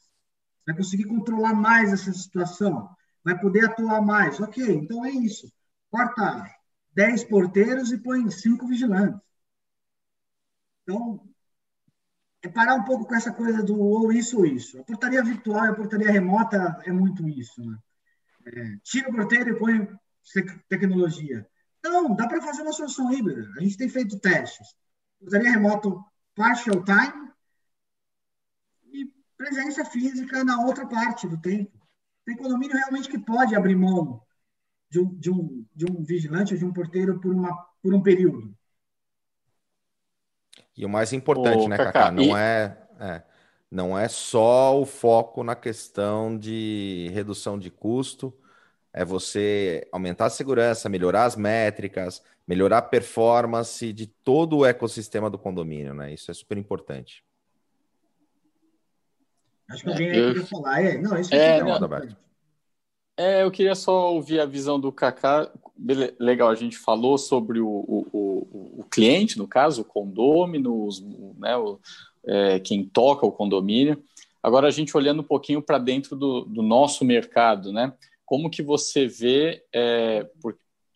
vai 0.66 0.76
conseguir 0.76 1.04
controlar 1.04 1.54
mais 1.54 1.92
essa 1.92 2.12
situação, 2.14 2.90
vai 3.24 3.38
poder 3.38 3.66
atuar 3.66 4.02
mais. 4.02 4.40
Ok, 4.40 4.66
então 4.66 5.06
é 5.06 5.12
isso. 5.12 5.52
Corta 5.92 6.50
10 6.94 7.26
porteiros 7.26 7.92
e 7.92 7.98
põe 7.98 8.30
5 8.32 8.66
vigilantes. 8.66 9.20
Então, 10.84 11.22
é 12.42 12.48
parar 12.48 12.76
um 12.76 12.86
pouco 12.86 13.06
com 13.06 13.16
essa 13.16 13.34
coisa 13.34 13.62
do 13.62 13.78
ou 13.78 14.12
isso 14.14 14.38
ou 14.38 14.46
isso. 14.46 14.80
A 14.80 14.84
portaria 14.84 15.24
virtual 15.24 15.66
e 15.66 15.70
a 15.70 15.76
portaria 15.76 16.12
remota 16.12 16.82
é 16.86 16.92
muito 16.92 17.28
isso. 17.28 17.62
Né? 17.64 17.78
É, 18.46 18.78
tira 18.84 19.10
o 19.10 19.14
porteiro 19.14 19.50
e 19.50 19.60
põe 19.60 19.88
tecnologia. 20.70 21.46
Não, 21.84 22.16
dá 22.16 22.28
para 22.28 22.42
fazer 22.42 22.62
uma 22.62 22.72
solução 22.72 23.12
híbrida. 23.12 23.50
A 23.58 23.62
gente 23.62 23.78
tem 23.78 23.90
feito 23.90 24.20
testes. 24.20 24.68
Portaria 25.20 25.52
remota 25.52 25.90
partial 26.40 26.82
time 26.86 27.30
e 28.94 29.14
presença 29.36 29.84
física 29.84 30.42
na 30.46 30.66
outra 30.66 30.88
parte 30.88 31.28
do 31.28 31.38
tempo. 31.38 31.78
Tem 32.26 32.38
condomínio 32.38 32.78
realmente 32.78 33.10
que 33.10 33.20
pode 33.20 33.54
abrir 33.54 33.76
mão 33.76 34.22
de 34.90 35.02
um, 35.02 35.14
de 35.16 35.30
um, 35.30 35.66
de 35.76 35.86
um 35.92 36.02
vigilante 36.02 36.54
ou 36.54 36.60
de 36.60 36.64
um 36.64 36.72
porteiro 36.72 37.20
por, 37.20 37.36
uma, 37.36 37.54
por 37.84 37.94
um 37.94 38.02
período. 38.02 38.56
E 40.78 40.86
o 40.86 40.90
mais 40.90 41.12
importante, 41.12 41.66
Ô, 41.66 41.68
né, 41.68 41.76
Cacá, 41.76 42.10
não, 42.10 42.24
e... 42.24 42.32
é, 42.32 42.78
é, 43.02 43.24
não 43.70 44.00
é 44.00 44.08
só 44.08 44.80
o 44.80 44.86
foco 44.86 45.44
na 45.44 45.58
questão 45.58 46.38
de 46.38 47.12
redução 47.14 47.60
de 47.60 47.70
custo, 47.70 48.34
é 48.94 49.06
você 49.06 49.88
aumentar 49.92 50.26
a 50.26 50.30
segurança, 50.30 50.90
melhorar 50.90 51.26
as 51.26 51.36
métricas, 51.36 52.24
melhorar 52.48 52.80
a 52.80 52.82
performance 52.82 53.94
de 53.94 54.08
todo 54.08 54.58
o 54.58 54.66
ecossistema 54.66 55.30
do 55.30 55.38
condomínio, 55.38 55.94
né? 55.94 56.14
Isso 56.14 56.32
é 56.32 56.34
super 56.34 56.58
importante. 56.58 57.24
Acho 59.70 59.84
que 59.84 59.90
alguém 59.90 60.10
é, 60.10 60.20
eu... 60.20 60.46
falar. 60.48 60.82
É, 60.82 60.98
não, 60.98 61.20
isso 61.20 61.34
é, 61.34 61.58
é, 61.58 61.64
não, 61.64 61.90
é, 63.16 63.44
eu 63.44 63.52
queria 63.52 63.76
só 63.76 64.14
ouvir 64.14 64.40
a 64.40 64.46
visão 64.46 64.80
do 64.80 64.92
Kaká. 64.92 65.52
Legal, 66.18 66.50
a 66.50 66.56
gente 66.56 66.78
falou 66.78 67.18
sobre 67.18 67.60
o, 67.60 67.68
o, 67.68 68.08
o, 68.12 68.80
o 68.80 68.84
cliente, 68.90 69.38
no 69.38 69.48
caso, 69.48 69.82
o 69.82 69.86
condômino, 69.86 70.86
os, 70.86 71.02
né, 71.38 71.56
o, 71.58 71.80
é, 72.26 72.60
quem 72.60 72.86
toca 72.86 73.26
o 73.26 73.32
condomínio. 73.32 74.02
Agora, 74.42 74.68
a 74.68 74.72
gente 74.72 74.96
olhando 74.96 75.20
um 75.20 75.26
pouquinho 75.26 75.62
para 75.62 75.78
dentro 75.78 76.16
do, 76.16 76.46
do, 76.46 76.62
nosso 76.62 77.04
mercado, 77.04 77.74
né? 77.74 77.94
Como 78.30 78.48
que 78.48 78.62
você 78.62 79.08
vê 79.08 79.66
é, 79.74 80.30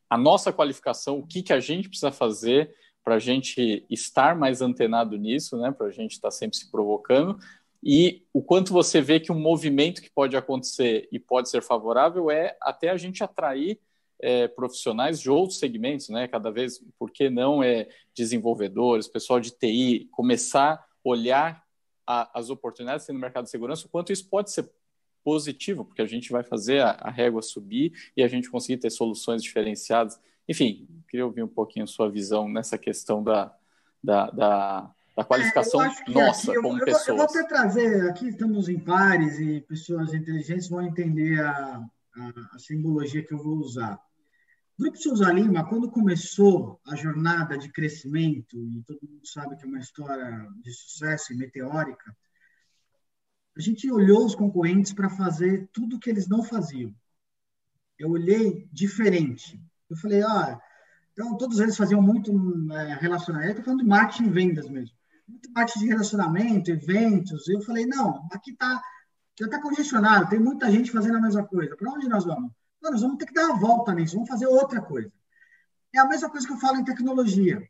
a 0.08 0.16
nossa 0.16 0.54
qualificação, 0.54 1.18
o 1.18 1.26
que, 1.26 1.42
que 1.42 1.52
a 1.52 1.60
gente 1.60 1.90
precisa 1.90 2.12
fazer 2.12 2.72
para 3.04 3.16
a 3.16 3.20
gente 3.20 3.84
estar 3.90 4.36
mais 4.36 4.62
antenado 4.62 5.18
nisso, 5.18 5.58
né? 5.58 5.72
Para 5.72 5.88
a 5.88 5.92
gente 5.92 6.12
estar 6.12 6.28
tá 6.28 6.32
sempre 6.32 6.56
se 6.56 6.70
provocando, 6.70 7.40
e 7.84 8.24
o 8.32 8.40
quanto 8.40 8.72
você 8.72 9.02
vê 9.02 9.20
que 9.20 9.32
um 9.32 9.40
movimento 9.40 10.00
que 10.00 10.12
pode 10.12 10.38
acontecer 10.38 11.10
e 11.12 11.18
pode 11.18 11.50
ser 11.50 11.64
favorável 11.64 12.30
é 12.30 12.56
até 12.62 12.92
a 12.92 12.98
gente 12.98 13.24
atrair 13.24 13.80
é, 14.22 14.48
profissionais 14.48 15.20
de 15.20 15.32
outros 15.32 15.58
segmentos, 15.58 16.10
né? 16.10 16.28
Cada 16.28 16.52
vez, 16.52 16.86
por 17.00 17.10
que 17.10 17.32
não 17.32 17.64
é 17.64 17.90
desenvolvedores, 18.16 19.08
pessoal 19.08 19.40
de 19.40 19.50
TI, 19.50 20.08
começar 20.12 20.74
a 20.74 20.86
olhar 21.04 21.64
a, 22.06 22.40
as 22.40 22.52
oportunidades 22.52 23.08
no 23.08 23.16
mercado 23.16 23.46
de 23.46 23.50
segurança, 23.50 23.88
o 23.88 23.90
quanto 23.90 24.14
isso 24.14 24.30
pode 24.30 24.52
ser 24.52 24.70
positivo, 25.24 25.86
porque 25.86 26.02
a 26.02 26.08
gente 26.08 26.32
vai 26.32 26.44
fazer 26.44 26.82
a, 26.82 26.92
a 26.92 27.10
régua 27.10 27.42
subir 27.42 27.94
e 28.16 28.24
a 28.24 28.28
gente 28.28 28.50
conseguir 28.50 28.78
ter 28.78 28.90
soluções 28.90 29.42
diferenciadas. 29.42 30.20
Enfim, 30.48 30.88
queria 31.10 31.26
ouvir 31.26 31.44
um 31.44 31.48
pouquinho 31.48 31.86
a 31.86 31.88
sua 31.88 32.10
visão 32.10 32.50
nessa 32.50 32.78
questão 32.78 33.24
da, 33.24 33.56
da, 34.04 34.30
da 34.32 34.92
da 35.16 35.24
qualificação 35.24 35.82
é, 35.84 35.92
nossa 36.10 36.52
aqui, 36.52 36.62
como 36.62 36.80
eu, 36.80 36.86
pessoas. 36.86 37.08
Eu 37.08 37.16
vou 37.18 37.26
até 37.26 37.44
trazer, 37.44 38.10
aqui 38.10 38.30
estamos 38.30 38.68
em 38.68 38.80
pares 38.80 39.40
e 39.40 39.62
pessoas 39.62 40.14
inteligentes 40.14 40.70
vão 40.70 40.82
entender 40.82 41.40
a, 41.40 41.86
a, 42.16 42.34
a 42.54 42.60
simbologia 42.60 43.24
que 43.24 43.34
eu 43.34 43.42
vou 43.42 43.58
usar. 43.58 44.00
O 44.78 44.82
Grupo 44.82 44.98
Souza 44.98 45.32
Lima, 45.32 45.68
quando 45.70 45.92
começou 45.92 46.80
a 46.88 46.96
jornada 46.96 47.58
de 47.58 47.70
crescimento, 47.70 48.58
e 48.58 48.82
todo 48.84 49.00
mundo 49.04 49.28
sabe 49.28 49.56
que 49.56 49.66
é 49.66 49.68
uma 49.68 49.80
história 49.80 50.48
de 50.64 50.74
sucesso 50.74 51.32
e 51.32 51.38
meteórica, 51.38 52.16
a 53.56 53.62
gente 53.62 53.92
olhou 53.92 54.26
os 54.26 54.36
concorrentes 54.36 54.94
para 54.94 55.10
fazer 55.10 55.70
tudo 55.72 56.00
que 56.00 56.10
eles 56.10 56.28
não 56.28 56.44
faziam. 56.44 56.94
Eu 57.98 58.10
olhei 58.10 58.68
diferente. 58.72 59.62
Eu 59.90 59.96
falei, 59.96 60.24
ah, 60.24 60.60
então 61.12 61.38
todos 61.38 61.60
eles 61.60 61.78
faziam 61.78 62.02
muito 62.02 62.32
é, 62.72 62.96
relacionamento, 62.96 63.52
estou 63.52 63.66
falando 63.66 63.82
de 63.82 63.88
marketing 63.88 64.26
e 64.26 64.30
vendas 64.30 64.70
mesmo 64.70 64.96
muita 65.28 65.50
parte 65.52 65.80
de 65.80 65.88
relacionamento, 65.88 66.72
eventos. 66.72 67.48
Eu 67.48 67.62
falei, 67.62 67.86
não, 67.86 68.28
aqui 68.32 68.52
está 68.52 68.82
já 69.40 69.48
está 69.48 69.60
congestionado, 69.60 70.30
tem 70.30 70.40
muita 70.40 70.70
gente 70.70 70.92
fazendo 70.92 71.18
a 71.18 71.22
mesma 71.22 71.44
coisa. 71.44 71.76
Para 71.76 71.92
onde 71.92 72.08
nós 72.08 72.24
vamos? 72.24 72.52
Não, 72.80 72.92
nós 72.92 73.02
vamos 73.02 73.18
ter 73.18 73.26
que 73.26 73.34
dar 73.34 73.48
uma 73.48 73.60
volta 73.60 73.92
nisso, 73.94 74.14
vamos 74.14 74.30
fazer 74.30 74.46
outra 74.46 74.80
coisa. 74.80 75.12
É 75.92 76.00
a 76.00 76.08
mesma 76.08 76.30
coisa 76.30 76.46
que 76.46 76.54
eu 76.54 76.60
falo 76.60 76.78
em 76.78 76.84
tecnologia. 76.84 77.68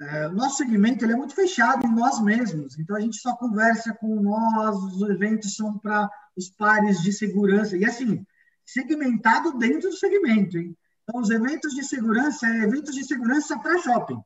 É, 0.00 0.28
nosso 0.28 0.56
segmento 0.56 1.04
ele 1.04 1.12
é 1.12 1.16
muito 1.16 1.34
fechado 1.34 1.86
em 1.86 1.94
nós 1.94 2.20
mesmos, 2.20 2.76
então 2.78 2.96
a 2.96 3.00
gente 3.00 3.16
só 3.18 3.36
conversa 3.36 3.94
com 3.94 4.20
nós, 4.20 4.76
os 4.76 5.08
eventos 5.08 5.54
são 5.54 5.78
para 5.78 6.10
os 6.36 6.50
pares 6.50 7.00
de 7.00 7.12
segurança, 7.12 7.76
e 7.76 7.84
assim, 7.84 8.26
segmentado 8.64 9.56
dentro 9.56 9.90
do 9.90 9.96
segmento. 9.96 10.58
Hein? 10.58 10.76
Então, 11.02 11.20
os 11.20 11.30
eventos 11.30 11.74
de 11.74 11.84
segurança 11.84 12.46
é 12.46 12.62
eventos 12.62 12.94
de 12.94 13.04
segurança 13.04 13.58
para 13.58 13.78
shopping. 13.78 14.20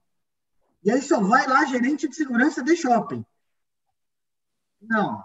E 0.85 0.91
aí 0.91 1.03
só 1.03 1.21
vai 1.21 1.47
lá 1.47 1.65
gerente 1.65 2.09
de 2.09 2.15
segurança 2.15 2.63
de 2.63 2.77
shopping. 2.77 3.25
Não. 4.81 5.25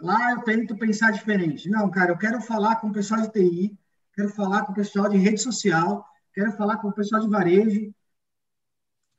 Lá 0.00 0.32
eu 0.32 0.42
tento 0.42 0.76
pensar 0.76 1.12
diferente. 1.12 1.68
Não, 1.68 1.90
cara, 1.90 2.12
eu 2.12 2.18
quero 2.18 2.40
falar 2.40 2.76
com 2.76 2.88
o 2.88 2.92
pessoal 2.92 3.22
de 3.22 3.32
TI, 3.32 3.78
quero 4.14 4.28
falar 4.30 4.64
com 4.64 4.72
o 4.72 4.74
pessoal 4.74 5.08
de 5.08 5.16
rede 5.16 5.40
social, 5.40 6.06
quero 6.34 6.52
falar 6.52 6.76
com 6.76 6.88
o 6.88 6.92
pessoal 6.92 7.22
de 7.22 7.28
varejo. 7.28 7.92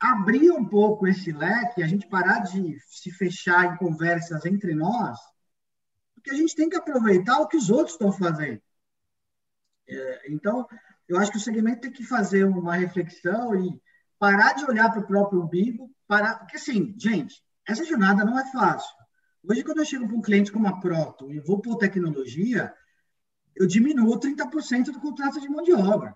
Abrir 0.01 0.51
um 0.51 0.65
pouco 0.65 1.07
esse 1.07 1.31
leque, 1.31 1.83
a 1.83 1.87
gente 1.87 2.07
parar 2.07 2.39
de 2.39 2.79
se 2.87 3.11
fechar 3.11 3.73
em 3.73 3.77
conversas 3.77 4.45
entre 4.45 4.73
nós, 4.73 5.19
porque 6.15 6.31
a 6.31 6.35
gente 6.35 6.55
tem 6.55 6.67
que 6.67 6.75
aproveitar 6.75 7.39
o 7.39 7.47
que 7.47 7.55
os 7.55 7.69
outros 7.69 7.91
estão 7.91 8.11
fazendo. 8.11 8.61
É, 9.87 10.31
então, 10.31 10.67
eu 11.07 11.17
acho 11.17 11.31
que 11.31 11.37
o 11.37 11.41
segmento 11.41 11.81
tem 11.81 11.91
que 11.91 12.03
fazer 12.03 12.45
uma 12.45 12.75
reflexão 12.75 13.53
e 13.55 13.79
parar 14.17 14.53
de 14.53 14.65
olhar 14.65 14.89
para 14.89 15.01
o 15.01 15.07
próprio 15.07 15.41
umbigo, 15.41 15.93
parar, 16.07 16.39
porque 16.39 16.57
assim, 16.57 16.95
gente, 16.97 17.43
essa 17.67 17.83
jornada 17.83 18.23
não 18.23 18.39
é 18.39 18.51
fácil. 18.51 18.95
Hoje, 19.43 19.63
quando 19.63 19.79
eu 19.79 19.85
chego 19.85 20.07
para 20.07 20.15
um 20.15 20.21
cliente 20.21 20.51
como 20.51 20.67
a 20.67 20.79
Proto 20.79 21.31
e 21.31 21.39
vou 21.39 21.59
por 21.59 21.77
tecnologia, 21.77 22.73
eu 23.55 23.67
diminuo 23.67 24.19
30% 24.19 24.91
do 24.91 24.99
contrato 24.99 25.41
de 25.41 25.49
mão 25.49 25.63
de 25.63 25.73
obra. 25.73 26.15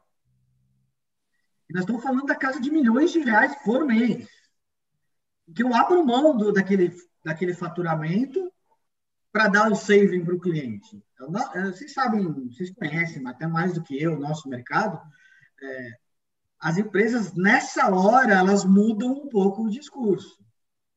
Nós 1.70 1.82
estamos 1.82 2.04
falando 2.04 2.26
da 2.26 2.36
casa 2.36 2.60
de 2.60 2.72
milhões 2.72 3.12
de 3.12 3.20
reais 3.20 3.56
por 3.64 3.86
mês. 3.86 4.28
Que 5.54 5.64
eu 5.64 5.74
abro 5.74 6.06
mão 6.06 6.36
do, 6.38 6.52
daquele, 6.52 6.96
daquele 7.24 7.54
faturamento 7.54 8.52
para 9.32 9.48
dar 9.48 9.72
o 9.72 9.76
saving 9.76 10.24
para 10.24 10.36
o 10.36 10.40
cliente. 10.40 11.04
Vocês 11.20 11.94
sabem, 11.94 12.32
vocês 12.50 12.72
conhecem 12.72 13.26
até 13.28 13.48
mais 13.48 13.74
do 13.74 13.84
que 13.84 14.02
eu 14.02 14.20
nosso 14.20 14.48
mercado. 14.48 15.02
É, 15.62 15.98
as 16.60 16.78
empresas, 16.78 17.34
nessa 17.34 17.94
hora, 17.94 18.34
elas 18.34 18.64
mudam 18.64 19.12
um 19.12 19.28
pouco 19.28 19.64
o 19.64 19.70
discurso. 19.70 20.38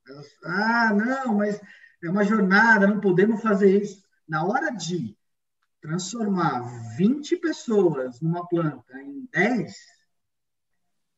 Elas, 0.07 0.27
ah, 0.45 0.95
não, 0.95 1.35
mas 1.35 1.61
é 2.03 2.09
uma 2.09 2.25
jornada, 2.25 2.87
não 2.87 3.01
podemos 3.01 3.43
fazer 3.43 3.83
isso. 3.83 4.03
Na 4.27 4.45
hora 4.45 4.71
de 4.71 5.17
transformar 5.81 6.61
20 6.97 7.37
pessoas 7.37 8.21
numa 8.21 8.47
planta 8.47 9.01
em 9.03 9.29
10, 9.33 9.75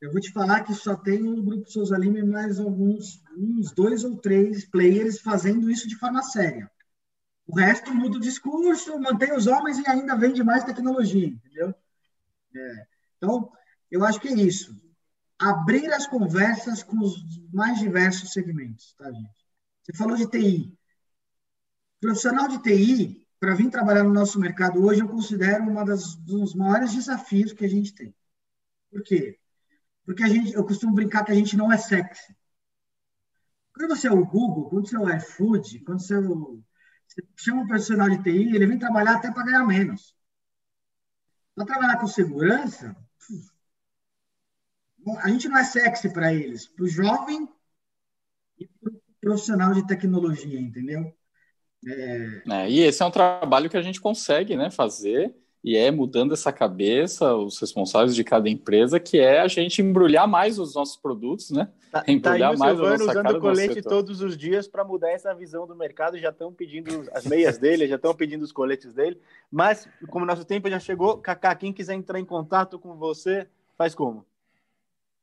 eu 0.01 0.11
vou 0.11 0.19
te 0.19 0.31
falar 0.31 0.63
que 0.63 0.73
só 0.73 0.95
tem 0.95 1.21
o 1.21 1.43
Grupo 1.43 1.69
Souza 1.69 1.95
Lima 1.95 2.17
e 2.17 2.23
mais 2.23 2.59
alguns, 2.59 3.21
uns 3.37 3.71
dois 3.71 4.03
ou 4.03 4.17
três 4.17 4.65
players 4.65 5.19
fazendo 5.19 5.69
isso 5.69 5.87
de 5.87 5.95
forma 5.95 6.23
séria. 6.23 6.69
O 7.45 7.55
resto 7.55 7.93
muda 7.93 8.17
o 8.17 8.21
discurso, 8.21 8.99
mantém 8.99 9.31
os 9.33 9.45
homens 9.45 9.77
e 9.77 9.87
ainda 9.87 10.17
vende 10.17 10.43
mais 10.43 10.63
tecnologia, 10.63 11.27
entendeu? 11.27 11.73
É. 12.55 12.87
Então, 13.17 13.51
eu 13.91 14.03
acho 14.03 14.19
que 14.19 14.29
é 14.29 14.33
isso. 14.33 14.75
Abrir 15.37 15.91
as 15.93 16.07
conversas 16.07 16.81
com 16.81 16.97
os 16.97 17.15
mais 17.53 17.79
diversos 17.79 18.33
segmentos, 18.33 18.95
tá, 18.97 19.11
gente? 19.11 19.29
Você 19.83 19.93
falou 19.93 20.15
de 20.15 20.27
TI. 20.27 20.77
Profissional 21.99 22.47
de 22.47 22.59
TI, 22.61 23.27
para 23.39 23.53
vir 23.53 23.69
trabalhar 23.69 24.03
no 24.03 24.13
nosso 24.13 24.39
mercado 24.39 24.83
hoje, 24.83 25.01
eu 25.01 25.07
considero 25.07 25.63
um 25.63 25.85
dos 26.25 26.55
maiores 26.55 26.93
desafios 26.93 27.53
que 27.53 27.65
a 27.65 27.69
gente 27.69 27.93
tem. 27.93 28.15
Por 28.89 29.03
quê? 29.03 29.39
Porque 30.05 30.23
a 30.23 30.27
gente, 30.27 30.53
eu 30.53 30.65
costumo 30.65 30.93
brincar 30.93 31.23
que 31.23 31.31
a 31.31 31.35
gente 31.35 31.55
não 31.55 31.71
é 31.71 31.77
sexy. 31.77 32.35
Quando 33.73 33.95
você 33.95 34.07
é 34.07 34.11
o 34.11 34.25
Google, 34.25 34.69
quando 34.69 34.87
você 34.87 34.95
é 34.95 34.99
o 34.99 35.09
iFood, 35.15 35.79
quando 35.79 35.99
você, 35.99 36.15
é 36.15 36.19
o, 36.19 36.61
você 37.07 37.23
chama 37.35 37.61
um 37.61 37.67
profissional 37.67 38.09
de 38.09 38.21
TI, 38.21 38.55
ele 38.55 38.67
vem 38.67 38.79
trabalhar 38.79 39.15
até 39.15 39.31
para 39.31 39.43
ganhar 39.43 39.65
menos. 39.65 40.15
Para 41.55 41.65
trabalhar 41.65 41.97
com 41.97 42.07
segurança, 42.07 42.95
a 45.19 45.29
gente 45.29 45.47
não 45.47 45.57
é 45.57 45.63
sexy 45.63 46.09
para 46.09 46.33
eles, 46.33 46.67
para 46.67 46.83
o 46.83 46.87
jovem 46.87 47.47
e 48.59 48.67
para 48.67 48.91
o 48.91 49.01
profissional 49.19 49.73
de 49.73 49.85
tecnologia, 49.87 50.59
entendeu? 50.59 51.15
É... 51.85 52.43
É, 52.49 52.69
e 52.69 52.79
esse 52.81 53.01
é 53.01 53.05
um 53.05 53.11
trabalho 53.11 53.69
que 53.69 53.77
a 53.77 53.81
gente 53.81 53.99
consegue 53.99 54.55
né, 54.55 54.69
fazer 54.69 55.35
e 55.63 55.77
é 55.77 55.91
mudando 55.91 56.33
essa 56.33 56.51
cabeça, 56.51 57.35
os 57.35 57.59
responsáveis 57.59 58.15
de 58.15 58.23
cada 58.23 58.49
empresa, 58.49 58.99
que 58.99 59.19
é 59.19 59.41
a 59.41 59.47
gente 59.47 59.81
embrulhar 59.81 60.27
mais 60.27 60.57
os 60.57 60.73
nossos 60.73 60.97
produtos, 60.97 61.51
né? 61.51 61.69
Tá, 61.91 62.03
embrulhar 62.07 62.53
tá 62.53 62.57
mais 62.57 62.73
o 62.73 62.77
Silvano 62.77 63.09
usando 63.09 63.39
colete 63.39 63.81
todos 63.81 64.21
os 64.21 64.35
dias 64.35 64.67
para 64.67 64.83
mudar 64.83 65.11
essa 65.11 65.33
visão 65.35 65.67
do 65.67 65.75
mercado, 65.75 66.17
já 66.17 66.29
estão 66.29 66.51
pedindo 66.51 67.07
as 67.13 67.25
meias 67.25 67.57
dele, 67.59 67.87
já 67.87 67.95
estão 67.95 68.13
pedindo 68.15 68.41
os 68.41 68.51
coletes 68.51 68.93
dele, 68.93 69.19
mas 69.51 69.87
como 70.09 70.25
nosso 70.25 70.45
tempo 70.45 70.69
já 70.69 70.79
chegou, 70.79 71.17
Kaká, 71.17 71.53
quem 71.53 71.71
quiser 71.71 71.93
entrar 71.93 72.19
em 72.19 72.25
contato 72.25 72.79
com 72.79 72.95
você, 72.95 73.47
faz 73.77 73.93
como? 73.93 74.25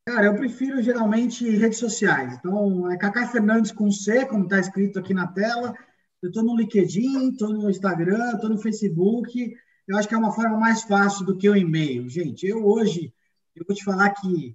Cara, 0.07 0.27
eu 0.27 0.37
prefiro 0.37 0.81
geralmente 0.81 1.47
redes 1.51 1.79
sociais. 1.79 2.33
Então, 2.33 2.91
é 2.91 2.97
Kaká 2.97 3.27
Fernandes 3.27 3.73
com 3.73 3.91
C, 3.91 4.25
como 4.25 4.45
está 4.45 4.59
escrito 4.59 4.99
aqui 4.99 5.13
na 5.13 5.27
tela. 5.27 5.75
Eu 6.23 6.31
estou 6.31 6.43
no 6.43 6.57
LinkedIn, 6.57 7.29
estou 7.29 7.51
no 7.51 7.69
Instagram, 7.69 8.33
estou 8.33 8.49
no 8.49 8.57
Facebook 8.57 9.55
eu 9.89 9.97
acho 9.97 10.07
que 10.07 10.15
é 10.15 10.19
uma 10.19 10.33
forma 10.33 10.57
mais 10.59 10.83
fácil 10.83 11.25
do 11.25 11.37
que 11.37 11.49
o 11.49 11.57
e-mail. 11.57 12.09
Gente, 12.09 12.47
eu 12.47 12.65
hoje, 12.65 13.13
eu 13.57 13.65
vou 13.67 13.75
te 13.75 13.83
falar 13.83 14.11
que 14.11 14.55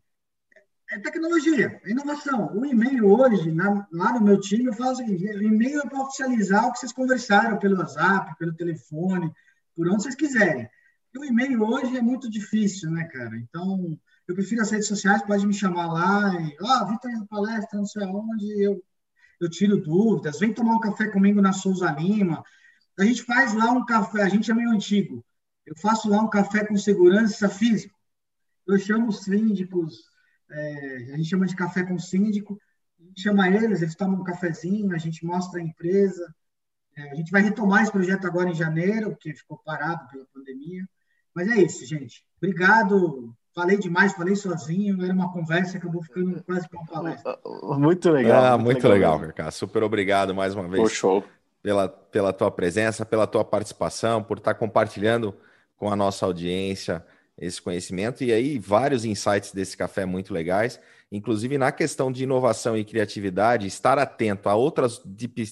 é 0.92 1.00
tecnologia, 1.00 1.82
é 1.84 1.90
inovação. 1.90 2.56
O 2.56 2.64
e-mail 2.64 3.08
hoje, 3.08 3.52
na, 3.52 3.88
lá 3.92 4.14
no 4.14 4.22
meu 4.22 4.40
time, 4.40 4.66
eu 4.66 4.74
falo 4.74 4.92
o 4.92 4.96
seguinte: 4.96 5.26
o 5.26 5.42
e-mail 5.42 5.80
é 5.80 5.90
para 5.90 6.02
oficializar 6.02 6.68
o 6.68 6.72
que 6.72 6.80
vocês 6.80 6.94
conversaram 6.94 7.58
pelo 7.58 7.78
WhatsApp, 7.78 8.38
pelo 8.38 8.54
telefone, 8.54 9.32
por 9.76 9.88
onde 9.90 10.04
vocês 10.04 10.16
quiserem. 10.16 10.70
E 11.14 11.20
o 11.20 11.26
e-mail 11.26 11.64
hoje 11.64 11.98
é 11.98 12.02
muito 12.02 12.30
difícil, 12.30 12.92
né, 12.92 13.06
cara? 13.06 13.36
Então, 13.38 13.98
eu 14.28 14.36
prefiro 14.36 14.62
as 14.62 14.70
redes 14.70 14.88
sociais, 14.88 15.24
pode 15.24 15.48
me 15.48 15.54
chamar 15.54 15.88
lá 15.88 16.42
e, 16.42 16.56
ó, 16.62 16.84
oh, 16.84 16.88
Vitor 16.88 17.12
na 17.12 17.26
palestra, 17.26 17.80
não 17.80 17.86
sei 17.86 18.04
aonde, 18.04 18.62
eu, 18.62 18.84
eu 19.40 19.50
tiro 19.50 19.78
dúvidas, 19.82 20.40
vem 20.40 20.54
tomar 20.54 20.76
um 20.76 20.80
café 20.80 21.08
comigo 21.08 21.42
na 21.42 21.54
Souza 21.54 21.92
Lima, 21.92 22.44
a 22.98 23.06
gente 23.06 23.24
faz 23.24 23.54
lá 23.54 23.72
um 23.72 23.86
café, 23.86 24.22
a 24.22 24.30
gente 24.30 24.52
é 24.52 24.54
meio 24.54 24.70
antigo. 24.70 25.24
Eu 25.66 25.76
faço 25.78 26.10
lá 26.10 26.22
um 26.22 26.30
café 26.30 26.66
com 26.66 26.78
segurança 26.78 27.50
físico. 27.50 27.96
Eu 28.68 28.78
chamo 28.78 29.08
os 29.10 29.24
síndicos, 29.24 30.04
é, 30.50 31.12
a 31.14 31.18
gente 31.18 31.30
chama 31.30 31.46
de 31.46 31.56
café 31.56 31.84
com 31.84 31.98
síndico, 31.98 32.60
a 33.00 33.04
gente 33.04 33.22
chama 33.22 33.50
eles, 33.50 33.82
eles 33.82 33.96
tomam 33.96 34.22
um 34.22 34.24
cafezinho, 34.24 34.94
a 34.94 34.98
gente 34.98 35.26
mostra 35.26 35.60
a 35.60 35.64
empresa. 35.64 36.34
É, 36.96 37.12
a 37.12 37.16
gente 37.16 37.32
vai 37.32 37.42
retomar 37.42 37.82
esse 37.82 37.92
projeto 37.92 38.28
agora 38.28 38.50
em 38.50 38.56
janeiro, 38.56 39.12
porque 39.12 39.34
ficou 39.34 39.58
parado 39.66 40.08
pela 40.10 40.26
pandemia. 40.34 40.88
Mas 41.34 41.50
é 41.50 41.56
isso, 41.56 41.86
gente. 41.86 42.24
Obrigado. 42.38 43.36
Falei 43.56 43.78
demais, 43.78 44.14
falei 44.14 44.36
sozinho, 44.36 45.04
era 45.04 45.14
uma 45.14 45.32
conversa 45.32 45.74
que 45.74 45.78
acabou 45.78 46.02
ficando 46.04 46.42
quase 46.44 46.68
com 46.70 46.78
uma 46.78 46.86
palestra. 46.86 47.40
Muito 47.78 48.10
legal. 48.10 48.46
Ah, 48.46 48.58
muito, 48.58 48.66
muito 48.66 48.88
legal, 48.88 49.20
legal. 49.20 49.52
Super 49.52 49.84
obrigado 49.84 50.34
mais 50.34 50.56
uma 50.56 50.68
vez. 50.68 50.92
show 50.92 51.24
pela, 51.64 51.88
pela 51.88 52.34
tua 52.34 52.52
presença, 52.52 53.06
pela 53.06 53.26
tua 53.26 53.46
participação, 53.46 54.22
por 54.22 54.38
estar 54.38 54.54
compartilhando 54.54 55.34
com 55.78 55.90
a 55.90 55.96
nossa 55.96 56.26
audiência 56.26 57.04
esse 57.38 57.62
conhecimento. 57.62 58.24
E 58.24 58.32
aí, 58.32 58.60
vários 58.60 59.06
insights 59.06 59.52
desse 59.54 59.76
café 59.76 60.06
muito 60.06 60.34
legais, 60.34 60.80
inclusive 61.12 61.58
na 61.58 61.72
questão 61.72 62.12
de 62.12 62.24
inovação 62.24 62.78
e 62.78 62.84
criatividade, 62.84 63.66
estar 63.66 63.98
atento 63.98 64.50
a 64.50 64.56
outras 64.56 65.02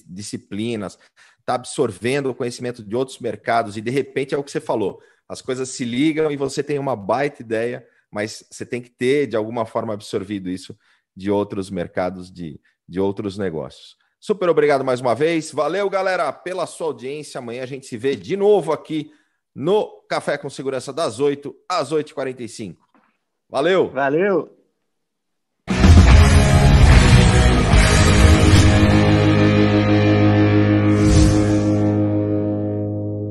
disciplinas, 0.06 0.92
estar 0.92 1.08
tá 1.44 1.54
absorvendo 1.54 2.30
o 2.30 2.34
conhecimento 2.34 2.84
de 2.84 2.94
outros 2.94 3.18
mercados, 3.18 3.76
e 3.76 3.80
de 3.80 3.90
repente 3.90 4.34
é 4.34 4.38
o 4.38 4.44
que 4.44 4.50
você 4.50 4.60
falou: 4.60 5.00
as 5.28 5.40
coisas 5.40 5.70
se 5.70 5.84
ligam 5.84 6.30
e 6.30 6.36
você 6.36 6.62
tem 6.62 6.78
uma 6.78 6.94
baita 6.94 7.42
ideia, 7.42 7.86
mas 8.10 8.44
você 8.50 8.66
tem 8.66 8.82
que 8.82 8.90
ter, 8.90 9.26
de 9.26 9.36
alguma 9.36 9.64
forma, 9.64 9.94
absorvido 9.94 10.50
isso 10.50 10.76
de 11.16 11.30
outros 11.30 11.70
mercados, 11.70 12.30
de, 12.30 12.60
de 12.86 13.00
outros 13.00 13.38
negócios. 13.38 13.96
Super 14.22 14.48
obrigado 14.48 14.84
mais 14.84 15.00
uma 15.00 15.16
vez. 15.16 15.50
Valeu, 15.50 15.90
galera, 15.90 16.32
pela 16.32 16.64
sua 16.64 16.86
audiência. 16.86 17.40
Amanhã 17.40 17.64
a 17.64 17.66
gente 17.66 17.86
se 17.86 17.96
vê 17.96 18.14
de 18.14 18.36
novo 18.36 18.72
aqui 18.72 19.12
no 19.52 20.00
Café 20.08 20.38
com 20.38 20.48
Segurança 20.48 20.92
das 20.92 21.18
8 21.18 21.52
às 21.68 21.92
8h45. 21.92 22.76
Valeu! 23.50 23.90
Valeu! 23.90 24.61